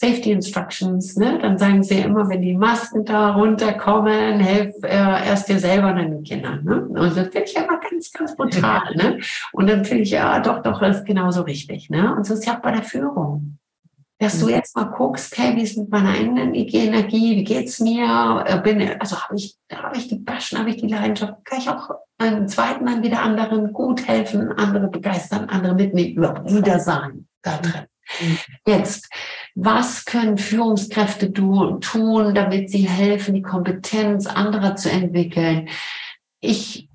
Safety 0.03 0.31
Instructions, 0.31 1.15
ne? 1.15 1.39
Dann 1.41 1.57
sagen 1.57 1.81
sie 1.81 1.99
immer, 1.99 2.27
wenn 2.27 2.41
die 2.41 2.57
Masken 2.57 3.05
da 3.05 3.35
runterkommen, 3.35 4.41
helf 4.41 4.75
äh, 4.83 4.89
erst 4.89 5.47
dir 5.47 5.59
selber 5.59 5.91
und 5.91 5.95
deinen 5.95 6.23
Kindern. 6.23 6.61
Ne? 6.65 6.81
Und 6.81 7.15
das 7.15 7.29
finde 7.29 7.43
ich 7.43 7.55
immer 7.55 7.79
ganz, 7.79 8.11
ganz 8.11 8.35
brutal. 8.35 8.81
Ne? 8.95 9.19
Und 9.53 9.69
dann 9.69 9.85
finde 9.85 10.03
ich, 10.03 10.11
ja, 10.11 10.39
doch, 10.41 10.61
doch, 10.61 10.79
das 10.81 10.97
ist 10.97 11.05
genauso 11.05 11.43
richtig. 11.43 11.89
Ne? 11.89 12.13
Und 12.13 12.25
so 12.25 12.33
ist 12.33 12.41
es 12.41 12.45
ja 12.45 12.57
auch 12.57 12.61
bei 12.61 12.71
der 12.71 12.83
Führung. 12.83 13.57
Dass 14.19 14.39
du 14.39 14.49
jetzt 14.49 14.75
mal 14.75 14.85
guckst, 14.85 15.37
hey, 15.37 15.55
wie 15.55 15.63
ist 15.63 15.77
mit 15.77 15.89
meiner 15.89 16.11
eigenen 16.11 16.53
Energie, 16.53 17.37
wie 17.37 17.43
geht's 17.43 17.79
mir? 17.79 18.43
Äh, 18.45 18.59
bin, 18.61 18.81
also 18.99 19.17
habe 19.17 19.35
ich, 19.35 19.57
habe 19.73 19.97
ich 19.97 20.07
die 20.09 20.19
Baschen, 20.19 20.59
habe 20.59 20.69
ich 20.69 20.77
die 20.77 20.87
Leidenschaft, 20.87 21.45
kann 21.45 21.59
ich 21.59 21.69
auch 21.69 21.91
einen 22.17 22.47
zweiten 22.47 22.85
dann 22.85 23.03
wieder 23.03 23.21
anderen 23.21 23.71
gut 23.71 24.07
helfen, 24.07 24.51
andere 24.51 24.89
begeistern, 24.89 25.45
andere 25.49 25.75
mitnehmen, 25.75 26.15
überhaupt 26.15 26.53
wieder 26.53 26.79
sein 26.79 27.27
da 27.41 27.57
drin. 27.57 27.85
Jetzt, 28.65 29.09
was 29.55 30.05
können 30.05 30.37
Führungskräfte 30.37 31.31
tun, 31.33 32.35
damit 32.35 32.69
sie 32.69 32.87
helfen, 32.87 33.33
die 33.33 33.41
Kompetenz 33.41 34.27
anderer 34.27 34.75
zu 34.75 34.89
entwickeln? 34.89 35.69
Ich 36.39 36.89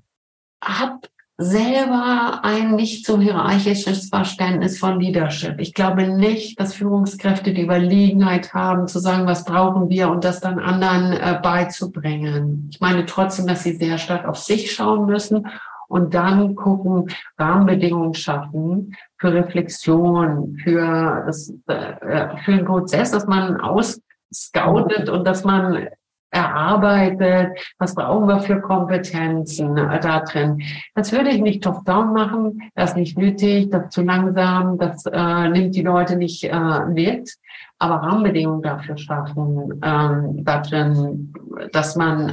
habe 0.63 0.99
selber 1.41 2.41
ein 2.43 2.75
nicht 2.75 3.05
so 3.05 3.17
hierarchisches 3.17 4.09
Verständnis 4.09 4.77
von 4.77 4.99
Leadership. 4.99 5.55
Ich 5.59 5.73
glaube 5.73 6.05
nicht, 6.05 6.59
dass 6.59 6.73
Führungskräfte 6.73 7.53
die 7.53 7.61
Überlegenheit 7.61 8.53
haben, 8.53 8.89
zu 8.89 8.99
sagen, 8.99 9.25
was 9.25 9.45
brauchen 9.45 9.89
wir 9.89 10.09
und 10.09 10.25
das 10.25 10.41
dann 10.41 10.59
anderen 10.59 11.13
äh, 11.13 11.39
beizubringen. 11.41 12.67
Ich 12.71 12.81
meine 12.81 13.05
trotzdem, 13.05 13.47
dass 13.47 13.63
sie 13.63 13.77
sehr 13.77 13.97
stark 13.97 14.27
auf 14.27 14.37
sich 14.37 14.73
schauen 14.73 15.05
müssen 15.05 15.47
und 15.89 16.13
dann 16.13 16.55
gucken, 16.55 17.09
Rahmenbedingungen 17.37 18.13
schaffen 18.13 18.95
für 19.17 19.33
Reflexion, 19.33 20.57
für, 20.63 21.23
das, 21.25 21.53
äh, 21.67 22.37
für 22.45 22.51
einen 22.53 22.65
Prozess, 22.65 23.11
dass 23.11 23.25
man 23.25 23.59
ausscoutet 23.59 25.09
und 25.09 25.25
dass 25.25 25.43
man 25.43 25.89
erarbeitet, 26.31 27.57
was 27.79 27.95
brauchen 27.95 28.27
wir 28.27 28.39
für 28.39 28.61
Kompetenzen 28.61 29.77
äh, 29.77 29.99
da 29.99 30.19
drin. 30.19 30.61
Das 30.93 31.11
würde 31.11 31.31
ich 31.31 31.41
nicht 31.41 31.63
top-down 31.63 32.13
machen, 32.13 32.71
das 32.75 32.91
ist 32.91 32.97
nicht 32.97 33.17
nötig, 33.17 33.71
das 33.71 33.85
ist 33.85 33.91
zu 33.93 34.03
langsam, 34.03 34.77
das 34.77 35.05
äh, 35.07 35.49
nimmt 35.49 35.75
die 35.75 35.81
Leute 35.81 36.17
nicht 36.17 36.43
äh, 36.43 36.85
mit, 36.85 37.33
aber 37.79 37.95
Rahmenbedingungen 37.95 38.61
dafür 38.61 38.97
schaffen, 38.97 39.81
ähm, 39.83 40.43
da 40.43 40.59
drin, 40.59 41.33
dass 41.71 41.95
man 41.95 42.31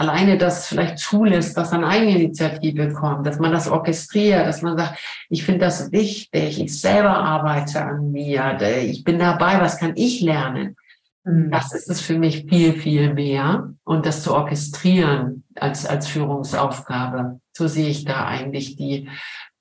alleine 0.00 0.38
das 0.38 0.66
vielleicht 0.66 0.98
zulässt, 0.98 1.56
dass 1.56 1.72
eine 1.72 1.86
Eigeninitiative 1.86 2.92
kommt, 2.92 3.26
dass 3.26 3.38
man 3.38 3.52
das 3.52 3.68
orchestriert, 3.68 4.46
dass 4.46 4.62
man 4.62 4.78
sagt, 4.78 4.98
ich 5.28 5.44
finde 5.44 5.60
das 5.60 5.92
wichtig, 5.92 6.60
ich 6.60 6.80
selber 6.80 7.16
arbeite 7.16 7.84
an 7.84 8.10
mir, 8.10 8.58
ich 8.82 9.04
bin 9.04 9.18
dabei, 9.18 9.60
was 9.60 9.78
kann 9.78 9.92
ich 9.96 10.22
lernen? 10.22 10.76
Mhm. 11.24 11.50
Das 11.50 11.74
ist 11.74 11.90
es 11.90 12.00
für 12.00 12.18
mich 12.18 12.46
viel, 12.46 12.72
viel 12.72 13.12
mehr. 13.12 13.74
Und 13.84 14.06
das 14.06 14.22
zu 14.22 14.34
orchestrieren 14.34 15.44
als, 15.54 15.84
als 15.84 16.08
Führungsaufgabe. 16.08 17.40
So 17.52 17.68
sehe 17.68 17.88
ich 17.88 18.06
da 18.06 18.26
eigentlich 18.26 18.76
die, 18.76 19.08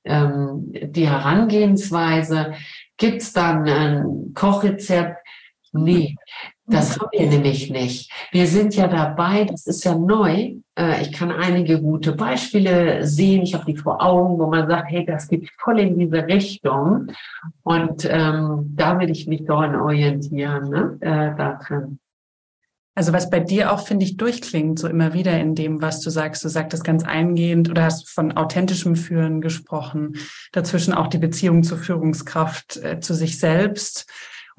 ähm, 0.05 0.71
die 0.71 1.09
Herangehensweise. 1.09 2.53
Gibt 2.97 3.21
es 3.21 3.33
dann 3.33 3.67
ein 3.67 4.33
Kochrezept? 4.33 5.17
Nee, 5.71 6.15
das 6.69 6.99
haben 6.99 7.09
wir 7.11 7.27
nämlich 7.27 7.69
nicht. 7.69 8.11
Wir 8.31 8.45
sind 8.47 8.75
ja 8.75 8.87
dabei, 8.87 9.43
das 9.45 9.65
ist 9.65 9.83
ja 9.83 9.95
neu. 9.95 10.55
Äh, 10.77 11.01
ich 11.01 11.11
kann 11.11 11.31
einige 11.31 11.81
gute 11.81 12.13
Beispiele 12.13 13.05
sehen. 13.05 13.41
Ich 13.41 13.53
habe 13.53 13.65
die 13.65 13.75
vor 13.75 14.03
Augen, 14.03 14.37
wo 14.37 14.47
man 14.47 14.67
sagt, 14.67 14.91
hey, 14.91 15.05
das 15.05 15.27
geht 15.27 15.49
voll 15.57 15.79
in 15.79 15.97
diese 15.97 16.25
Richtung. 16.27 17.07
Und 17.63 18.07
ähm, 18.09 18.73
da 18.75 18.99
will 18.99 19.09
ich 19.09 19.27
mich 19.27 19.45
daran 19.45 19.75
orientieren, 19.75 20.69
ne? 20.69 20.97
äh, 21.01 21.35
da 21.35 21.59
drin. 21.65 21.99
Also 22.95 23.13
was 23.13 23.29
bei 23.29 23.39
dir 23.39 23.71
auch, 23.71 23.87
finde 23.87 24.05
ich, 24.05 24.17
durchklingt, 24.17 24.77
so 24.77 24.87
immer 24.87 25.13
wieder 25.13 25.39
in 25.39 25.55
dem, 25.55 25.81
was 25.81 26.01
du 26.01 26.09
sagst. 26.09 26.43
Du 26.43 26.49
sagtest 26.49 26.83
ganz 26.83 27.03
eingehend 27.03 27.69
oder 27.69 27.85
hast 27.85 28.09
von 28.09 28.33
authentischem 28.33 28.95
Führen 28.95 29.41
gesprochen. 29.41 30.17
Dazwischen 30.51 30.93
auch 30.93 31.07
die 31.07 31.17
Beziehung 31.17 31.63
zur 31.63 31.77
Führungskraft, 31.77 32.77
äh, 32.77 32.99
zu 32.99 33.13
sich 33.13 33.39
selbst 33.39 34.05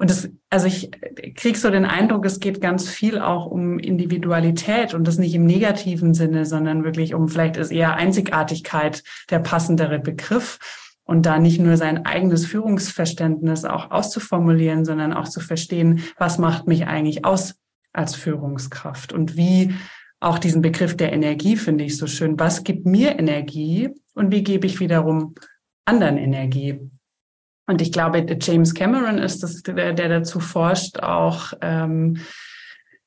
und 0.01 0.09
das, 0.09 0.29
also 0.49 0.65
ich 0.65 0.89
krieg 1.35 1.57
so 1.57 1.69
den 1.69 1.85
Eindruck, 1.85 2.25
es 2.25 2.39
geht 2.39 2.59
ganz 2.59 2.89
viel 2.89 3.19
auch 3.19 3.45
um 3.45 3.77
Individualität 3.77 4.95
und 4.95 5.05
das 5.05 5.19
nicht 5.19 5.35
im 5.35 5.45
negativen 5.45 6.15
Sinne, 6.15 6.47
sondern 6.47 6.83
wirklich 6.83 7.13
um 7.13 7.27
vielleicht 7.27 7.55
ist 7.55 7.71
eher 7.71 7.93
Einzigartigkeit 7.97 9.03
der 9.29 9.37
passendere 9.37 9.99
Begriff 9.99 10.57
und 11.03 11.27
da 11.27 11.37
nicht 11.37 11.59
nur 11.59 11.77
sein 11.77 12.03
eigenes 12.03 12.47
Führungsverständnis 12.47 13.63
auch 13.63 13.91
auszuformulieren, 13.91 14.85
sondern 14.85 15.13
auch 15.13 15.27
zu 15.27 15.39
verstehen, 15.39 16.01
was 16.17 16.39
macht 16.39 16.65
mich 16.65 16.87
eigentlich 16.87 17.23
aus 17.23 17.53
als 17.93 18.15
Führungskraft 18.15 19.13
und 19.13 19.37
wie 19.37 19.75
auch 20.19 20.39
diesen 20.39 20.63
Begriff 20.63 20.97
der 20.97 21.13
Energie 21.13 21.57
finde 21.57 21.83
ich 21.83 21.95
so 21.97 22.07
schön. 22.07 22.39
Was 22.39 22.63
gibt 22.63 22.87
mir 22.87 23.19
Energie 23.19 23.89
und 24.15 24.31
wie 24.31 24.43
gebe 24.43 24.65
ich 24.65 24.79
wiederum 24.79 25.35
anderen 25.85 26.17
Energie? 26.17 26.79
Und 27.71 27.81
ich 27.81 27.93
glaube, 27.93 28.25
James 28.41 28.73
Cameron 28.73 29.17
ist 29.17 29.43
das, 29.43 29.63
der, 29.63 29.93
der 29.93 30.09
dazu 30.09 30.41
forscht, 30.41 30.99
auch 30.99 31.53
ähm, 31.61 32.17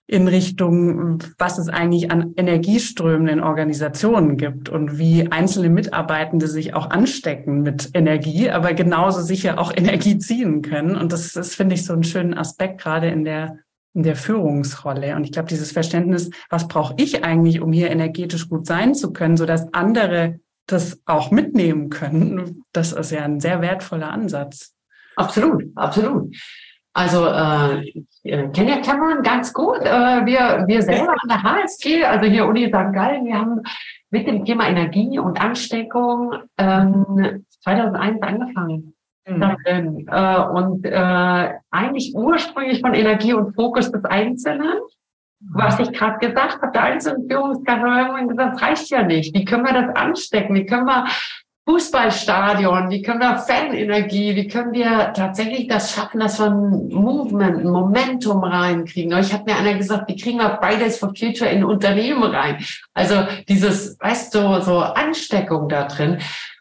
in 0.06 0.26
Richtung, 0.26 1.22
was 1.36 1.58
es 1.58 1.68
eigentlich 1.68 2.10
an 2.10 2.32
Energieströmen 2.34 3.28
in 3.28 3.40
Organisationen 3.40 4.38
gibt 4.38 4.70
und 4.70 4.98
wie 4.98 5.30
einzelne 5.30 5.68
Mitarbeitende 5.68 6.48
sich 6.48 6.72
auch 6.72 6.88
anstecken 6.88 7.60
mit 7.60 7.90
Energie, 7.92 8.48
aber 8.48 8.72
genauso 8.72 9.20
sicher 9.20 9.58
auch 9.58 9.70
Energie 9.76 10.16
ziehen 10.16 10.62
können. 10.62 10.96
Und 10.96 11.12
das, 11.12 11.34
das 11.34 11.54
finde 11.54 11.74
ich 11.74 11.84
so 11.84 11.92
einen 11.92 12.04
schönen 12.04 12.32
Aspekt 12.32 12.80
gerade 12.80 13.08
in 13.08 13.24
der 13.24 13.58
in 13.92 14.02
der 14.02 14.16
Führungsrolle. 14.16 15.14
Und 15.14 15.24
ich 15.24 15.30
glaube, 15.30 15.48
dieses 15.48 15.70
Verständnis, 15.70 16.28
was 16.50 16.66
brauche 16.66 16.94
ich 16.96 17.22
eigentlich, 17.22 17.60
um 17.60 17.72
hier 17.72 17.92
energetisch 17.92 18.48
gut 18.48 18.66
sein 18.66 18.94
zu 18.94 19.12
können, 19.12 19.36
so 19.36 19.46
dass 19.46 19.72
andere 19.72 20.40
das 20.66 21.00
auch 21.06 21.30
mitnehmen 21.30 21.90
können, 21.90 22.64
das 22.72 22.92
ist 22.92 23.10
ja 23.10 23.22
ein 23.24 23.40
sehr 23.40 23.60
wertvoller 23.60 24.10
Ansatz. 24.10 24.74
Absolut, 25.16 25.64
absolut. 25.74 26.34
Also 26.94 27.26
äh, 27.26 27.82
ich 27.82 28.06
äh, 28.22 28.48
kenne 28.48 28.70
ja 28.70 28.80
Cameron 28.80 29.22
ganz 29.22 29.52
gut. 29.52 29.80
Äh, 29.80 30.24
wir, 30.26 30.64
wir 30.66 30.82
selber 30.82 31.12
an 31.12 31.28
der 31.28 31.42
HSG, 31.42 32.04
also 32.04 32.26
hier 32.26 32.46
Uni 32.46 32.66
St. 32.68 32.94
Gallen, 32.94 33.24
wir 33.24 33.36
haben 33.36 33.62
mit 34.10 34.28
dem 34.28 34.44
Thema 34.44 34.68
Energie 34.68 35.18
und 35.18 35.40
Ansteckung 35.40 36.34
ähm, 36.56 37.44
2001 37.62 38.22
angefangen. 38.22 38.94
Mhm. 39.26 40.06
Äh, 40.06 40.38
und 40.38 40.84
äh, 40.84 41.54
eigentlich 41.70 42.14
ursprünglich 42.14 42.80
von 42.80 42.94
Energie 42.94 43.32
und 43.32 43.54
Fokus 43.54 43.90
des 43.90 44.04
Einzelnen. 44.04 44.78
Was 45.52 45.78
ich 45.78 45.92
gerade 45.92 46.26
gesagt 46.26 46.62
habe, 46.62 46.72
der 46.72 46.82
einzelne 46.82 47.24
Führungskraft 47.28 47.82
hat 47.82 47.98
irgendwann 47.98 48.28
gesagt, 48.28 48.54
das 48.54 48.62
reicht 48.62 48.90
ja 48.90 49.02
nicht. 49.02 49.34
Wie 49.34 49.44
können 49.44 49.64
wir 49.64 49.72
das 49.72 49.94
anstecken? 49.94 50.54
Wie 50.54 50.66
können 50.66 50.86
wir 50.86 51.06
Fußballstadion, 51.66 52.90
wie 52.90 53.00
können 53.00 53.20
wir 53.20 53.38
Fanenergie, 53.38 54.36
wie 54.36 54.48
können 54.48 54.72
wir 54.72 55.14
tatsächlich 55.14 55.66
das 55.66 55.92
schaffen, 55.92 56.20
dass 56.20 56.38
wir 56.38 56.50
ein 56.50 56.88
Movement, 56.88 57.60
ein 57.60 57.70
Momentum 57.70 58.44
reinkriegen. 58.44 59.18
Ich 59.18 59.32
habe 59.32 59.44
mir 59.44 59.56
einer 59.56 59.78
gesagt, 59.78 60.10
wie 60.10 60.16
kriegen 60.16 60.38
wir 60.38 60.58
Fridays 60.60 60.98
for 60.98 61.14
Future 61.16 61.50
in 61.50 61.64
Unternehmen 61.64 62.22
rein? 62.22 62.62
Also 62.92 63.14
dieses, 63.48 63.98
weißt 63.98 64.34
du, 64.34 64.60
so 64.60 64.78
Ansteckung 64.80 65.70
da 65.70 65.84
drin 65.84 66.18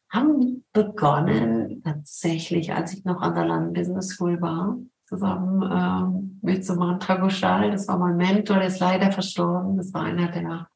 haben 0.09 0.63
begonnen 0.71 1.81
tatsächlich, 1.83 2.71
als 2.71 2.93
ich 2.93 3.03
noch 3.03 3.21
an 3.21 3.35
der 3.35 3.45
London 3.45 3.73
Business 3.73 4.09
School 4.09 4.39
war, 4.41 4.77
zusammen 5.13 5.69
ähm, 5.71 6.39
mit 6.41 6.65
so 6.65 6.75
Mantra 6.75 7.15
Ghoshal. 7.15 7.71
Das 7.71 7.87
war 7.87 7.97
mein 7.97 8.17
Mentor, 8.17 8.57
der 8.57 8.67
ist 8.67 8.79
leider 8.79 9.11
verstorben. 9.11 9.77
Das 9.77 9.93
war 9.93 10.03
einer 10.03 10.31
der 10.31 10.67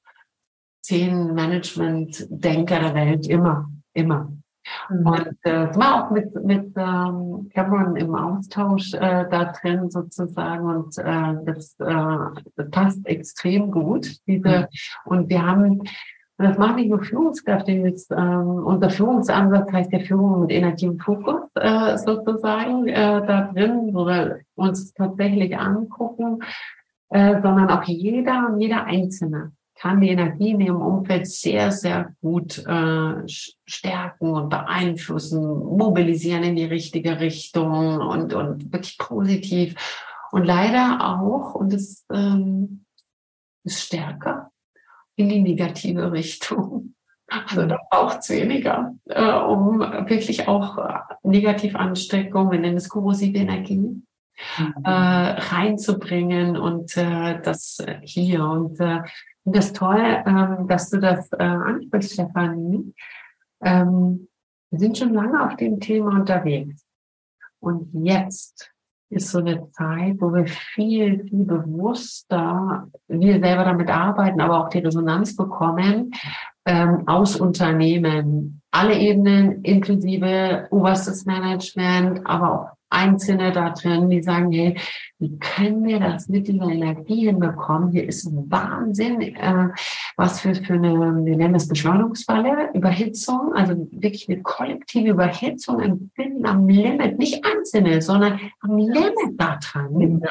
zehn 0.82 1.34
Management-Denker 1.34 2.80
der 2.80 2.96
Welt, 2.96 3.28
immer, 3.28 3.70
immer. 3.94 4.32
Mhm. 4.90 5.08
Und 5.08 5.38
äh, 5.44 5.76
war 5.76 6.06
auch 6.06 6.12
mit, 6.12 6.34
mit 6.44 6.74
ähm, 6.78 7.50
Cameron 7.54 7.96
im 7.96 8.16
Austausch 8.16 8.94
äh, 8.94 9.26
da 9.30 9.54
drin 9.60 9.90
sozusagen 9.90 10.66
und 10.66 10.98
äh, 10.98 11.34
das, 11.46 11.76
äh, 11.80 12.42
das 12.56 12.70
passt 12.72 13.06
extrem 13.06 13.72
gut. 13.72 14.18
Diese, 14.28 14.50
mhm. 14.50 14.68
Und 15.06 15.30
wir 15.30 15.46
haben 15.46 15.82
und 16.38 16.46
das 16.46 16.58
machen 16.58 16.76
nicht 16.76 16.90
nur 16.90 17.02
Führungskräfte 17.02 17.72
jetzt. 17.72 18.12
Ähm, 18.12 18.64
unser 18.66 18.92
Führungsansatz 18.92 19.72
heißt 19.72 19.92
ja 19.92 20.00
Führung 20.00 20.42
mit 20.42 20.52
Energie 20.52 20.88
und 20.88 21.02
Fokus 21.02 21.50
äh, 21.56 21.98
sozusagen 21.98 22.88
äh, 22.88 23.26
da 23.26 23.52
drin, 23.54 23.90
wo 23.94 24.06
wir 24.06 24.42
uns 24.56 24.94
tatsächlich 24.94 25.58
angucken, 25.58 26.40
äh, 27.10 27.42
sondern 27.42 27.70
auch 27.70 27.84
jeder 27.84 28.50
und 28.52 28.62
jeder 28.62 28.86
Einzelne 28.86 29.54
kann 29.80 30.02
die 30.02 30.10
Energie 30.10 30.52
in 30.52 30.62
ihrem 30.62 30.82
Umfeld 30.82 31.28
sehr, 31.28 31.72
sehr 31.72 32.14
gut 32.22 32.66
äh, 32.66 33.28
stärken 33.28 34.32
und 34.32 34.50
beeinflussen, 34.50 35.42
mobilisieren 35.42 36.44
in 36.44 36.56
die 36.56 36.66
richtige 36.66 37.20
Richtung 37.20 38.00
und, 38.00 38.34
und 38.34 38.74
wirklich 38.74 38.98
positiv. 38.98 39.76
Und 40.32 40.46
leider 40.46 41.00
auch, 41.02 41.56
und 41.56 41.74
es 41.74 42.06
ähm, 42.12 42.86
ist 43.64 43.82
stärker, 43.82 44.52
in 45.18 45.30
die 45.30 45.42
negative 45.42 46.12
Richtung. 46.12 46.94
Also 47.28 47.66
da 47.66 47.78
braucht 47.90 48.20
es 48.20 48.30
weniger, 48.30 48.96
äh, 49.08 49.34
um 49.34 49.80
wirklich 49.80 50.48
auch 50.48 50.78
äh, 50.78 51.00
Negativansteckung, 51.24 52.52
wir 52.52 52.60
nennen 52.60 52.78
es 52.78 52.88
korrosive 52.88 53.38
Energie, 53.38 53.76
mhm. 53.80 54.04
äh, 54.86 54.90
reinzubringen 54.90 56.56
und 56.56 56.96
äh, 56.96 57.42
das 57.42 57.84
hier. 58.04 58.46
Und 58.46 58.80
äh, 58.80 59.02
das 59.44 59.66
ist 59.66 59.76
toll, 59.76 60.00
äh, 60.00 60.68
dass 60.68 60.90
du 60.90 61.00
das 61.00 61.30
äh, 61.34 61.44
ansprichst, 61.44 62.14
Stefanie. 62.14 62.94
Ähm, 63.62 64.30
wir 64.70 64.80
sind 64.80 64.98
schon 64.98 65.14
lange 65.14 65.46
auf 65.46 65.58
dem 65.58 65.82
Thema 65.82 66.12
unterwegs. 66.12 66.86
Und 67.60 67.90
jetzt 67.94 68.72
ist 69.10 69.30
so 69.30 69.40
eine 69.40 69.70
Zeit, 69.72 70.16
wo 70.20 70.34
wir 70.34 70.46
viel, 70.48 71.24
viel 71.24 71.46
bewusster, 71.46 72.88
wir 73.08 73.40
selber 73.40 73.64
damit 73.64 73.90
arbeiten, 73.90 74.42
aber 74.42 74.66
auch 74.66 74.70
die 74.70 74.80
Resonanz 74.80 75.36
bekommen 75.36 76.12
ähm, 76.66 77.08
aus 77.08 77.38
Unternehmen. 77.38 78.62
Alle 78.72 78.98
Ebenen, 78.98 79.64
inklusive 79.64 80.68
oberstes 80.72 81.26
Management, 81.26 82.22
aber 82.26 82.52
auch 82.52 82.77
Einzelne 82.90 83.52
da 83.52 83.72
drin, 83.72 84.10
die 84.10 84.22
sagen, 84.22 84.52
hey, 84.52 84.78
wie 85.20 85.38
können 85.40 85.84
wir 85.84 86.00
das 86.00 86.30
mit 86.30 86.48
dieser 86.48 86.68
Energie 86.70 87.26
hinbekommen? 87.26 87.92
Hier 87.92 88.08
ist 88.08 88.26
ein 88.26 88.50
Wahnsinn, 88.50 89.22
äh, 89.22 89.70
was 90.16 90.42
für, 90.42 90.54
für 90.56 90.74
eine, 90.74 90.92
wir 91.26 91.38
nennen 91.38 91.54
das 91.54 91.68
Beschleunigungsfalle, 91.68 92.72
Überhitzung, 92.74 93.54
also 93.56 93.88
wirklich 93.92 94.30
eine 94.30 94.42
kollektive 94.42 95.10
Überhitzung, 95.10 95.80
ein 95.80 96.12
Binden 96.16 96.46
am 96.46 96.68
Limit, 96.68 97.18
nicht 97.18 97.44
Einzelne, 97.44 98.02
sondern 98.02 98.40
am 98.62 98.78
Limit 98.78 99.14
da 99.38 99.58
dran. 99.58 100.22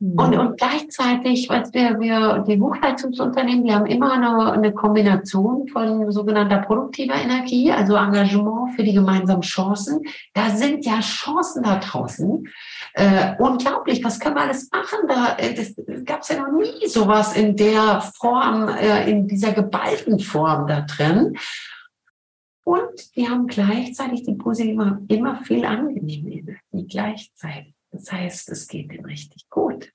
Und, 0.00 0.38
und 0.38 0.56
gleichzeitig, 0.56 1.48
was 1.48 1.74
wir, 1.74 1.98
wir, 1.98 2.44
die 2.46 2.60
Hochleistungsunternehmen, 2.60 3.64
die 3.64 3.74
haben 3.74 3.86
immer 3.86 4.12
eine, 4.12 4.52
eine 4.52 4.72
Kombination 4.72 5.66
von 5.66 6.12
sogenannter 6.12 6.58
produktiver 6.58 7.16
Energie, 7.16 7.72
also 7.72 7.96
Engagement 7.96 8.76
für 8.76 8.84
die 8.84 8.92
gemeinsamen 8.92 9.42
Chancen. 9.42 10.00
Da 10.34 10.50
sind 10.50 10.86
ja 10.86 11.00
Chancen 11.00 11.64
da 11.64 11.80
draußen. 11.80 12.48
Äh, 12.94 13.34
unglaublich, 13.40 14.04
was 14.04 14.20
können 14.20 14.36
wir 14.36 14.42
alles 14.42 14.70
machen? 14.70 15.00
Da 15.08 15.36
äh, 15.36 16.02
gab 16.04 16.20
es 16.20 16.28
ja 16.28 16.42
noch 16.42 16.52
nie 16.52 16.86
sowas 16.86 17.36
in 17.36 17.56
der 17.56 18.00
Form, 18.00 18.68
äh, 18.68 19.10
in 19.10 19.26
dieser 19.26 19.50
geballten 19.50 20.20
Form 20.20 20.68
da 20.68 20.82
drin. 20.82 21.36
Und 22.62 23.10
wir 23.14 23.30
haben 23.30 23.48
gleichzeitig 23.48 24.22
die 24.22 24.34
positive, 24.34 25.00
immer 25.08 25.36
viel 25.42 25.64
angenehme 25.64 26.30
Energie 26.30 26.86
gleichzeitig. 26.86 27.77
Das 27.98 28.12
heißt, 28.12 28.48
es 28.50 28.68
geht 28.68 28.92
ihnen 28.92 29.04
richtig 29.04 29.48
gut, 29.50 29.92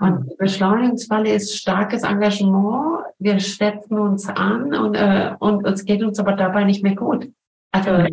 Und 0.00 0.30
die 0.30 0.36
Beschleunigungsfalle 0.36 1.32
ist 1.32 1.56
starkes 1.56 2.02
Engagement. 2.02 3.04
Wir 3.18 3.40
schätzen 3.40 3.98
uns 3.98 4.28
an 4.28 4.74
und, 4.74 4.94
äh, 4.94 5.34
und 5.40 5.66
es 5.66 5.84
geht 5.84 6.02
uns 6.02 6.20
aber 6.20 6.34
dabei 6.34 6.64
nicht 6.64 6.82
mehr 6.82 6.94
gut. 6.94 7.30
Also 7.72 8.06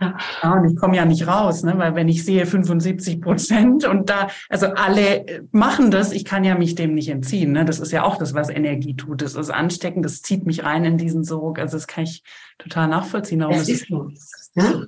ja, 0.00 0.52
und 0.52 0.70
ich 0.70 0.76
komme 0.76 0.96
ja 0.96 1.04
nicht 1.04 1.26
raus, 1.26 1.62
ne? 1.62 1.74
weil 1.78 1.94
wenn 1.94 2.08
ich 2.08 2.24
sehe 2.24 2.46
75 2.46 3.20
Prozent 3.20 3.86
und 3.86 4.10
da, 4.10 4.28
also 4.48 4.66
alle 4.66 5.46
machen 5.52 5.90
das, 5.90 6.12
ich 6.12 6.24
kann 6.24 6.44
ja 6.44 6.56
mich 6.56 6.74
dem 6.74 6.94
nicht 6.94 7.08
entziehen. 7.08 7.52
Ne? 7.52 7.64
Das 7.64 7.78
ist 7.78 7.92
ja 7.92 8.02
auch 8.02 8.16
das, 8.16 8.34
was 8.34 8.50
Energie 8.50 8.96
tut. 8.96 9.22
Das 9.22 9.34
ist 9.34 9.50
ansteckend, 9.50 10.04
das 10.04 10.20
zieht 10.20 10.46
mich 10.46 10.64
rein 10.64 10.84
in 10.84 10.98
diesen 10.98 11.24
Sog. 11.24 11.58
Also 11.58 11.76
das 11.76 11.86
kann 11.86 12.04
ich 12.04 12.22
total 12.58 12.88
nachvollziehen. 12.88 13.40
Warum 13.40 13.54
das 13.54 13.68
ist 13.68 13.88
so. 13.88 14.10
Ja? 14.54 14.82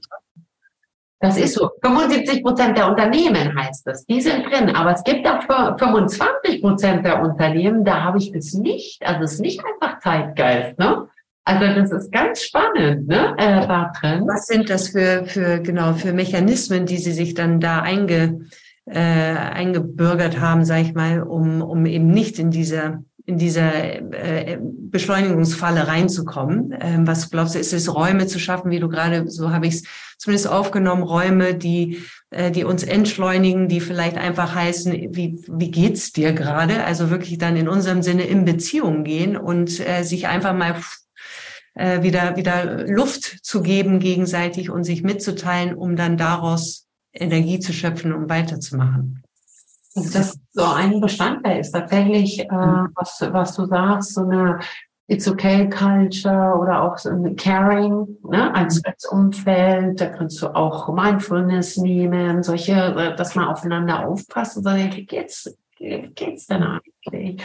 Das 1.21 1.39
ist 1.39 1.55
so. 1.55 1.71
75 1.83 2.43
Prozent 2.43 2.77
der 2.77 2.89
Unternehmen 2.89 3.57
heißt 3.57 3.87
das. 3.87 4.05
Die 4.05 4.21
sind 4.21 4.45
drin. 4.47 4.71
Aber 4.71 4.93
es 4.93 5.03
gibt 5.03 5.27
auch 5.27 5.43
25 5.79 6.61
Prozent 6.61 7.07
der 7.07 7.23
Unternehmen, 7.23 7.85
da 7.85 8.05
habe 8.05 8.19
ich 8.19 8.33
das 8.33 8.53
nicht. 8.53 9.05
Also 9.05 9.25
es 9.25 9.33
ist 9.35 9.41
nicht 9.41 9.61
einfach 9.65 9.99
Zeitgeist, 10.01 10.79
ne? 10.79 11.09
Also 11.45 11.65
das 11.65 11.93
ist 11.93 12.13
ganz 12.13 12.43
spannend, 12.43 13.07
ne? 13.09 13.35
Äh, 13.39 13.67
da 13.67 13.93
drin. 13.99 14.25
Was 14.27 14.47
sind 14.47 14.69
das 14.69 14.89
für, 14.89 15.25
für, 15.27 15.61
genau, 15.61 15.93
für 15.95 16.13
Mechanismen, 16.13 16.87
die 16.87 16.99
Sie 16.99 17.13
sich 17.13 17.35
dann 17.35 17.61
da 17.61 17.81
einge, 17.81 18.41
äh, 18.85 18.99
eingebürgert 18.99 20.41
haben, 20.41 20.65
sage 20.65 20.83
ich 20.83 20.95
mal, 20.95 21.23
um, 21.23 21.63
um 21.63 21.87
eben 21.87 22.09
nicht 22.09 22.39
in 22.39 22.51
dieser 22.51 23.05
in 23.27 23.39
dieser 23.39 23.97
äh, 24.13 24.59
Beschleunigungsfalle 24.61 25.89
reinzukommen. 25.89 26.73
Ähm, 26.81 27.07
was 27.09 27.31
glaubst 27.31 27.57
du, 27.57 27.59
ist 27.59 27.73
es 27.73 27.93
Räume 27.93 28.29
zu 28.29 28.39
schaffen, 28.39 28.71
wie 28.71 28.79
du 28.79 28.89
gerade, 28.89 29.29
so 29.29 29.51
habe 29.51 29.67
ich 29.67 29.75
es 29.75 29.83
zumindest 30.17 30.49
aufgenommen, 30.49 31.03
Räume, 31.03 31.55
die, 31.55 32.03
äh, 32.31 32.53
die 32.53 32.63
uns 32.63 32.85
entschleunigen, 32.85 33.69
die 33.69 33.81
vielleicht 33.81 34.17
einfach 34.17 34.55
heißen, 34.55 34.93
wie, 35.11 35.43
wie 35.49 35.71
geht's 35.73 36.13
dir 36.13 36.33
gerade? 36.33 36.85
Also 36.85 37.11
wirklich 37.11 37.37
dann 37.39 37.57
in 37.57 37.69
unserem 37.69 38.03
Sinne 38.03 38.23
in 38.23 38.45
Beziehung 38.45 39.03
gehen 39.03 39.37
und 39.37 39.81
äh, 39.81 40.05
sich 40.05 40.29
einfach 40.29 40.55
mal 40.55 40.77
äh, 41.75 42.03
wieder, 42.03 42.37
wieder 42.37 42.87
Luft 42.87 43.45
zu 43.45 43.61
geben 43.61 43.99
gegenseitig 43.99 44.71
und 44.71 44.85
sich 44.85 45.03
mitzuteilen, 45.03 45.75
um 45.75 45.97
dann 45.97 46.17
daraus 46.17 46.87
Energie 47.13 47.59
zu 47.59 47.73
schöpfen, 47.73 48.13
um 48.13 48.29
weiterzumachen. 48.29 49.26
Also 49.97 50.19
das 50.19 50.39
so 50.53 50.65
ein 50.65 51.01
Bestandteil 51.01 51.61
ist 51.61 51.73
tatsächlich, 51.73 52.41
äh, 52.41 52.53
mhm. 52.53 52.91
was, 52.95 53.27
was 53.33 53.57
du 53.57 53.67
sagst, 53.67 54.15
so 54.15 54.23
eine 54.23 54.61
It's 55.09 55.29
okay 55.29 55.69
Culture 55.71 56.59
oder 56.59 56.83
auch 56.83 56.99
so 56.99 57.11
ein 57.11 57.37
Caring 57.37 58.19
ne, 58.25 58.53
als, 58.55 58.77
mhm. 58.77 58.83
als 58.87 59.05
Umfeld. 59.07 60.01
Da 60.01 60.07
kannst 60.07 60.43
du 60.43 60.49
auch 60.49 60.93
Mindfulness 60.93 61.77
nehmen, 61.77 62.43
solche, 62.43 62.73
äh, 62.73 63.17
dass 63.17 63.35
man 63.35 63.47
aufeinander 63.47 64.07
aufpasst 64.07 64.57
und 64.57 64.65
sagt, 64.65 64.97
wie 64.97 65.07
geht's, 65.07 65.57
wie 65.79 66.11
geht's 66.15 66.47
denn 66.47 66.63
eigentlich? 66.63 67.43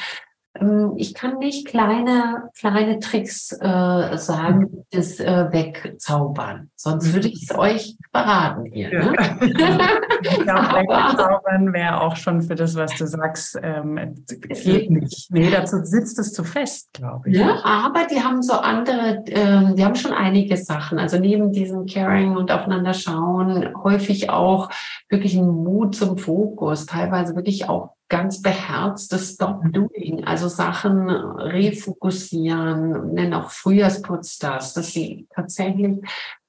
Ähm, 0.60 0.94
ich 0.98 1.14
kann 1.14 1.38
nicht 1.38 1.68
kleine, 1.68 2.50
kleine 2.58 3.00
Tricks 3.00 3.52
äh, 3.54 4.18
sagen, 4.18 4.86
das 4.92 5.20
äh, 5.20 5.48
wegzaubern. 5.52 6.70
Sonst 6.76 7.14
würde 7.14 7.30
ich 7.30 7.44
es 7.44 7.58
euch 7.58 7.96
verraten 8.12 8.66
hier. 8.66 8.90
Ne? 8.90 9.14
ich 9.42 9.54
glaube, 9.54 9.72
wegzaubern 10.44 11.74
wäre 11.74 12.02
auch 12.02 12.16
schon 12.18 12.42
für 12.42 12.56
das, 12.56 12.76
was 12.76 12.96
du 12.98 13.08
sagst, 13.08 13.58
ähm, 13.64 14.26
geht 14.28 14.90
nicht. 14.90 15.32
Nee, 15.32 15.50
dazu 15.50 15.78
sitzt 15.84 16.20
es 16.20 16.34
zu 16.34 16.44
fest, 16.44 16.90
glaube 16.94 17.30
ich. 17.30 17.38
Ja, 17.38 17.64
aber 17.64 18.06
die 18.12 18.22
haben 18.22 18.42
so 18.42 18.54
andere, 18.54 19.24
äh, 19.28 19.74
die 19.74 19.86
haben 19.86 19.96
schon 19.96 20.14
einige 20.14 20.58
Sachen. 20.58 21.00
Also 21.00 21.18
neben 21.18 21.54
diesem 21.54 21.86
Caring 21.86 22.36
und 22.36 22.52
aufeinander 22.52 22.94
schauen, 22.94 23.74
häufig 23.84 24.30
auch 24.30 24.70
wirklich 25.08 25.36
ein 25.36 25.48
Mut 25.48 25.96
zum 25.96 26.18
Fokus, 26.18 26.86
teilweise 26.86 27.36
wirklich 27.36 27.70
auch 27.70 27.96
ganz 28.12 28.42
beherztes 28.42 29.36
Stop-Doing, 29.36 30.26
also 30.26 30.50
Sachen 30.50 31.10
refokussieren, 31.10 33.14
nennen 33.14 33.34
auch 33.34 33.52
Frühjahrsputz 33.52 34.38
das, 34.38 34.74
dass 34.74 34.92
sie 34.92 35.28
tatsächlich 35.34 36.00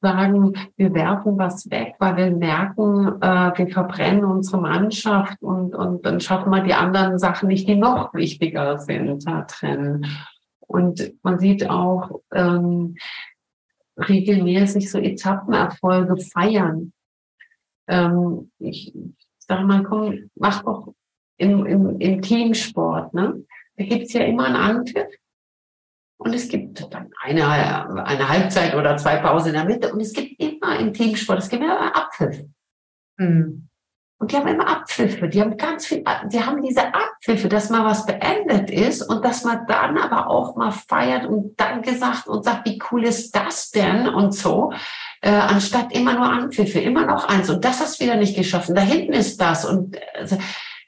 sagen, 0.00 0.54
wir 0.76 0.92
werfen 0.92 1.38
was 1.38 1.70
weg, 1.70 1.94
weil 2.00 2.16
wir 2.16 2.32
merken, 2.32 3.22
äh, 3.22 3.56
wir 3.56 3.68
verbrennen 3.68 4.24
unsere 4.24 4.60
Mannschaft 4.60 5.40
und, 5.40 5.76
und 5.76 6.04
dann 6.04 6.20
schaffen 6.20 6.50
wir 6.50 6.64
die 6.64 6.74
anderen 6.74 7.20
Sachen 7.20 7.46
nicht, 7.46 7.68
die 7.68 7.76
noch 7.76 8.12
wichtiger 8.12 8.80
sind 8.80 9.24
da 9.24 9.42
drin. 9.42 10.04
Und 10.58 11.12
man 11.22 11.38
sieht 11.38 11.70
auch 11.70 12.22
ähm, 12.34 12.96
regelmäßig 13.96 14.90
so 14.90 14.98
Etappenerfolge 14.98 16.16
feiern. 16.16 16.92
Ähm, 17.86 18.50
ich 18.58 18.92
sage 19.38 19.62
mal, 19.62 19.84
komm, 19.84 20.28
mach 20.34 20.64
doch 20.64 20.92
im, 21.42 21.66
im, 21.66 22.00
im 22.00 22.22
Teamsport, 22.22 23.12
ne? 23.14 23.44
Da 23.76 23.84
gibt's 23.84 24.12
ja 24.12 24.22
immer 24.22 24.46
einen 24.46 24.56
Anpfiff. 24.56 25.08
Und 26.18 26.34
es 26.34 26.48
gibt 26.48 26.86
dann 26.94 27.10
eine, 27.20 27.44
eine 28.04 28.28
Halbzeit 28.28 28.76
oder 28.76 28.96
zwei 28.96 29.16
Pausen 29.16 29.48
in 29.48 29.54
der 29.54 29.64
Mitte. 29.64 29.92
Und 29.92 30.00
es 30.00 30.12
gibt 30.12 30.40
immer 30.40 30.78
im 30.78 30.92
Teamsport, 30.94 31.40
es 31.40 31.48
gibt 31.48 31.64
immer 31.64 31.96
Abpfiff. 31.96 32.44
Mhm. 33.16 33.68
Und 34.18 34.30
die 34.30 34.36
haben 34.36 34.46
immer 34.46 34.68
Abpfiffe. 34.68 35.28
Die 35.28 35.40
haben 35.40 35.56
ganz 35.56 35.86
viel, 35.86 36.04
die 36.30 36.40
haben 36.40 36.62
diese 36.62 36.94
Abpfiffe, 36.94 37.48
dass 37.48 37.70
mal 37.70 37.84
was 37.84 38.06
beendet 38.06 38.70
ist 38.70 39.02
und 39.02 39.24
dass 39.24 39.42
man 39.42 39.66
dann 39.66 39.98
aber 39.98 40.28
auch 40.28 40.54
mal 40.54 40.70
feiert 40.70 41.26
und 41.26 41.58
dann 41.58 41.82
gesagt 41.82 42.28
und 42.28 42.44
sagt, 42.44 42.66
wie 42.66 42.80
cool 42.92 43.02
ist 43.02 43.34
das 43.34 43.72
denn 43.72 44.06
und 44.06 44.32
so, 44.32 44.72
äh, 45.22 45.30
anstatt 45.30 45.92
immer 45.92 46.14
nur 46.14 46.30
Anpfiffe, 46.30 46.78
immer 46.78 47.04
noch 47.04 47.24
eins 47.28 47.50
und 47.50 47.64
das 47.64 47.80
hast 47.80 47.98
du 47.98 48.04
wieder 48.04 48.14
nicht 48.14 48.36
geschaffen. 48.36 48.76
Da 48.76 48.82
hinten 48.82 49.12
ist 49.12 49.40
das 49.40 49.64
und 49.64 49.96
äh, 49.96 50.38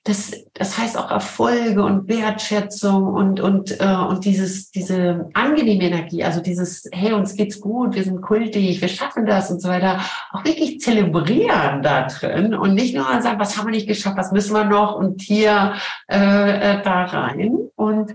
das, 0.04 0.44
das 0.52 0.76
heißt 0.76 0.98
auch 0.98 1.10
Erfolge 1.10 1.82
und 1.82 2.08
Wertschätzung 2.08 3.06
und, 3.06 3.40
und, 3.40 3.80
äh, 3.80 3.86
und 3.86 4.26
dieses, 4.26 4.70
diese 4.70 5.30
angenehme 5.32 5.84
Energie, 5.84 6.22
also 6.22 6.42
dieses, 6.42 6.86
hey, 6.92 7.14
uns 7.14 7.34
geht's 7.34 7.58
gut, 7.58 7.94
wir 7.94 8.04
sind 8.04 8.20
kultig, 8.20 8.82
wir 8.82 8.88
schaffen 8.88 9.24
das 9.24 9.50
und 9.50 9.62
so 9.62 9.70
weiter, 9.70 10.00
auch 10.30 10.44
wirklich 10.44 10.78
zelebrieren 10.80 11.82
da 11.82 12.06
drin 12.06 12.54
und 12.54 12.74
nicht 12.74 12.94
nur 12.94 13.04
sagen, 13.22 13.40
was 13.40 13.56
haben 13.56 13.66
wir 13.66 13.72
nicht 13.72 13.88
geschafft, 13.88 14.18
was 14.18 14.30
müssen 14.30 14.54
wir 14.54 14.64
noch 14.64 14.94
und 14.94 15.22
hier 15.22 15.74
äh, 16.10 16.18
äh, 16.18 16.82
da 16.82 17.04
rein. 17.04 17.56
Und 17.74 18.12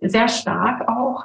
sehr 0.00 0.28
stark 0.28 0.88
auch 0.88 1.24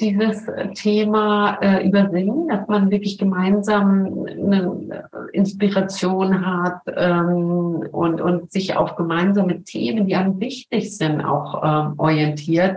dieses 0.00 0.46
Thema 0.74 1.58
äh, 1.62 1.86
übersingen, 1.86 2.48
dass 2.48 2.68
man 2.68 2.90
wirklich 2.90 3.16
gemeinsam 3.16 4.26
eine 4.26 5.08
Inspiration 5.32 6.44
hat 6.44 6.82
ähm, 6.86 7.86
und, 7.92 8.20
und 8.20 8.52
sich 8.52 8.76
auf 8.76 8.96
gemeinsame 8.96 9.62
Themen, 9.64 10.06
die 10.06 10.16
einem 10.16 10.38
wichtig 10.38 10.96
sind, 10.96 11.24
auch 11.24 11.62
ähm, 11.64 11.94
orientiert, 11.98 12.76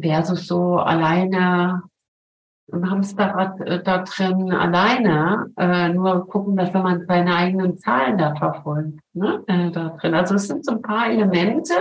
versus 0.00 0.46
so 0.46 0.78
alleine 0.78 1.82
im 2.72 2.90
Hamsterrad 2.90 3.60
äh, 3.60 3.82
da 3.82 3.98
drin 3.98 4.52
alleine 4.52 5.52
äh, 5.58 5.90
nur 5.90 6.26
gucken, 6.28 6.56
dass 6.56 6.72
man 6.72 7.04
seine 7.06 7.36
eigenen 7.36 7.78
Zahlen 7.78 8.16
da 8.16 8.34
verfolgt. 8.34 8.98
Ne? 9.12 9.44
Äh, 9.46 9.70
da 9.70 9.90
drin. 9.90 10.14
Also 10.14 10.36
es 10.36 10.48
sind 10.48 10.64
so 10.64 10.72
ein 10.72 10.82
paar 10.82 11.10
Elemente, 11.10 11.74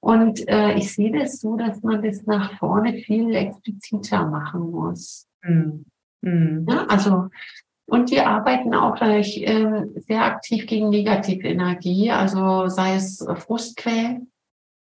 und 0.00 0.48
äh, 0.48 0.74
ich 0.74 0.94
sehe 0.94 1.12
das 1.12 1.40
so, 1.40 1.56
dass 1.56 1.82
man 1.82 2.02
das 2.02 2.24
nach 2.26 2.58
vorne 2.58 2.94
viel 2.94 3.34
expliziter 3.34 4.26
machen 4.26 4.70
muss. 4.70 5.26
Mhm. 5.42 5.84
Mhm. 6.22 6.66
Ja, 6.68 6.86
also 6.86 7.28
und 7.86 8.10
wir 8.12 8.28
arbeiten 8.28 8.72
auch 8.72 8.94
gleich 8.94 9.42
äh, 9.42 9.84
sehr 9.96 10.24
aktiv 10.24 10.66
gegen 10.66 10.90
Negativenergie, 10.90 12.12
also 12.12 12.68
sei 12.68 12.94
es 12.94 13.26
Frustquellen, 13.34 14.30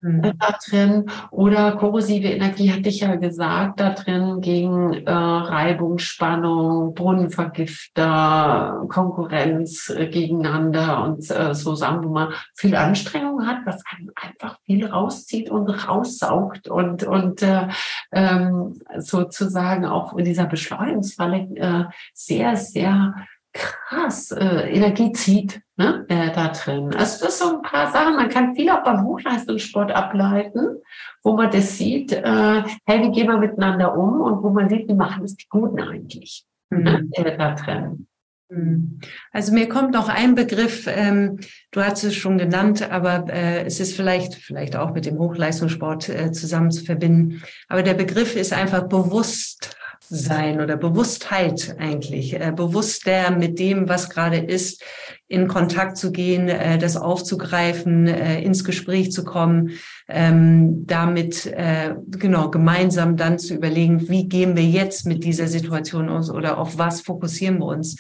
mhm. 0.05 0.23
da 0.39 0.59
drin 0.69 1.11
oder 1.31 1.73
korrosive 1.73 2.29
Energie, 2.29 2.71
hatte 2.73 2.89
ich 2.89 3.01
ja 3.01 3.17
gesagt, 3.17 3.81
da 3.81 3.91
drin 3.91 4.41
gegen 4.41 4.93
äh, 4.93 5.11
Reibung, 5.11 5.99
Spannung, 5.99 6.95
Brunnenvergifter, 6.95 8.85
Konkurrenz 8.89 9.91
äh, 9.91 10.07
gegeneinander 10.07 11.03
und 11.05 11.31
äh, 11.31 11.55
so 11.55 11.75
Sachen, 11.75 12.05
wo 12.05 12.11
man 12.11 12.33
viel 12.55 12.77
Anstrengung 12.77 13.47
hat, 13.47 13.59
was 13.65 13.83
einem 13.91 14.13
einfach 14.15 14.59
viel 14.65 14.87
rauszieht 14.87 15.51
und 15.51 15.69
raussaugt 15.69 16.69
und, 16.69 17.05
und 17.05 17.43
äh, 17.43 17.69
ähm, 18.13 18.81
sozusagen 18.99 19.87
auch 19.87 20.17
in 20.17 20.25
dieser 20.25 20.47
Beschleunigungsfalle 20.47 21.49
äh, 21.57 21.85
sehr, 22.13 22.57
sehr 22.57 23.15
krass 23.55 24.33
äh, 24.33 24.75
Energie 24.75 25.13
zieht 25.13 25.63
ne, 25.77 26.05
äh, 26.09 26.33
da 26.33 26.49
drin. 26.49 26.95
Also 26.95 27.25
das 27.25 27.39
sind 27.39 27.49
so 27.49 27.57
ein 27.57 27.63
paar 27.63 27.91
Sachen. 27.91 28.17
Man 28.17 28.29
kann 28.29 28.55
viel 28.55 28.69
auch 28.69 28.83
beim 28.83 29.05
Hochleistungssport 29.05 29.93
ableiten, 29.93 30.83
wo 31.23 31.35
man 31.35 31.51
das 31.51 31.79
sieht, 31.79 32.13
äh, 32.13 32.63
hey, 32.85 33.03
wie 33.03 33.13
gehen 33.13 33.29
wir 33.29 33.39
miteinander 33.39 33.97
um 33.97 34.21
und 34.21 34.43
wo 34.43 34.51
man 34.51 34.69
sieht, 34.69 34.89
wie 34.89 34.95
machen 34.95 35.25
es 35.25 35.37
die 35.37 35.47
Guten 35.49 35.81
eigentlich 35.81 36.45
mhm. 36.71 36.83
ne, 36.83 37.09
äh, 37.13 37.39
da 37.39 37.55
drin. 37.55 38.07
Mhm. 38.51 39.01
Also 39.31 39.53
mir 39.53 39.69
kommt 39.69 39.93
noch 39.93 40.09
ein 40.09 40.35
Begriff, 40.35 40.87
ähm, 40.89 41.39
du 41.71 41.81
hast 41.81 42.03
es 42.03 42.15
schon 42.15 42.39
genannt, 42.39 42.91
aber 42.91 43.33
äh, 43.33 43.65
es 43.65 43.79
ist 43.79 43.95
vielleicht, 43.95 44.35
vielleicht 44.35 44.77
auch 44.77 44.93
mit 44.93 45.07
dem 45.07 45.19
Hochleistungssport 45.19 46.09
äh, 46.09 46.33
zusammen 46.33 46.73
zu 46.73 46.85
verbinden. 46.85 47.43
Aber 47.69 47.83
der 47.83 47.95
Begriff 47.95 48.37
ist 48.37 48.53
einfach 48.53 48.89
bewusst 48.89 49.77
sein 50.09 50.61
oder 50.61 50.77
Bewusstheit 50.77 51.77
eigentlich, 51.79 52.35
äh, 52.35 52.53
bewusster 52.55 53.31
mit 53.31 53.59
dem, 53.59 53.89
was 53.89 54.11
gerade 54.11 54.39
ist, 54.39 54.83
in 55.29 55.49
Kontakt 55.49 55.97
zu 55.97 56.13
gehen, 56.13 56.49
äh, 56.49 56.79
das 56.79 56.97
aufzugreifen, 56.97 58.07
äh, 58.07 58.41
ins 58.43 58.65
Gespräch 58.65 59.13
zu 59.13 59.25
kommen, 59.25 59.71
ähm, 60.09 60.87
damit 60.87 61.47
äh, 61.47 61.95
genau 62.09 62.51
gemeinsam 62.51 63.17
dann 63.17 63.39
zu 63.39 63.55
überlegen, 63.55 64.09
wie 64.09 64.29
gehen 64.29 64.57
wir 64.57 64.65
jetzt 64.65 65.07
mit 65.07 65.25
dieser 65.25 65.49
Situation 65.49 66.09
aus 66.09 66.31
oder 66.31 66.59
auf 66.59 66.79
was 66.79 67.01
fokussieren 67.01 67.59
wir 67.59 67.67
uns. 67.67 67.97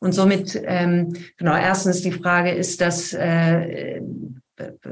Und 0.00 0.12
somit, 0.12 0.60
ähm, 0.64 1.14
genau, 1.38 1.56
erstens 1.56 2.02
die 2.02 2.12
Frage 2.12 2.50
ist, 2.50 2.80
dass 2.80 3.12
äh, 3.14 4.02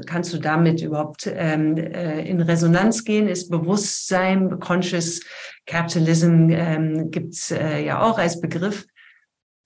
kannst 0.05 0.33
du 0.33 0.37
damit 0.37 0.81
überhaupt 0.81 1.27
ähm, 1.27 1.77
äh, 1.77 2.21
in 2.27 2.41
Resonanz 2.41 3.03
gehen? 3.03 3.27
Ist 3.27 3.49
Bewusstsein, 3.49 4.59
Conscious 4.59 5.21
Capitalism 5.65 6.49
ähm, 6.51 7.11
gibt's 7.11 7.51
äh, 7.51 7.83
ja 7.83 8.01
auch 8.01 8.17
als 8.17 8.39
Begriff. 8.39 8.85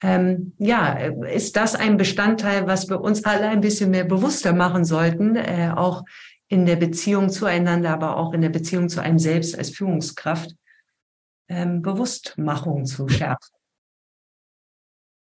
Ähm, 0.02 0.54
ja, 0.58 0.94
ist 0.94 1.58
das 1.58 1.76
ein 1.76 1.98
Bestandteil, 1.98 2.68
was 2.68 2.90
wir 2.90 3.02
uns 3.02 3.26
alle 3.26 3.50
ein 3.50 3.60
bisschen 3.60 3.92
mehr 3.92 4.06
bewusster 4.06 4.54
machen 4.54 4.86
sollten, 4.86 5.36
äh, 5.36 5.74
auch 5.76 6.04
in 6.48 6.66
der 6.66 6.78
Beziehung 6.78 7.30
zueinander, 7.30 7.92
aber 7.92 8.16
auch 8.16 8.34
in 8.34 8.42
der 8.42 8.50
Beziehung 8.50 8.88
zu 8.88 9.02
einem 9.02 9.20
selbst 9.20 9.58
als 9.58 9.72
Führungskraft, 9.72 10.56
ähm, 11.50 11.82
Bewusstmachung 11.82 12.86
zu 12.86 13.10
schärfen? 13.10 13.59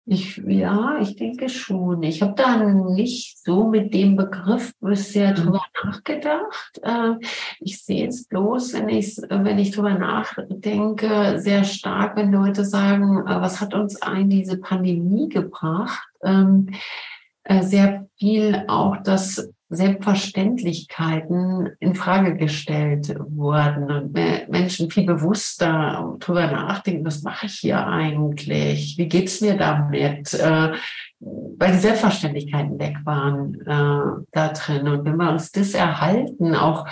Ich, 0.06 0.36
ja, 0.36 0.98
ich 1.00 1.16
denke 1.16 1.48
schon. 1.48 2.02
Ich 2.02 2.20
habe 2.20 2.34
da 2.36 2.58
nicht 2.58 3.42
so 3.42 3.68
mit 3.68 3.94
dem 3.94 4.16
Begriff 4.16 4.74
bisher 4.80 5.30
mhm. 5.30 5.34
drüber 5.36 5.62
nachgedacht. 5.82 6.80
Äh, 6.82 7.14
ich 7.60 7.82
sehe 7.82 8.08
es 8.08 8.26
bloß, 8.26 8.74
wenn 8.74 8.90
ich, 8.90 9.16
wenn 9.16 9.58
ich 9.58 9.70
drüber 9.70 9.94
nachdenke, 9.94 11.40
sehr 11.40 11.64
stark, 11.64 12.16
wenn 12.16 12.32
Leute 12.32 12.66
sagen, 12.66 13.26
äh, 13.26 13.40
was 13.40 13.62
hat 13.62 13.72
uns 13.72 14.00
ein 14.02 14.28
diese 14.28 14.58
Pandemie 14.58 15.30
gebracht? 15.30 16.06
Ähm, 16.22 16.68
äh, 17.44 17.62
sehr 17.62 18.06
viel 18.18 18.64
auch 18.68 18.98
das 19.02 19.50
Selbstverständlichkeiten 19.76 21.70
in 21.80 21.94
Frage 21.94 22.36
gestellt 22.36 23.14
wurden 23.18 23.90
und 23.90 24.12
Menschen 24.48 24.90
viel 24.90 25.06
bewusster 25.06 26.16
darüber 26.20 26.46
nachdenken, 26.46 27.04
was 27.04 27.22
mache 27.22 27.46
ich 27.46 27.54
hier 27.54 27.86
eigentlich? 27.86 28.96
Wie 28.98 29.08
geht's 29.08 29.40
mir 29.40 29.56
damit? 29.56 30.34
Äh, 30.34 30.72
weil 31.20 31.72
die 31.72 31.78
Selbstverständlichkeiten 31.78 32.78
weg 32.78 32.96
waren 33.04 33.60
äh, 33.62 34.24
da 34.32 34.48
drin. 34.48 34.88
Und 34.88 35.04
wenn 35.04 35.16
wir 35.16 35.30
uns 35.30 35.52
das 35.52 35.74
erhalten, 35.74 36.54
auch 36.54 36.86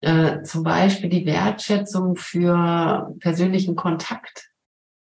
äh, 0.00 0.42
zum 0.42 0.62
Beispiel 0.62 1.10
die 1.10 1.26
Wertschätzung 1.26 2.16
für 2.16 3.14
persönlichen 3.20 3.76
Kontakt, 3.76 4.49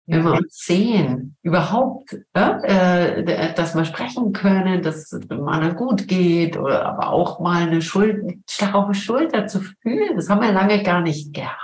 wenn 0.06 0.22
wir 0.22 0.32
uns 0.32 0.58
sehen, 0.58 1.36
überhaupt, 1.42 2.14
äh, 2.34 3.54
dass 3.54 3.74
wir 3.74 3.84
sprechen 3.84 4.32
können, 4.32 4.82
dass 4.82 5.12
es 5.12 5.28
mal 5.30 5.74
gut 5.74 6.06
geht 6.06 6.58
oder 6.58 6.84
aber 6.84 7.10
auch 7.10 7.40
mal 7.40 7.62
eine 7.62 7.80
Schuld, 7.80 8.22
die 8.26 8.94
Schulter 8.94 9.46
zu 9.46 9.60
fühlen. 9.82 10.16
Das 10.16 10.28
haben 10.28 10.42
wir 10.42 10.52
lange 10.52 10.82
gar 10.82 11.00
nicht 11.00 11.32
gehabt 11.32 11.58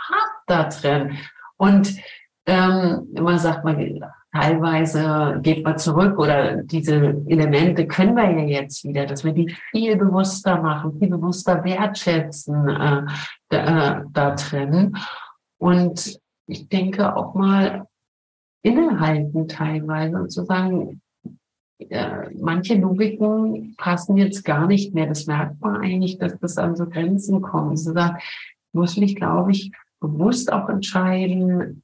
da 0.47 0.65
drin. 0.65 1.19
Und 1.57 1.95
ähm, 2.47 3.09
immer 3.15 3.39
sagt 3.39 3.65
man, 3.65 4.01
teilweise 4.33 5.39
geht 5.43 5.65
man 5.65 5.77
zurück 5.77 6.19
oder 6.19 6.63
diese 6.63 7.23
Elemente 7.27 7.87
können 7.87 8.17
wir 8.17 8.31
ja 8.31 8.63
jetzt 8.63 8.85
wieder, 8.85 9.05
dass 9.05 9.23
wir 9.23 9.33
die 9.33 9.55
viel 9.71 9.97
bewusster 9.97 10.63
machen, 10.63 10.99
viel 10.99 11.11
bewusster 11.11 11.63
wertschätzen 11.63 12.69
äh, 12.69 13.03
da, 13.51 13.99
äh, 13.99 14.05
da 14.13 14.35
drin. 14.35 14.97
Und 15.59 16.19
ich 16.47 16.69
denke 16.69 17.15
auch 17.15 17.35
mal 17.35 17.87
innehalten 18.63 19.49
teilweise 19.49 20.17
und 20.17 20.31
zu 20.31 20.45
sagen, 20.45 21.01
äh, 21.79 22.29
manche 22.39 22.75
Logiken 22.75 23.75
passen 23.77 24.17
jetzt 24.17 24.45
gar 24.45 24.67
nicht 24.67 24.95
mehr. 24.95 25.07
Das 25.07 25.27
merkt 25.27 25.61
man 25.61 25.77
eigentlich, 25.77 26.19
dass 26.19 26.39
das 26.39 26.59
an 26.59 26.77
so 26.77 26.87
Grenzen 26.87 27.41
kommt. 27.41 27.71
Also 27.71 27.95
da 27.95 28.19
muss 28.73 28.97
mich, 28.97 29.17
glaube 29.17 29.53
ich, 29.53 29.73
bewusst 30.01 30.53
auch 30.53 30.69
entscheiden, 30.69 31.83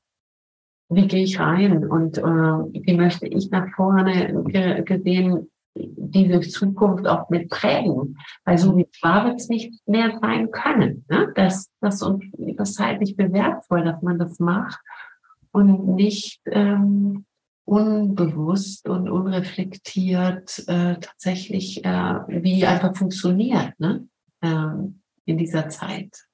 wie 0.89 1.09
gehe 1.09 1.25
ich 1.25 1.41
rein 1.41 1.87
und 1.87 2.19
äh, 2.19 2.23
wie 2.23 2.97
möchte 2.97 3.27
ich 3.27 3.51
nach 3.51 3.69
vorne 3.75 4.45
ge 4.47 4.83
gesehen 4.85 5.51
diese 5.75 6.41
Zukunft 6.41 7.07
auch 7.07 7.29
mit 7.29 7.51
prägen. 7.51 8.17
Weil 8.45 8.59
so 8.59 8.77
wie 8.77 8.87
war 9.03 9.27
wird 9.27 9.41
es 9.41 9.49
nicht 9.49 9.75
mehr 9.87 10.19
sein 10.21 10.51
können. 10.51 11.05
Ne? 11.09 11.33
Das, 11.35 11.71
das, 11.81 12.03
und 12.03 12.25
das 12.57 12.79
halte 12.79 13.05
ich 13.05 13.17
für 13.17 13.33
wertvoll, 13.33 13.85
dass 13.85 14.01
man 14.03 14.19
das 14.19 14.39
macht 14.39 14.79
und 15.57 15.95
nicht 15.95 16.43
ähm, 16.51 17.25
unbewusst 17.65 18.87
und 18.91 19.09
unreflektiert 19.09 20.63
äh, 20.69 20.97
tatsächlich, 21.01 21.83
äh, 21.83 22.15
wie 22.29 22.67
einfach 22.67 22.95
funktioniert 22.95 23.73
ne? 23.81 24.07
ähm, 24.43 25.01
in 25.25 25.39
dieser 25.39 25.71
Zeit 25.71 26.26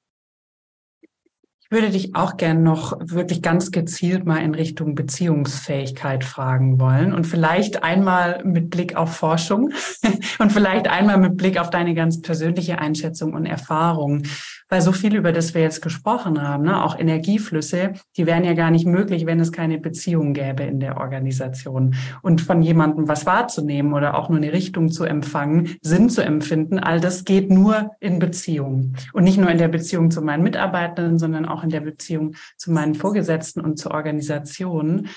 würde 1.72 1.90
dich 1.90 2.14
auch 2.14 2.36
gern 2.36 2.62
noch 2.62 2.98
wirklich 3.00 3.42
ganz 3.42 3.70
gezielt 3.70 4.26
mal 4.26 4.38
in 4.38 4.54
Richtung 4.54 4.94
Beziehungsfähigkeit 4.94 6.22
fragen 6.22 6.78
wollen 6.78 7.12
und 7.12 7.26
vielleicht 7.26 7.82
einmal 7.82 8.44
mit 8.44 8.70
Blick 8.70 8.94
auf 8.96 9.16
Forschung 9.16 9.72
und 10.38 10.52
vielleicht 10.52 10.88
einmal 10.88 11.18
mit 11.18 11.36
Blick 11.36 11.58
auf 11.58 11.70
deine 11.70 11.94
ganz 11.94 12.20
persönliche 12.20 12.78
Einschätzung 12.78 13.32
und 13.32 13.46
Erfahrung, 13.46 14.22
weil 14.68 14.80
so 14.80 14.92
viel 14.92 15.14
über 15.16 15.32
das 15.32 15.54
wir 15.54 15.60
jetzt 15.60 15.82
gesprochen 15.82 16.40
haben, 16.40 16.64
ne, 16.64 16.82
auch 16.82 16.98
Energieflüsse, 16.98 17.92
die 18.16 18.26
wären 18.26 18.44
ja 18.44 18.54
gar 18.54 18.70
nicht 18.70 18.86
möglich, 18.86 19.26
wenn 19.26 19.40
es 19.40 19.52
keine 19.52 19.78
Beziehung 19.78 20.32
gäbe 20.32 20.62
in 20.62 20.80
der 20.80 20.96
Organisation. 20.96 21.94
Und 22.22 22.40
von 22.40 22.62
jemandem 22.62 23.08
was 23.08 23.26
wahrzunehmen 23.26 23.92
oder 23.92 24.16
auch 24.16 24.28
nur 24.28 24.38
eine 24.38 24.52
Richtung 24.52 24.90
zu 24.90 25.04
empfangen, 25.04 25.76
Sinn 25.82 26.08
zu 26.08 26.22
empfinden, 26.22 26.78
all 26.78 27.00
das 27.00 27.24
geht 27.24 27.50
nur 27.50 27.90
in 28.00 28.18
Beziehung. 28.18 28.94
Und 29.12 29.24
nicht 29.24 29.38
nur 29.38 29.50
in 29.50 29.58
der 29.58 29.68
Beziehung 29.68 30.10
zu 30.10 30.22
meinen 30.22 30.42
Mitarbeitenden, 30.42 31.18
sondern 31.18 31.46
auch 31.46 31.61
in 31.62 31.70
der 31.70 31.80
Beziehung 31.80 32.34
zu 32.56 32.72
meinen 32.72 32.94
Vorgesetzten 32.94 33.60
und 33.60 33.78
zur 33.78 33.92
Organisation. 33.92 35.08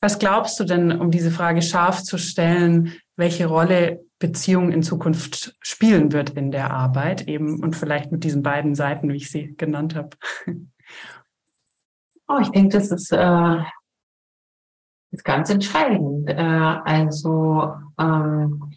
Was 0.00 0.18
glaubst 0.18 0.60
du 0.60 0.64
denn, 0.64 0.92
um 0.92 1.10
diese 1.10 1.30
Frage 1.30 1.62
scharf 1.62 2.02
zu 2.02 2.18
stellen, 2.18 2.92
welche 3.16 3.46
Rolle 3.46 4.04
Beziehung 4.18 4.72
in 4.72 4.82
Zukunft 4.82 5.56
spielen 5.60 6.12
wird 6.12 6.30
in 6.30 6.50
der 6.50 6.72
Arbeit 6.72 7.28
eben 7.28 7.62
und 7.62 7.76
vielleicht 7.76 8.10
mit 8.10 8.24
diesen 8.24 8.42
beiden 8.42 8.74
Seiten, 8.74 9.08
wie 9.08 9.16
ich 9.16 9.30
sie 9.30 9.54
genannt 9.56 9.94
habe? 9.94 10.10
Oh, 12.30 12.40
ich 12.42 12.50
denke, 12.50 12.76
das 12.76 12.90
ist, 12.90 13.10
äh, 13.10 13.56
ist 15.12 15.24
ganz 15.24 15.48
entscheidend. 15.48 16.28
Äh, 16.28 16.34
also 16.34 17.72
ähm, 17.98 18.67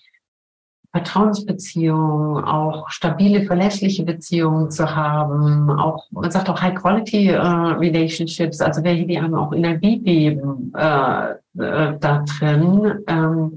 Vertrauensbeziehungen, 0.93 2.43
auch 2.43 2.89
stabile, 2.89 3.45
verlässliche 3.45 4.03
Beziehungen 4.03 4.71
zu 4.71 4.93
haben, 4.93 5.69
auch, 5.69 6.05
man 6.11 6.29
sagt 6.29 6.49
auch 6.49 6.61
High-Quality 6.61 7.29
äh, 7.29 7.37
Relationships, 7.37 8.59
also 8.59 8.83
welche, 8.83 9.05
die 9.05 9.21
haben 9.21 9.33
auch 9.33 9.53
Energie 9.53 9.99
geben 9.99 10.73
äh, 10.75 11.31
äh, 11.31 11.97
da 11.97 12.25
drin, 12.25 13.03
ähm, 13.07 13.55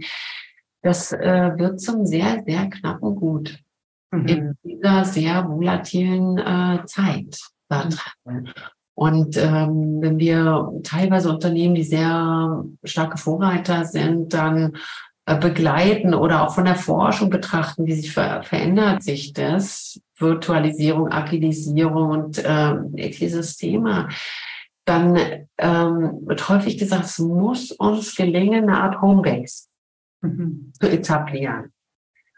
das 0.82 1.12
äh, 1.12 1.53
wird 1.57 1.80
zum 1.80 2.07
sehr, 2.07 2.43
sehr 2.47 2.68
knappen 2.68 3.16
Gut 3.16 3.59
mhm. 4.12 4.26
in 4.26 4.55
dieser 4.62 5.05
sehr 5.05 5.49
volatilen 5.49 6.39
äh, 6.39 6.85
Zeit 6.85 7.41
da 7.68 7.89
drin. 8.24 8.51
Und 8.97 9.37
ähm, 9.37 10.01
wenn 10.01 10.18
wir 10.18 10.70
teilweise 10.85 11.28
Unternehmen, 11.28 11.74
die 11.74 11.82
sehr 11.82 12.64
starke 12.85 13.18
Vorreiter 13.18 13.85
sind, 13.85 14.32
dann 14.32 14.76
begleiten 15.27 16.14
oder 16.14 16.43
auch 16.43 16.55
von 16.55 16.66
der 16.66 16.75
Forschung 16.75 17.31
betrachten, 17.31 17.87
wie 17.87 17.95
sich 17.95 18.12
ver 18.12 18.43
verändert 18.43 19.03
sich 19.03 19.33
das, 19.33 19.99
Virtualisierung, 20.18 21.11
Agilisierung 21.11 22.11
und 22.11 22.43
ähm, 22.45 22.95
dieses 22.95 23.57
Thema, 23.57 24.09
dann 24.85 25.16
ähm, 25.59 26.20
wird 26.27 26.49
häufig 26.49 26.79
gesagt, 26.79 27.07
es 27.07 27.18
muss 27.18 27.72
uns 27.72 28.14
gelingen, 28.14 28.68
eine 28.68 28.81
Art 28.81 29.01
Homebase 29.01 29.68
mhm. 30.20 30.72
zu 30.79 30.89
etablieren. 30.89 31.72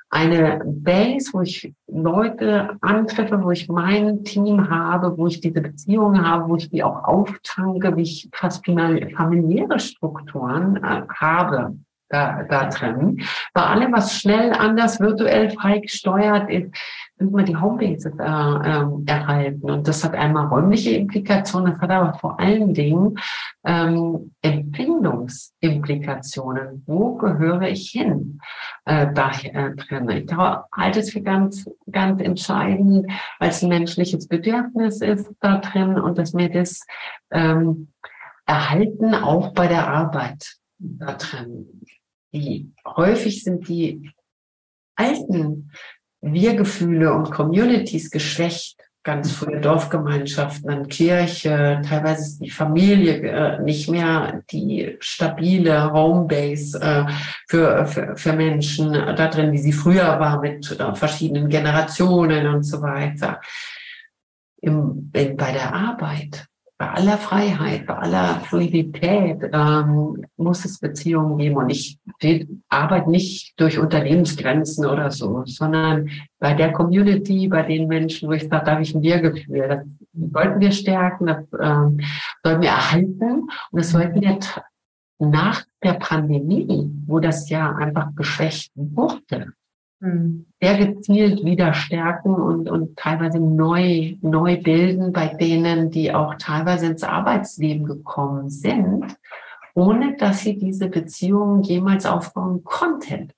Eine 0.09 0.63
Base, 0.65 1.31
wo 1.33 1.41
ich 1.41 1.75
Leute 1.89 2.79
antreffe, 2.81 3.43
wo 3.43 3.51
ich 3.51 3.69
mein 3.69 4.23
Team 4.23 4.71
habe, 4.71 5.19
wo 5.19 5.27
ich 5.27 5.41
diese 5.41 5.61
Beziehungen 5.61 6.25
habe, 6.25 6.49
wo 6.49 6.55
ich 6.55 6.71
die 6.71 6.85
auch 6.85 7.03
auftanke, 7.03 7.97
wie 7.97 8.03
ich 8.03 8.29
fast 8.33 8.65
familiäre 8.65 9.81
Strukturen 9.81 10.77
äh, 10.77 11.03
habe 11.13 11.77
da, 12.09 12.45
da 12.45 12.69
drin. 12.69 13.21
Bei 13.53 13.63
allem, 13.63 13.93
was 13.93 14.21
schnell 14.21 14.53
anders 14.53 15.01
virtuell 15.01 15.51
frei 15.51 15.81
gesteuert 15.81 16.49
ist, 16.51 16.71
sind 17.19 17.33
wir 17.33 17.45
die 17.45 17.57
Homebases 17.57 18.13
äh, 18.19 18.23
äh, 18.23 18.85
erhalten. 19.07 19.71
Und 19.71 19.89
das 19.89 20.05
hat 20.05 20.13
einmal 20.15 20.47
räumliche 20.47 20.91
Implikationen, 20.91 21.73
das 21.73 21.81
hat 21.81 21.91
aber 21.91 22.13
vor 22.19 22.39
allen 22.39 22.75
Dingen 22.75 23.19
ähm, 23.65 24.35
Empfindungsimplikationen. 24.43 26.85
Wo 26.87 27.17
gehöre 27.17 27.63
ich 27.63 27.89
hin 27.91 28.39
äh, 28.85 29.07
da 29.15 29.31
äh, 29.43 29.75
drin? 29.75 30.11
Ich 30.11 30.31
halte 30.37 31.01
es 31.01 31.11
für 31.11 31.23
ganz, 31.23 31.65
ganz 31.91 32.21
entscheidend, 32.21 33.11
weil 33.39 33.49
es 33.49 33.63
ein 33.63 33.71
menschliches 33.71 34.29
Bedürfnis 34.29 35.01
ist 35.01 35.33
da 35.41 35.57
drin 35.59 35.99
und 35.99 36.19
dass 36.19 36.35
wir 36.35 36.51
das 36.51 36.85
ähm, 37.31 37.89
erhalten 38.45 39.15
auch 39.15 39.55
bei 39.55 39.67
der 39.67 39.89
Arbeit 39.89 40.59
da 40.79 41.15
drin. 41.15 41.81
Die, 42.37 42.71
häufig 42.85 43.43
sind 43.43 43.67
die 43.67 44.11
alten 44.95 45.73
Wir-Gefühle 46.21 47.15
und 47.15 47.31
Communities 47.31 48.11
geschwächt. 48.11 48.79
Ganz 49.05 49.31
frühe 49.31 49.61
Dorfgemeinschaften, 49.61 50.69
dann 50.69 50.89
Kirche, 50.89 51.81
teilweise 51.89 52.23
ist 52.23 52.41
die 52.41 52.51
Familie 52.51 53.23
äh, 53.23 53.63
nicht 53.63 53.89
mehr 53.89 54.43
die 54.51 54.97
stabile 54.99 55.93
Homebase 55.93 56.81
äh, 56.81 57.05
für, 57.47 57.87
für, 57.87 58.17
für 58.17 58.33
Menschen 58.33 58.93
da 58.93 59.29
drin, 59.29 59.53
wie 59.53 59.59
sie 59.59 59.73
früher 59.73 60.19
war 60.19 60.41
mit 60.41 60.73
äh, 60.73 60.95
verschiedenen 60.97 61.49
Generationen 61.49 62.49
und 62.49 62.65
so 62.65 62.83
weiter. 62.83 63.41
Im, 64.61 65.13
in, 65.15 65.37
bei 65.37 65.53
der 65.53 65.73
Arbeit 65.73 66.49
bei 66.79 66.91
aller 66.91 67.17
Freiheit, 67.17 67.87
bei 67.87 67.95
aller 67.95 68.41
Fluidität 68.41 69.39
ähm, 69.53 70.27
muss 70.37 70.65
es 70.65 70.79
Beziehungen 70.79 71.39
geben. 71.39 71.57
Und 71.57 71.71
ich 71.71 71.99
arbeite 72.69 73.11
nicht 73.11 73.59
durch 73.59 73.79
Unternehmensgrenzen 73.79 74.85
oder 74.85 75.11
so, 75.11 75.43
sondern 75.47 76.11
bei 76.39 76.53
der 76.53 76.73
Community, 76.73 77.49
bei 77.49 77.63
den 77.63 77.89
Menschen, 77.89 78.29
wo 78.29 78.33
ich 78.33 78.47
sage, 78.47 78.65
da 78.67 78.73
habe 78.73 78.83
ich 78.83 78.95
ein 78.95 79.03
Wir-Gefühl. 79.03 79.69
Das 79.69 79.85
sollten 80.33 80.61
wir 80.61 80.73
stärken, 80.73 81.27
das 81.27 81.45
ähm, 81.59 82.01
sollten 82.43 82.63
wir 82.63 82.69
erhalten 82.69 83.49
und 83.71 83.79
das 83.79 83.91
sollten 83.91 84.21
wir 84.21 84.39
nach 85.19 85.65
der 85.83 85.95
Pandemie, 85.95 86.91
wo 87.07 87.21
das 87.21 87.49
ja 87.49 87.75
einfach 87.75 88.15
geschwächt 88.15 88.71
wurde. 88.75 89.53
Sehr 90.01 90.87
gezielt 90.87 91.45
wieder 91.45 91.73
stärken 91.73 92.35
und, 92.35 92.69
und 92.69 92.97
teilweise 92.97 93.41
neu, 93.41 94.17
neu 94.21 94.61
bilden 94.61 95.13
bei 95.13 95.29
denen, 95.29 95.91
die 95.91 96.15
auch 96.15 96.35
teilweise 96.35 96.87
ins 96.87 97.03
Arbeitsleben 97.03 97.87
gekommen 97.87 98.51
sind, 98.51 99.17
ohne 99.75 100.17
dass 100.17 100.41
sie 100.41 100.59
diese 100.59 100.89
Beziehungen 100.89 101.63
jemals 101.63 102.05
aufbauen 102.05 102.63
konnten 102.63 103.33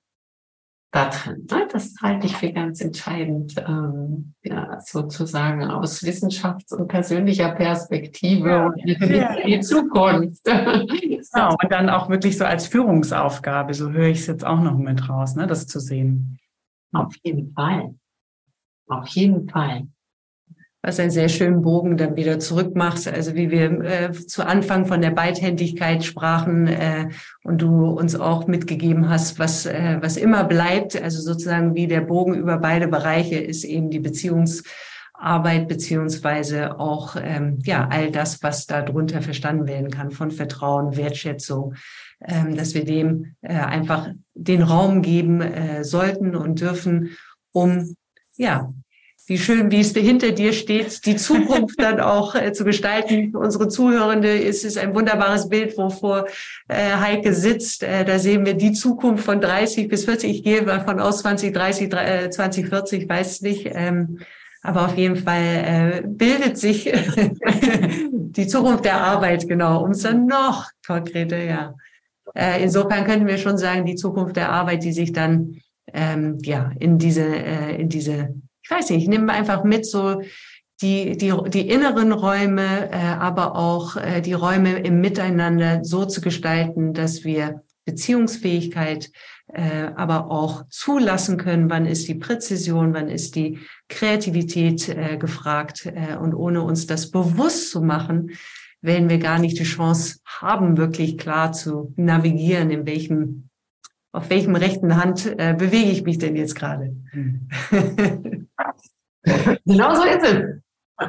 da 0.91 1.09
drin. 1.09 1.47
Ne? 1.49 1.67
Das 1.71 1.95
halte 2.01 2.25
ich 2.25 2.35
für 2.35 2.51
ganz 2.51 2.81
entscheidend, 2.81 3.55
ähm, 3.67 4.33
ja, 4.43 4.79
sozusagen 4.81 5.63
aus 5.65 6.03
Wissenschafts- 6.03 6.73
und 6.73 6.87
persönlicher 6.87 7.51
Perspektive 7.51 8.49
ja. 8.49 8.65
und 8.65 8.77
ja. 8.85 9.35
die 9.45 9.59
Zukunft. 9.59 10.43
Genau, 10.43 11.55
und 11.61 11.71
dann 11.71 11.89
auch 11.89 12.09
wirklich 12.09 12.37
so 12.37 12.45
als 12.45 12.67
Führungsaufgabe, 12.67 13.73
so 13.73 13.91
höre 13.91 14.07
ich 14.07 14.19
es 14.19 14.27
jetzt 14.27 14.45
auch 14.45 14.61
noch 14.61 14.77
mit 14.77 15.07
raus, 15.07 15.35
ne, 15.35 15.45
das 15.45 15.67
zu 15.67 15.79
sehen. 15.79 16.38
Auf 16.91 17.15
jeden 17.23 17.53
Fall. 17.53 17.95
Auf 18.87 19.07
jeden 19.09 19.47
Fall 19.47 19.87
was 20.81 20.99
einen 20.99 21.11
sehr 21.11 21.27
schönen 21.27 21.61
Bogen 21.61 21.97
dann 21.97 22.15
wieder 22.15 22.39
zurückmacht. 22.39 23.07
Also 23.07 23.35
wie 23.35 23.51
wir 23.51 23.81
äh, 23.81 24.11
zu 24.13 24.45
Anfang 24.45 24.85
von 24.85 25.01
der 25.01 25.11
Beidhändigkeit 25.11 26.05
sprachen 26.05 26.67
äh, 26.67 27.09
und 27.43 27.61
du 27.61 27.87
uns 27.87 28.15
auch 28.15 28.47
mitgegeben 28.47 29.09
hast, 29.09 29.39
was, 29.39 29.65
äh, 29.65 29.97
was 29.99 30.15
immer 30.15 30.45
bleibt, 30.45 31.01
also 31.01 31.21
sozusagen 31.21 31.75
wie 31.75 31.87
der 31.87 32.01
Bogen 32.01 32.33
über 32.33 32.57
beide 32.57 32.87
Bereiche 32.87 33.35
ist 33.35 33.65
eben 33.65 33.89
die 33.89 33.99
Beziehungsarbeit 35.19 35.67
beziehungsweise 35.67 36.79
auch 36.79 37.15
ähm, 37.21 37.59
ja 37.63 37.87
all 37.89 38.11
das, 38.11 38.41
was 38.41 38.67
darunter 38.67 39.21
verstanden 39.21 39.67
werden 39.67 39.91
kann 39.91 40.11
von 40.11 40.31
Vertrauen, 40.31 40.95
Wertschätzung, 40.95 41.75
ähm, 42.25 42.55
dass 42.55 42.73
wir 42.73 42.85
dem 42.85 43.35
äh, 43.41 43.53
einfach 43.53 44.09
den 44.33 44.61
Raum 44.61 45.01
geben 45.01 45.41
äh, 45.41 45.83
sollten 45.83 46.35
und 46.35 46.61
dürfen, 46.61 47.17
um 47.51 47.95
ja 48.37 48.69
wie 49.27 49.37
schön, 49.37 49.69
wie 49.69 49.81
es 49.81 49.93
hinter 49.93 50.31
dir 50.31 50.53
steht, 50.53 51.05
die 51.05 51.15
Zukunft 51.15 51.79
dann 51.79 51.99
auch 51.99 52.33
äh, 52.33 52.51
zu 52.51 52.63
gestalten. 52.63 53.35
Unsere 53.35 53.67
Zuhörende 53.67 54.29
ist 54.29 54.65
es 54.65 54.75
ein 54.77 54.95
wunderbares 54.95 55.49
Bild, 55.49 55.77
wovor 55.77 56.25
äh, 56.67 56.95
Heike 56.95 57.33
sitzt. 57.33 57.83
Äh, 57.83 58.05
da 58.05 58.17
sehen 58.17 58.45
wir 58.45 58.55
die 58.55 58.71
Zukunft 58.71 59.25
von 59.25 59.39
30 59.39 59.87
bis 59.87 60.05
40. 60.05 60.31
Ich 60.31 60.43
gehe 60.43 60.63
davon 60.63 60.99
aus 60.99 61.19
2030, 61.19 61.93
äh, 61.93 62.29
2040, 62.31 63.07
weiß 63.07 63.41
nicht. 63.41 63.69
Ähm, 63.71 64.19
aber 64.61 64.85
auf 64.85 64.97
jeden 64.97 65.15
Fall 65.15 65.43
äh, 65.43 66.03
bildet 66.05 66.57
sich 66.57 66.83
die 68.11 68.47
Zukunft 68.47 68.85
der 68.85 69.01
Arbeit, 69.01 69.47
genau, 69.47 69.83
um 69.83 69.91
es 69.91 70.01
dann 70.01 70.25
noch 70.25 70.67
konkreter, 70.85 71.43
ja. 71.43 71.75
Äh, 72.35 72.63
insofern 72.63 73.05
könnten 73.05 73.27
wir 73.27 73.37
schon 73.37 73.57
sagen, 73.57 73.85
die 73.85 73.95
Zukunft 73.95 74.35
der 74.35 74.51
Arbeit, 74.51 74.83
die 74.83 74.93
sich 74.93 75.13
dann 75.13 75.61
ähm, 75.93 76.37
ja 76.43 76.71
in 76.79 76.99
diese 76.99 77.25
äh, 77.25 77.81
in 77.81 77.89
diese 77.89 78.35
ich 78.69 78.75
weiß 78.75 78.91
nicht, 78.91 79.01
ich 79.01 79.09
nehme 79.09 79.33
einfach 79.33 79.63
mit 79.63 79.85
so 79.87 80.21
die, 80.81 81.17
die, 81.17 81.33
die 81.49 81.67
inneren 81.67 82.11
Räume, 82.11 82.91
äh, 82.91 82.97
aber 82.97 83.55
auch 83.55 83.97
äh, 83.97 84.21
die 84.21 84.33
Räume 84.33 84.79
im 84.79 85.01
Miteinander 85.01 85.83
so 85.83 86.05
zu 86.05 86.21
gestalten, 86.21 86.93
dass 86.93 87.23
wir 87.23 87.63
Beziehungsfähigkeit, 87.85 89.11
äh, 89.53 89.91
aber 89.95 90.31
auch 90.31 90.63
zulassen 90.69 91.37
können, 91.37 91.69
wann 91.69 91.85
ist 91.85 92.07
die 92.07 92.15
Präzision, 92.15 92.93
wann 92.93 93.09
ist 93.09 93.35
die 93.35 93.59
Kreativität 93.87 94.89
äh, 94.89 95.17
gefragt. 95.17 95.85
Äh, 95.85 96.17
und 96.17 96.33
ohne 96.33 96.61
uns 96.61 96.87
das 96.87 97.11
bewusst 97.11 97.71
zu 97.71 97.81
machen, 97.81 98.31
werden 98.81 99.09
wir 99.09 99.19
gar 99.19 99.39
nicht 99.39 99.59
die 99.59 99.63
Chance 99.63 100.19
haben, 100.25 100.77
wirklich 100.77 101.17
klar 101.17 101.51
zu 101.51 101.93
navigieren, 101.97 102.69
in 102.69 102.85
welchem 102.85 103.49
auf 104.11 104.29
welchem 104.29 104.55
rechten 104.55 105.01
Hand 105.01 105.27
äh, 105.37 105.53
bewege 105.53 105.91
ich 105.91 106.03
mich 106.03 106.17
denn 106.17 106.35
jetzt 106.35 106.55
gerade? 106.55 106.95
Hm. 107.11 107.47
genau 109.65 109.93
so 109.93 110.03
ist 110.03 110.23
es. 110.23 110.43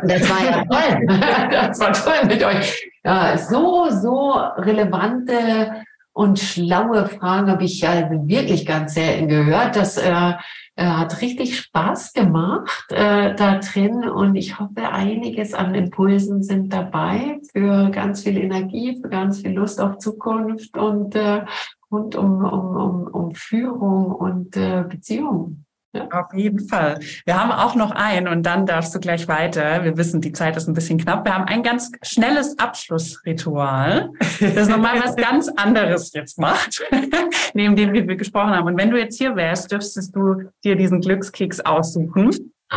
Das 0.02 0.30
war 0.30 0.44
ja 0.44 0.64
toll. 0.64 1.06
Das 1.50 1.80
war 1.80 1.92
toll 1.92 2.26
mit 2.26 2.44
euch. 2.44 2.90
Ja, 3.02 3.38
so, 3.38 3.88
so 3.90 4.32
relevante 4.58 5.82
und 6.12 6.38
schlaue 6.38 7.06
Fragen 7.06 7.50
habe 7.50 7.64
ich 7.64 7.80
ja 7.80 8.10
wirklich 8.10 8.66
ganz 8.66 8.94
selten 8.94 9.28
gehört. 9.28 9.76
Das 9.76 9.96
äh, 9.96 10.32
äh, 10.80 10.84
hat 10.84 11.20
richtig 11.20 11.58
Spaß 11.58 12.14
gemacht 12.14 12.86
äh, 12.88 13.34
da 13.34 13.58
drin 13.58 14.08
und 14.08 14.34
ich 14.34 14.58
hoffe, 14.58 14.88
einiges 14.90 15.52
an 15.52 15.74
Impulsen 15.74 16.42
sind 16.42 16.72
dabei 16.72 17.38
für 17.52 17.90
ganz 17.90 18.22
viel 18.22 18.38
Energie, 18.38 18.98
für 19.00 19.08
ganz 19.08 19.40
viel 19.40 19.52
Lust 19.52 19.80
auf 19.80 19.98
Zukunft 19.98 20.78
und 20.78 21.14
äh, 21.14 21.44
rund 21.90 22.16
um, 22.16 22.44
um, 22.44 22.76
um, 22.76 23.06
um 23.08 23.34
Führung 23.34 24.12
und 24.12 24.56
äh, 24.56 24.84
Beziehungen. 24.88 25.66
Ja. 25.92 26.06
Auf 26.12 26.32
jeden 26.34 26.68
Fall. 26.68 27.00
Wir 27.24 27.40
haben 27.40 27.50
auch 27.50 27.74
noch 27.74 27.90
einen 27.90 28.28
und 28.28 28.44
dann 28.44 28.64
darfst 28.64 28.94
du 28.94 29.00
gleich 29.00 29.26
weiter. 29.26 29.82
Wir 29.82 29.96
wissen, 29.96 30.20
die 30.20 30.32
Zeit 30.32 30.56
ist 30.56 30.68
ein 30.68 30.74
bisschen 30.74 30.98
knapp. 30.98 31.24
Wir 31.24 31.34
haben 31.34 31.44
ein 31.44 31.64
ganz 31.64 31.90
schnelles 32.02 32.56
Abschlussritual, 32.60 34.10
das 34.38 34.68
nochmal 34.68 35.02
was 35.02 35.16
ganz 35.16 35.48
anderes 35.48 36.12
jetzt 36.12 36.38
macht, 36.38 36.80
neben 37.54 37.74
dem 37.74 37.92
wir 37.92 38.16
gesprochen 38.16 38.50
haben. 38.50 38.68
Und 38.68 38.78
wenn 38.78 38.90
du 38.90 38.98
jetzt 38.98 39.18
hier 39.18 39.34
wärst, 39.34 39.72
dürftest 39.72 40.14
du 40.14 40.50
dir 40.62 40.76
diesen 40.76 41.00
Glückskeks 41.00 41.58
aussuchen. 41.60 42.30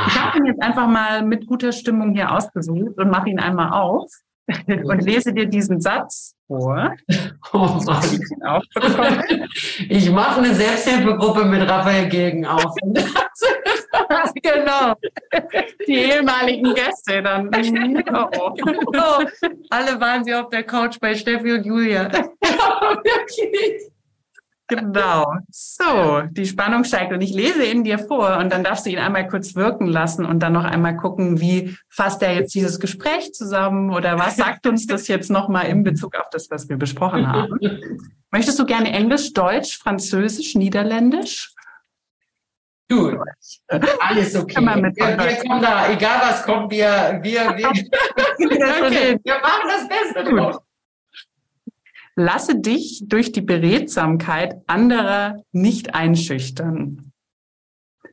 Ich 0.07 0.19
habe 0.19 0.39
ihn 0.39 0.45
jetzt 0.45 0.63
einfach 0.63 0.87
mal 0.87 1.23
mit 1.23 1.45
guter 1.45 1.71
Stimmung 1.71 2.13
hier 2.13 2.31
ausgesucht 2.31 2.97
und 2.97 3.11
mache 3.11 3.29
ihn 3.29 3.39
einmal 3.39 3.73
auf 3.73 4.09
und 4.67 5.03
lese 5.03 5.33
dir 5.33 5.45
diesen 5.45 5.79
Satz 5.79 6.35
vor. 6.47 6.93
Oh 7.55 7.79
Mann. 7.85 8.19
Ich 9.89 10.09
mache 10.11 10.39
eine 10.39 10.55
Selbsthilfegruppe 10.55 11.45
mit 11.45 11.69
Raphael 11.69 12.09
Gegen 12.09 12.47
auf. 12.47 12.73
genau. 14.41 14.95
Die 15.85 15.93
ehemaligen 15.93 16.73
Gäste 16.73 17.21
dann. 17.21 17.51
Oh, 18.11 18.27
oh. 18.33 19.23
Alle 19.69 19.99
waren 19.99 20.23
sie 20.23 20.33
auf 20.33 20.49
der 20.49 20.63
Couch 20.63 20.99
bei 20.99 21.13
Steffi 21.13 21.51
und 21.51 21.65
Julia. 21.65 22.11
Wirklich. 22.11 23.92
Genau. 24.67 25.25
So, 25.49 26.21
die 26.29 26.45
Spannung 26.45 26.83
steigt 26.85 27.11
und 27.11 27.21
ich 27.21 27.33
lese 27.33 27.65
ihn 27.65 27.83
dir 27.83 27.99
vor 27.99 28.37
und 28.37 28.51
dann 28.51 28.63
darfst 28.63 28.85
du 28.85 28.89
ihn 28.89 28.97
einmal 28.97 29.27
kurz 29.27 29.55
wirken 29.55 29.87
lassen 29.87 30.25
und 30.25 30.39
dann 30.39 30.53
noch 30.53 30.63
einmal 30.63 30.95
gucken, 30.95 31.41
wie 31.41 31.75
fasst 31.89 32.21
er 32.21 32.33
jetzt 32.33 32.55
dieses 32.55 32.79
Gespräch 32.79 33.33
zusammen 33.33 33.91
oder 33.91 34.17
was 34.17 34.37
sagt 34.37 34.65
uns 34.65 34.87
das 34.87 35.07
jetzt 35.07 35.29
nochmal 35.29 35.67
in 35.67 35.83
Bezug 35.83 36.15
auf 36.15 36.29
das, 36.31 36.49
was 36.49 36.69
wir 36.69 36.77
besprochen 36.77 37.27
haben. 37.27 37.59
Möchtest 38.31 38.57
du 38.57 38.65
gerne 38.65 38.91
Englisch, 38.93 39.33
Deutsch, 39.33 39.77
Französisch, 39.77 40.55
Niederländisch? 40.55 41.53
Du, 42.87 43.17
alles 43.99 44.35
okay. 44.35 44.61
wir, 44.61 45.17
wir 45.17 45.35
kommen 45.37 45.61
da, 45.61 45.91
egal 45.91 46.19
was 46.21 46.43
kommt, 46.43 46.71
wir, 46.71 47.19
wir, 47.21 47.57
wir, 47.57 47.69
okay. 48.85 49.19
wir 49.23 49.39
machen 49.39 49.67
das 49.67 49.87
Beste 49.87 50.23
draus. 50.23 50.59
Lasse 52.15 52.59
dich 52.59 53.03
durch 53.07 53.31
die 53.31 53.41
Beredsamkeit 53.41 54.61
anderer 54.67 55.43
nicht 55.51 55.95
einschüchtern. 55.95 57.11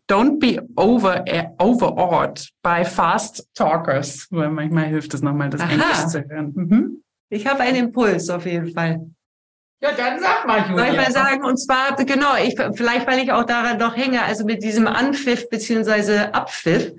Don't 0.09 0.41
be 0.41 0.61
over, 0.77 1.25
overawed 1.59 2.49
by 2.63 2.85
fast 2.85 3.49
talkers. 3.55 4.27
Weil 4.31 4.51
manchmal 4.51 4.87
hilft 4.87 5.15
es 5.15 5.23
nochmal, 5.23 5.51
das 5.51 5.61
Aha. 5.61 5.71
Englisch 5.71 6.07
zu 6.07 6.25
hören. 6.29 6.53
Mhm. 6.55 7.03
Ich 7.29 7.47
habe 7.47 7.61
einen 7.61 7.77
Impuls 7.77 8.29
auf 8.29 8.45
jeden 8.45 8.73
Fall. 8.73 9.07
Ja, 9.83 9.93
dann 9.93 10.19
sag 10.21 10.47
mal, 10.47 10.69
Julia. 10.69 10.85
Soll 10.85 10.95
ich 10.95 11.01
mal 11.01 11.13
sagen, 11.13 11.45
und 11.45 11.57
zwar, 11.57 11.97
genau, 11.97 12.37
ich, 12.37 12.55
vielleicht, 12.75 13.07
weil 13.07 13.21
ich 13.21 13.33
auch 13.33 13.45
daran 13.45 13.79
noch 13.79 13.97
hänge, 13.97 14.23
also 14.23 14.45
mit 14.45 14.63
diesem 14.63 14.87
Anpfiff 14.87 15.49
beziehungsweise 15.49 16.35
Abpfiff. 16.35 16.93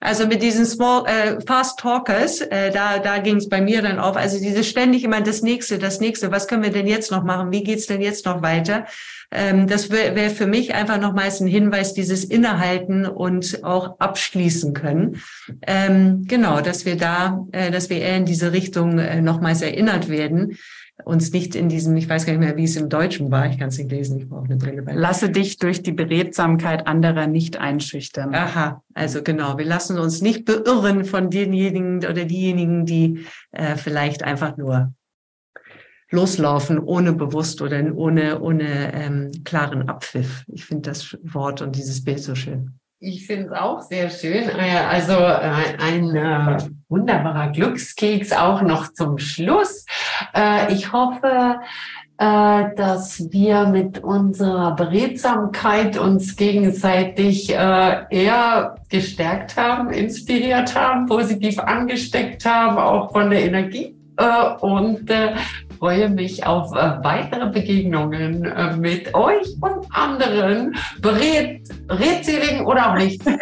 Also 0.00 0.26
mit 0.26 0.42
diesen 0.42 0.64
Small 0.64 1.06
äh, 1.06 1.40
Fast 1.44 1.80
Talkers, 1.80 2.40
äh, 2.40 2.70
da 2.70 2.98
da 2.98 3.18
ging 3.18 3.36
es 3.36 3.48
bei 3.48 3.60
mir 3.60 3.82
dann 3.82 3.98
auf. 3.98 4.16
Also 4.16 4.38
diese 4.38 4.62
ständig 4.62 5.02
immer 5.02 5.20
das 5.20 5.42
nächste, 5.42 5.78
das 5.78 6.00
nächste. 6.00 6.30
Was 6.30 6.46
können 6.46 6.62
wir 6.62 6.70
denn 6.70 6.86
jetzt 6.86 7.10
noch 7.10 7.24
machen? 7.24 7.50
Wie 7.50 7.64
geht's 7.64 7.86
denn 7.86 8.00
jetzt 8.00 8.24
noch 8.24 8.40
weiter? 8.42 8.86
Ähm, 9.30 9.66
das 9.66 9.90
wäre 9.90 10.14
wär 10.14 10.30
für 10.30 10.46
mich 10.46 10.74
einfach 10.74 10.98
nochmals 11.00 11.40
ein 11.40 11.48
Hinweis, 11.48 11.94
dieses 11.94 12.24
Innehalten 12.24 13.06
und 13.06 13.64
auch 13.64 13.98
abschließen 13.98 14.72
können. 14.72 15.20
Ähm, 15.66 16.24
genau, 16.26 16.60
dass 16.60 16.86
wir 16.86 16.96
da, 16.96 17.44
äh, 17.52 17.70
dass 17.70 17.90
wir 17.90 17.98
eher 17.98 18.16
in 18.16 18.24
diese 18.24 18.52
Richtung 18.52 18.98
äh, 18.98 19.20
nochmals 19.20 19.62
erinnert 19.62 20.08
werden. 20.08 20.56
Uns 21.04 21.32
nicht 21.32 21.54
in 21.54 21.68
diesem, 21.68 21.96
ich 21.96 22.08
weiß 22.08 22.26
gar 22.26 22.32
nicht 22.32 22.40
mehr, 22.40 22.56
wie 22.56 22.64
es 22.64 22.76
im 22.76 22.88
Deutschen 22.88 23.30
war, 23.30 23.48
ich 23.48 23.58
kann 23.58 23.68
es 23.68 23.78
nicht 23.78 23.90
lesen, 23.90 24.18
ich 24.18 24.28
brauche 24.28 24.44
eine 24.44 24.56
Brille. 24.56 24.82
Bei 24.82 24.94
Lasse 24.94 25.30
dich 25.30 25.58
durch 25.58 25.82
die 25.82 25.92
Beredsamkeit 25.92 26.86
anderer 26.86 27.26
nicht 27.26 27.58
einschüchtern. 27.58 28.34
Aha, 28.34 28.82
also 28.94 29.22
genau, 29.22 29.58
wir 29.58 29.64
lassen 29.64 29.98
uns 29.98 30.20
nicht 30.20 30.44
beirren 30.44 31.04
von 31.04 31.30
denjenigen 31.30 31.98
oder 31.98 32.24
diejenigen, 32.24 32.84
die 32.84 33.24
äh, 33.52 33.76
vielleicht 33.76 34.22
einfach 34.22 34.56
nur 34.56 34.92
loslaufen, 36.10 36.78
ohne 36.78 37.12
bewusst 37.12 37.60
oder 37.62 37.82
ohne, 37.94 38.40
ohne 38.40 38.92
ähm, 38.94 39.30
klaren 39.44 39.88
Abpfiff. 39.88 40.44
Ich 40.48 40.64
finde 40.64 40.90
das 40.90 41.16
Wort 41.22 41.60
und 41.62 41.76
dieses 41.76 42.02
Bild 42.02 42.20
so 42.20 42.34
schön. 42.34 42.77
Ich 43.00 43.28
finde 43.28 43.46
es 43.46 43.52
auch 43.52 43.80
sehr 43.80 44.10
schön. 44.10 44.48
Äh, 44.48 44.76
also 44.90 45.12
äh, 45.12 45.76
ein 45.78 46.16
äh, 46.16 46.56
wunderbarer 46.88 47.52
Glückskeks 47.52 48.32
auch 48.32 48.60
noch 48.62 48.92
zum 48.92 49.18
Schluss. 49.18 49.86
Ich 50.70 50.92
hoffe, 50.92 51.60
dass 52.16 53.30
wir 53.30 53.66
mit 53.66 53.98
unserer 54.00 54.74
Beredsamkeit 54.74 55.98
uns 55.98 56.36
gegenseitig 56.36 57.50
eher 57.50 58.76
gestärkt 58.88 59.56
haben, 59.56 59.90
inspiriert 59.90 60.74
haben, 60.74 61.06
positiv 61.06 61.58
angesteckt 61.58 62.44
haben, 62.44 62.78
auch 62.78 63.12
von 63.12 63.30
der 63.30 63.44
Energie. 63.44 63.94
Und 64.60 65.10
freue 65.78 66.08
mich 66.08 66.44
auf 66.46 66.72
äh, 66.74 67.02
weitere 67.02 67.50
Begegnungen 67.50 68.44
äh, 68.44 68.76
mit 68.76 69.14
euch 69.14 69.46
und 69.60 69.86
anderen 69.90 70.74
bered, 71.00 71.62
redseligen 71.88 72.66
oder 72.66 72.90
auch 72.90 72.96
nicht. 72.96 73.20
also, 73.26 73.40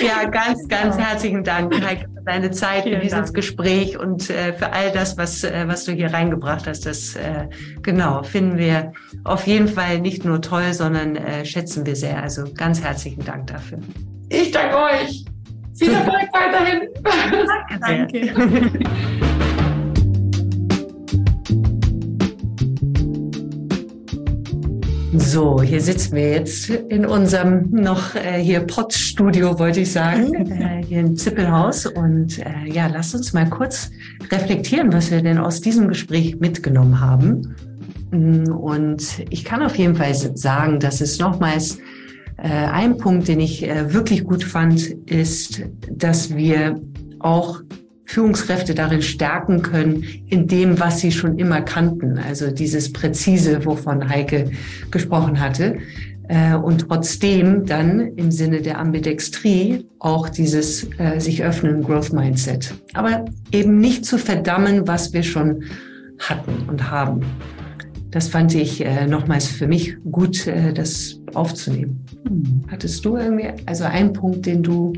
ja, 0.04 0.28
ganz, 0.28 0.66
ganz 0.68 0.98
herzlichen 0.98 1.44
Dank, 1.44 1.74
Heike, 1.84 2.06
für 2.14 2.22
deine 2.24 2.50
Zeit, 2.50 2.84
Vielen 2.84 2.96
für 2.96 3.02
dieses 3.02 3.18
Dank. 3.18 3.34
Gespräch 3.34 3.98
und 3.98 4.30
äh, 4.30 4.52
für 4.52 4.72
all 4.72 4.90
das, 4.92 5.16
was, 5.16 5.44
äh, 5.44 5.64
was 5.66 5.84
du 5.84 5.92
hier 5.92 6.12
reingebracht 6.12 6.66
hast. 6.66 6.86
Das 6.86 7.14
äh, 7.16 7.48
genau 7.82 8.22
finden 8.22 8.58
wir 8.58 8.92
auf 9.24 9.46
jeden 9.46 9.68
Fall 9.68 10.00
nicht 10.00 10.24
nur 10.24 10.40
toll, 10.40 10.72
sondern 10.72 11.18
schätzen 11.44 11.84
wir 11.86 11.96
sehr. 11.96 12.22
Also 12.22 12.44
ganz 12.54 12.82
herzlichen 12.82 13.24
Dank 13.24 13.48
dafür. 13.48 13.78
Ich 14.30 14.50
danke 14.50 14.76
euch. 14.76 15.24
Viel 15.78 15.92
Erfolg 15.92 16.28
weiterhin. 16.32 16.88
Danke. 17.80 17.80
Danke. 17.80 18.78
So, 25.14 25.62
hier 25.62 25.80
sitzen 25.80 26.16
wir 26.16 26.30
jetzt 26.32 26.68
in 26.68 27.06
unserem 27.06 27.70
noch 27.70 28.14
äh, 28.14 28.42
hier 28.42 28.60
Pottstudio, 28.60 29.58
wollte 29.58 29.80
ich 29.80 29.90
sagen, 29.90 30.34
äh, 30.50 30.84
hier 30.84 31.00
im 31.00 31.16
Zippelhaus. 31.16 31.86
Und 31.86 32.38
äh, 32.38 32.66
ja, 32.66 32.86
lasst 32.88 33.14
uns 33.14 33.32
mal 33.32 33.48
kurz 33.48 33.90
reflektieren, 34.30 34.92
was 34.92 35.10
wir 35.10 35.22
denn 35.22 35.38
aus 35.38 35.60
diesem 35.60 35.88
Gespräch 35.88 36.38
mitgenommen 36.40 37.00
haben. 37.00 37.56
Mm, 38.10 38.52
und 38.52 39.24
ich 39.30 39.44
kann 39.44 39.62
auf 39.62 39.76
jeden 39.76 39.96
Fall 39.96 40.14
sagen, 40.14 40.78
dass 40.78 41.00
es 41.00 41.18
nochmals 41.18 41.76
äh, 41.76 41.82
ein 42.42 42.98
Punkt, 42.98 43.28
den 43.28 43.40
ich 43.40 43.68
äh, 43.68 43.92
wirklich 43.92 44.24
gut 44.24 44.44
fand, 44.44 44.80
ist, 45.10 45.62
dass 45.90 46.36
wir 46.36 46.80
auch 47.18 47.60
Führungskräfte 48.04 48.74
darin 48.74 49.02
stärken 49.02 49.60
können, 49.60 50.04
in 50.28 50.46
dem, 50.46 50.80
was 50.80 51.00
sie 51.00 51.12
schon 51.12 51.38
immer 51.38 51.60
kannten. 51.60 52.18
Also 52.18 52.50
dieses 52.50 52.92
Präzise, 52.92 53.64
wovon 53.66 54.08
Heike 54.08 54.50
gesprochen 54.90 55.40
hatte. 55.40 55.78
Äh, 56.28 56.54
und 56.54 56.88
trotzdem 56.88 57.66
dann 57.66 58.00
im 58.16 58.30
Sinne 58.30 58.62
der 58.62 58.78
Ambidextrie 58.78 59.86
auch 59.98 60.28
dieses 60.28 60.88
äh, 60.98 61.18
sich 61.18 61.42
öffnen 61.42 61.82
Growth 61.82 62.12
Mindset. 62.12 62.74
Aber 62.94 63.24
eben 63.52 63.78
nicht 63.78 64.06
zu 64.06 64.16
verdammen, 64.16 64.86
was 64.86 65.12
wir 65.12 65.22
schon 65.22 65.64
hatten 66.18 66.68
und 66.68 66.90
haben. 66.90 67.20
Das 68.10 68.28
fand 68.28 68.54
ich 68.54 68.84
äh, 68.84 69.06
nochmals 69.06 69.46
für 69.48 69.66
mich 69.66 69.96
gut, 70.10 70.46
äh, 70.46 70.72
das 70.72 71.20
aufzunehmen. 71.34 72.06
Hattest 72.68 73.04
du 73.04 73.16
irgendwie, 73.16 73.48
also 73.66 73.84
einen 73.84 74.12
Punkt, 74.12 74.46
den 74.46 74.62
du 74.62 74.92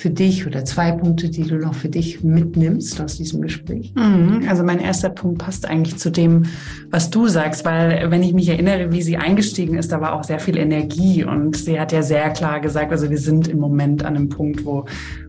für 0.00 0.10
dich 0.10 0.46
oder 0.46 0.64
zwei 0.64 0.92
Punkte, 0.92 1.28
die 1.28 1.42
du 1.42 1.56
noch 1.56 1.74
für 1.74 1.90
dich 1.90 2.24
mitnimmst 2.24 3.00
aus 3.02 3.18
diesem 3.18 3.42
Gespräch? 3.42 3.92
Mhm. 3.94 4.46
Also 4.48 4.64
mein 4.64 4.80
erster 4.80 5.10
Punkt 5.10 5.38
passt 5.38 5.68
eigentlich 5.68 5.98
zu 5.98 6.10
dem, 6.10 6.44
was 6.90 7.10
du 7.10 7.28
sagst, 7.28 7.66
weil 7.66 8.10
wenn 8.10 8.22
ich 8.22 8.32
mich 8.32 8.48
erinnere, 8.48 8.92
wie 8.92 9.02
sie 9.02 9.18
eingestiegen 9.18 9.76
ist, 9.76 9.92
da 9.92 10.00
war 10.00 10.14
auch 10.14 10.24
sehr 10.24 10.40
viel 10.40 10.56
Energie 10.56 11.22
und 11.22 11.54
sie 11.56 11.78
hat 11.78 11.92
ja 11.92 12.00
sehr 12.00 12.30
klar 12.30 12.60
gesagt, 12.60 12.92
also 12.92 13.10
wir 13.10 13.18
sind 13.18 13.46
im 13.48 13.58
Moment 13.58 14.02
an 14.02 14.16
einem 14.16 14.30
Punkt, 14.30 14.64
wo, 14.64 14.86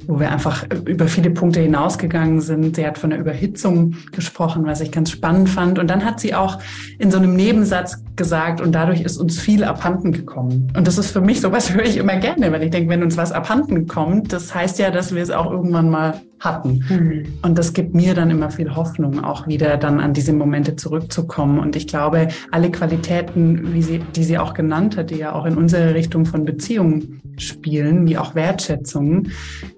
wo 0.08 0.20
wir 0.22 0.32
einfach 0.32 0.66
über 0.86 1.08
viele 1.08 1.32
Punkte 1.32 1.60
hinausgegangen 1.60 2.40
sind. 2.40 2.78
Sie 2.78 2.88
hat 2.88 2.98
von 2.98 3.10
der 3.10 3.20
Überhitzung 3.20 3.96
gesprochen, 4.14 4.66
was 4.66 4.80
ich 4.80 4.92
ganz 4.94 5.12
spannend 5.12 5.50
fand. 5.50 5.80
Und 5.80 5.90
dann 5.90 6.06
hat 6.06 6.22
sie 6.22 6.34
auch 6.34 6.60
in 6.98 7.12
so 7.12 7.18
einem 7.18 7.36
Nebensatz 7.36 8.02
gesagt, 8.22 8.62
und 8.62 8.72
dadurch 8.74 9.02
ist 9.02 9.18
uns 9.18 9.40
viel 9.40 9.64
abhanden 9.64 10.12
gekommen. 10.12 10.72
Und 10.78 10.86
das 10.86 11.00
ist 11.00 11.10
für 11.10 11.22
mich 11.22 11.42
sowas 11.42 11.74
höre 11.74 11.86
ich 11.86 11.98
immer 11.98 12.18
gerne, 12.18 12.52
weil 12.52 12.62
ich 12.62 12.70
denke, 12.70 12.88
wenn 12.90 13.02
uns 13.02 13.18
was 13.18 13.32
abhanden 13.32 13.88
kommt, 13.88 14.32
das 14.32 14.54
heißt 14.54 14.78
ja, 14.78 14.92
dass 14.92 15.16
wir 15.16 15.24
es 15.24 15.32
auch 15.32 15.50
irgendwann 15.50 15.90
mal 15.90 16.22
hatten. 16.40 16.84
Mhm. 16.88 17.24
Und 17.42 17.58
das 17.58 17.74
gibt 17.74 17.96
mir 17.96 18.14
dann 18.14 18.30
immer 18.30 18.52
viel 18.52 18.76
Hoffnung, 18.76 19.24
auch 19.24 19.48
wieder 19.48 19.78
dann 19.78 20.00
an 20.00 20.14
diese 20.14 20.34
Momente 20.34 20.76
zurückzukommen. 20.76 21.58
Und 21.58 21.76
ich 21.76 21.88
glaube, 21.88 22.28
alle 22.52 22.70
Qualitäten, 22.70 23.74
wie 23.74 23.82
sie, 23.82 24.00
die 24.16 24.24
sie 24.24 24.38
auch 24.38 24.54
genannt 24.54 24.98
hat, 24.98 25.10
die 25.10 25.18
ja 25.18 25.34
auch 25.34 25.46
in 25.46 25.58
unsere 25.58 25.96
Richtung 25.96 26.26
von 26.26 26.46
Beziehungen 26.46 27.22
spielen, 27.38 28.08
wie 28.08 28.20
auch 28.20 28.36
Wertschätzung 28.36 29.30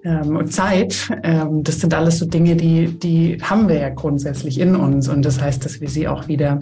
ähm, 0.04 0.36
und 0.36 0.52
Zeit, 0.52 1.10
ähm, 1.22 1.62
das 1.62 1.80
sind 1.80 1.94
alles 1.94 2.18
so 2.18 2.26
Dinge, 2.26 2.56
die, 2.56 2.88
die 2.88 3.38
haben 3.42 3.68
wir 3.68 3.78
ja 3.78 3.88
grundsätzlich 3.88 4.60
in 4.60 4.76
uns. 4.76 5.08
Und 5.08 5.24
das 5.24 5.40
heißt, 5.40 5.64
dass 5.64 5.80
wir 5.80 5.88
sie 5.88 6.08
auch 6.08 6.28
wieder 6.28 6.58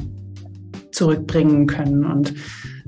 zurückbringen 0.93 1.67
können. 1.67 2.05
Und 2.05 2.35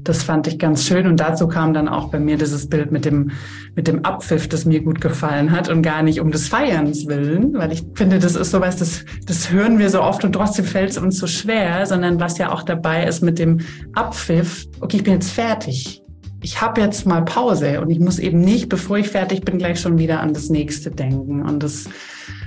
das 0.05 0.23
fand 0.23 0.47
ich 0.47 0.59
ganz 0.59 0.85
schön. 0.85 1.07
Und 1.07 1.19
dazu 1.19 1.49
kam 1.49 1.73
dann 1.73 1.89
auch 1.89 2.11
bei 2.11 2.21
mir 2.21 2.37
dieses 2.37 2.69
Bild 2.69 2.93
mit 2.93 3.05
dem, 3.05 3.33
mit 3.75 3.89
dem 3.89 4.05
Abpfiff, 4.05 4.49
das 4.49 4.65
mir 4.65 4.83
gut 4.83 5.01
gefallen 5.01 5.51
hat 5.51 5.69
und 5.69 5.83
gar 5.83 6.03
nicht 6.03 6.21
um 6.21 6.31
des 6.31 6.49
Feierns 6.49 7.07
willen, 7.07 7.55
weil 7.55 7.73
ich 7.73 7.85
finde, 7.95 8.19
das 8.19 8.37
ist 8.37 8.51
sowas, 8.51 8.77
das, 8.77 9.05
das 9.27 9.51
hören 9.51 9.79
wir 9.79 9.89
so 9.91 10.03
oft 10.03 10.25
und 10.25 10.33
trotzdem 10.33 10.65
fällt 10.65 10.91
es 10.91 10.99
uns 10.99 11.19
so 11.19 11.27
schwer, 11.27 11.87
sondern 11.87 12.21
was 12.21 12.39
ja 12.39 12.53
auch 12.53 12.63
dabei 12.63 13.05
ist 13.05 13.23
mit 13.23 13.39
dem 13.39 13.61
Abpfiff, 13.95 14.67
okay, 14.81 14.99
ich 14.99 15.05
bin 15.05 15.15
jetzt 15.15 15.33
fertig. 15.33 16.03
Ich 16.43 16.61
habe 16.61 16.83
jetzt 16.83 17.07
mal 17.07 17.25
Pause 17.25 17.81
und 17.81 17.89
ich 17.89 17.99
muss 17.99 18.19
eben 18.19 18.41
nicht, 18.41 18.69
bevor 18.69 18.99
ich 18.99 19.09
fertig 19.09 19.47
bin, 19.47 19.57
gleich 19.57 19.81
schon 19.81 19.97
wieder 19.97 20.21
an 20.21 20.35
das 20.35 20.51
nächste 20.51 20.91
denken. 20.91 21.43
Und 21.43 21.63
das 21.63 21.89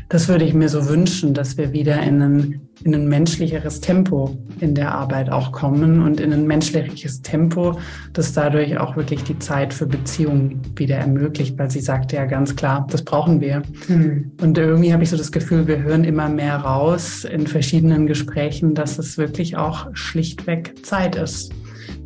das 0.10 0.30
würde 0.30 0.46
ich 0.46 0.54
mir 0.54 0.70
so 0.70 0.88
wünschen, 0.88 1.34
dass 1.34 1.58
wir 1.58 1.74
wieder 1.74 2.02
in 2.02 2.22
ein, 2.22 2.62
in 2.84 2.96
ein 2.96 3.08
menschlicheres 3.08 3.82
Tempo 3.82 4.38
in 4.62 4.74
der 4.74 4.94
Arbeit 4.94 5.30
auch 5.30 5.52
kommen 5.52 6.02
und 6.02 6.22
in 6.22 6.32
ein 6.32 6.48
menschliches 6.48 7.22
Tempo, 7.22 7.78
das 8.14 8.32
dadurch 8.34 8.78
auch 8.78 8.96
wirklich 8.96 9.24
die 9.24 9.38
Zeit 9.40 9.74
für 9.74 9.86
Beziehungen 9.86 10.62
wieder 10.76 10.96
ermöglicht, 10.96 11.58
weil 11.58 11.70
sie 11.70 11.82
sagte 11.82 12.16
ja 12.16 12.26
ganz 12.26 12.56
klar, 12.56 12.88
das 12.90 13.04
brauchen 13.04 13.42
wir. 13.42 13.64
Mhm. 13.90 14.32
Und 14.42 14.58
irgendwie 14.58 14.94
habe 14.94 15.04
ich 15.04 15.10
so 15.10 15.18
das 15.18 15.32
Gefühl, 15.32 15.68
wir 15.68 15.84
hören 15.84 16.06
immer 16.06 16.30
mehr 16.30 16.56
raus 16.56 17.26
in 17.26 17.46
verschiedenen 17.46 18.08
Gesprächen, 18.08 18.76
dass 18.76 18.98
es 19.00 19.18
wirklich 19.18 19.58
auch 19.58 19.88
schlichtweg 19.94 20.86
Zeit 20.86 21.16
ist. 21.16 21.52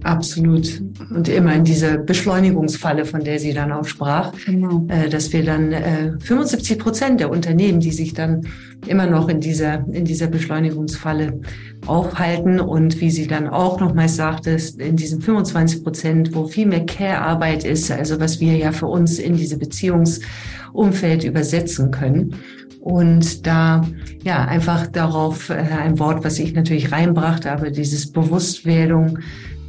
Absolut. 0.03 0.81
Und 1.11 1.29
immer 1.29 1.53
in 1.53 1.63
diese 1.63 1.99
Beschleunigungsfalle, 1.99 3.05
von 3.05 3.23
der 3.23 3.39
sie 3.39 3.53
dann 3.53 3.71
auch 3.71 3.85
sprach, 3.85 4.33
genau. 4.45 4.85
äh, 4.87 5.09
dass 5.09 5.31
wir 5.31 5.43
dann 5.43 5.71
äh, 5.71 6.13
75 6.19 6.79
Prozent 6.79 7.19
der 7.19 7.29
Unternehmen, 7.29 7.79
die 7.79 7.91
sich 7.91 8.13
dann 8.13 8.41
immer 8.87 9.05
noch 9.05 9.29
in 9.29 9.39
dieser, 9.39 9.85
in 9.91 10.05
dieser 10.05 10.27
Beschleunigungsfalle 10.27 11.39
aufhalten 11.85 12.59
und 12.59 12.99
wie 12.99 13.11
sie 13.11 13.27
dann 13.27 13.47
auch 13.47 13.79
nochmals 13.79 14.15
sagte, 14.15 14.57
in 14.79 14.95
diesen 14.95 15.21
25 15.21 15.83
Prozent, 15.83 16.35
wo 16.35 16.47
viel 16.47 16.65
mehr 16.65 16.85
Care-Arbeit 16.85 17.63
ist, 17.63 17.91
also 17.91 18.19
was 18.19 18.39
wir 18.39 18.57
ja 18.57 18.71
für 18.71 18.87
uns 18.87 19.19
in 19.19 19.35
diese 19.35 19.57
Beziehungsumfeld 19.57 21.23
übersetzen 21.23 21.91
können. 21.91 22.35
Und 22.81 23.45
da, 23.45 23.87
ja, 24.23 24.43
einfach 24.45 24.87
darauf 24.87 25.51
äh, 25.51 25.53
ein 25.53 25.99
Wort, 25.99 26.23
was 26.23 26.39
ich 26.39 26.53
natürlich 26.53 26.91
reinbrachte, 26.91 27.51
aber 27.51 27.69
dieses 27.69 28.11
Bewusstwerdung, 28.11 29.19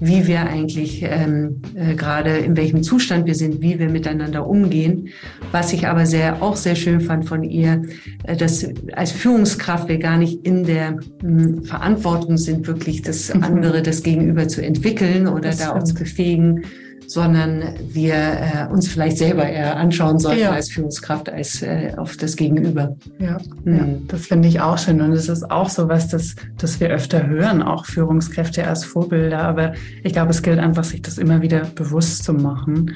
wie 0.05 0.27
wir 0.27 0.41
eigentlich 0.41 1.01
ähm, 1.05 1.63
äh, 1.77 1.95
gerade 1.95 2.39
in 2.39 2.57
welchem 2.57 2.83
Zustand 2.83 3.25
wir 3.27 3.37
sind, 3.37 3.63
wie 3.63 3.79
wir 3.79 3.89
miteinander 3.89 4.49
umgehen. 4.49 5.11
Was 5.53 5.73
ich 5.73 5.87
aber 5.87 6.07
sehr 6.07 6.43
auch 6.43 6.57
sehr 6.57 6.75
schön 6.75 7.01
fand 7.01 7.29
von 7.29 7.45
ihr, 7.45 7.83
äh, 8.25 8.37
dass 8.37 8.67
als 8.95 9.13
Führungskraft 9.13 9.89
wir 9.89 9.99
gar 9.99 10.19
nicht 10.19 10.45
in 10.45 10.65
der 10.65 10.93
mh, 10.93 11.03
hm, 11.23 11.65
Verantwortung 11.65 12.37
sind, 12.37 12.67
wirklich 12.67 13.03
das 13.03 13.33
mhm. 13.33 13.45
andere, 13.45 13.81
das 13.81 14.03
Gegenüber 14.03 14.49
zu 14.49 14.61
entwickeln 14.61 15.29
oder 15.29 15.51
das 15.51 15.59
da 15.59 15.67
stimmt. 15.67 15.81
uns 15.81 15.95
befähigen, 15.95 16.65
sondern 17.13 17.75
wir 17.89 18.15
äh, 18.15 18.73
uns 18.73 18.89
vielleicht 18.89 19.19
selber 19.19 19.45
eher 19.45 19.77
anschauen 19.77 20.19
sollten 20.19 20.41
ja. 20.41 20.53
als 20.53 20.71
Führungskraft 20.71 21.29
als 21.29 21.63
äh, 21.63 21.93
auf 21.97 22.17
das 22.17 22.37
Gegenüber. 22.37 22.97
Ja, 23.19 23.39
mhm. 23.65 23.75
ja 23.75 23.87
das 24.09 24.27
finde 24.27 24.49
ich 24.49 24.61
auch 24.61 24.79
schön. 24.79 25.01
Und 25.01 25.13
es 25.13 25.29
ist 25.29 25.51
auch 25.51 25.69
so 25.69 25.89
was, 25.89 26.09
das, 26.09 26.35
das 26.59 26.81
wir 26.81 26.89
öfter 26.89 27.27
hören, 27.27 27.63
auch 27.63 27.85
Führungskräfte 27.87 28.67
als 28.67 28.85
Vorbilder. 28.85 29.41
Aber 29.41 29.75
ich 30.03 30.13
glaube, 30.13 30.31
es 30.31 30.43
gilt 30.43 30.59
einfach, 30.59 30.85
sich 30.85 31.03
das 31.03 31.19
immer 31.19 31.43
wieder 31.43 31.61
bewusst 31.75 32.25
zu 32.25 32.33
machen 32.33 32.93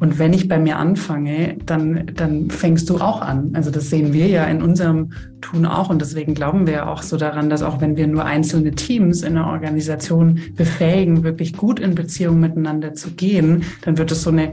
Und 0.00 0.18
wenn 0.18 0.32
ich 0.32 0.48
bei 0.48 0.58
mir 0.58 0.78
anfange, 0.78 1.56
dann, 1.66 2.06
dann 2.14 2.50
fängst 2.50 2.88
du 2.90 2.96
auch 2.96 3.20
an. 3.20 3.50
Also 3.54 3.70
das 3.70 3.90
sehen 3.90 4.12
wir 4.12 4.26
ja 4.26 4.44
in 4.44 4.62
unserem 4.62 5.12
Tun 5.40 5.66
auch. 5.66 5.90
Und 5.90 6.00
deswegen 6.00 6.34
glauben 6.34 6.66
wir 6.66 6.88
auch 6.88 7.02
so 7.02 7.16
daran, 7.16 7.50
dass 7.50 7.62
auch 7.62 7.80
wenn 7.80 7.96
wir 7.96 8.06
nur 8.06 8.24
einzelne 8.24 8.72
Teams 8.72 9.22
in 9.22 9.34
der 9.34 9.46
Organisation 9.46 10.40
befähigen, 10.56 11.22
wirklich 11.22 11.56
gut 11.56 11.78
in 11.78 11.94
Beziehung 11.94 12.40
miteinander 12.40 12.94
zu 12.94 13.10
gehen, 13.10 13.64
dann 13.82 13.98
wird 13.98 14.10
es 14.10 14.22
so 14.22 14.30
eine 14.30 14.52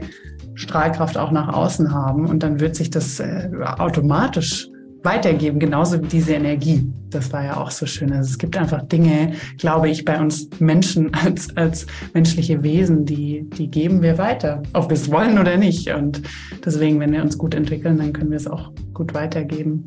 Strahlkraft 0.54 1.16
auch 1.16 1.30
nach 1.30 1.48
außen 1.48 1.92
haben. 1.92 2.26
Und 2.26 2.42
dann 2.42 2.60
wird 2.60 2.76
sich 2.76 2.90
das 2.90 3.18
äh, 3.20 3.48
automatisch 3.78 4.69
weitergeben, 5.02 5.58
genauso 5.58 6.02
wie 6.02 6.06
diese 6.06 6.34
Energie. 6.34 6.86
Das 7.10 7.32
war 7.32 7.44
ja 7.44 7.56
auch 7.56 7.70
so 7.70 7.86
schön. 7.86 8.12
Also 8.12 8.30
es 8.30 8.38
gibt 8.38 8.56
einfach 8.56 8.82
Dinge, 8.82 9.32
glaube 9.58 9.88
ich, 9.88 10.04
bei 10.04 10.20
uns 10.20 10.48
Menschen 10.58 11.12
als, 11.24 11.56
als 11.56 11.86
menschliche 12.14 12.62
Wesen, 12.62 13.04
die, 13.04 13.48
die 13.56 13.68
geben 13.68 14.02
wir 14.02 14.18
weiter, 14.18 14.62
ob 14.72 14.90
wir 14.90 14.94
es 14.94 15.10
wollen 15.10 15.38
oder 15.38 15.56
nicht. 15.56 15.90
Und 15.90 16.22
deswegen, 16.64 17.00
wenn 17.00 17.12
wir 17.12 17.22
uns 17.22 17.36
gut 17.38 17.54
entwickeln, 17.54 17.98
dann 17.98 18.12
können 18.12 18.30
wir 18.30 18.36
es 18.36 18.46
auch 18.46 18.72
gut 18.94 19.14
weitergeben. 19.14 19.86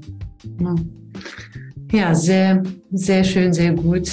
Ja. 0.59 0.75
Ja, 1.91 2.15
sehr, 2.15 2.63
sehr 2.91 3.23
schön, 3.23 3.53
sehr 3.53 3.71
gut, 3.71 4.09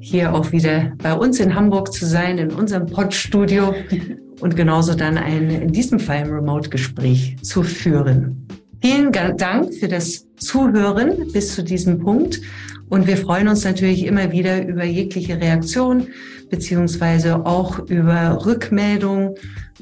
hier 0.00 0.32
auch 0.32 0.50
wieder 0.50 0.92
bei 0.96 1.12
uns 1.12 1.38
in 1.40 1.54
Hamburg 1.54 1.92
zu 1.92 2.06
sein, 2.06 2.38
in 2.38 2.50
unserem 2.50 2.86
Podstudio 2.86 3.74
und 4.40 4.56
genauso 4.56 4.94
dann 4.94 5.18
ein, 5.18 5.50
in 5.50 5.70
diesem 5.70 5.98
Fall 5.98 6.24
ein 6.24 6.30
Remote-Gespräch 6.30 7.36
zu 7.42 7.62
führen. 7.62 8.47
Vielen 8.80 9.12
Dank 9.12 9.74
für 9.74 9.88
das 9.88 10.26
Zuhören 10.36 11.32
bis 11.32 11.54
zu 11.54 11.62
diesem 11.62 11.98
Punkt. 11.98 12.40
Und 12.88 13.06
wir 13.06 13.16
freuen 13.16 13.48
uns 13.48 13.64
natürlich 13.64 14.06
immer 14.06 14.32
wieder 14.32 14.66
über 14.66 14.84
jegliche 14.84 15.40
Reaktion 15.40 16.08
beziehungsweise 16.48 17.44
auch 17.44 17.78
über 17.90 18.46
Rückmeldung. 18.46 19.34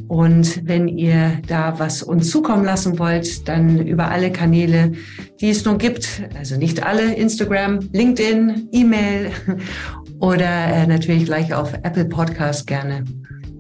Und 0.08 0.66
wenn 0.66 0.88
ihr 0.88 1.38
da 1.46 1.78
was 1.78 2.02
uns 2.02 2.30
zukommen 2.30 2.64
lassen 2.64 2.98
wollt, 2.98 3.48
dann 3.48 3.86
über 3.86 4.10
alle 4.10 4.32
Kanäle, 4.32 4.92
die 5.40 5.50
es 5.50 5.64
nur 5.64 5.78
gibt. 5.78 6.22
Also 6.36 6.56
nicht 6.56 6.82
alle, 6.82 7.14
Instagram, 7.14 7.78
LinkedIn, 7.92 8.68
E-Mail 8.72 9.30
oder 10.20 10.66
äh, 10.66 10.86
natürlich 10.86 11.26
gleich 11.26 11.54
auf 11.54 11.72
Apple 11.82 12.06
Podcast 12.06 12.66
gerne 12.66 13.04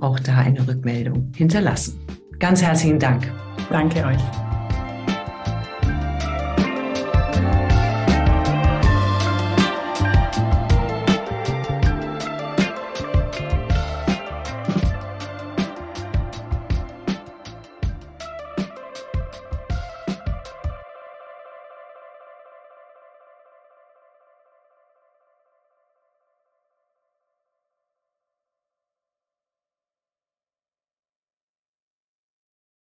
auch 0.00 0.18
da 0.20 0.38
eine 0.38 0.66
Rückmeldung 0.66 1.32
hinterlassen. 1.36 1.98
Ganz 2.38 2.62
herzlichen 2.62 2.98
Dank. 2.98 3.32
Danke 3.70 4.04
euch. 4.04 4.45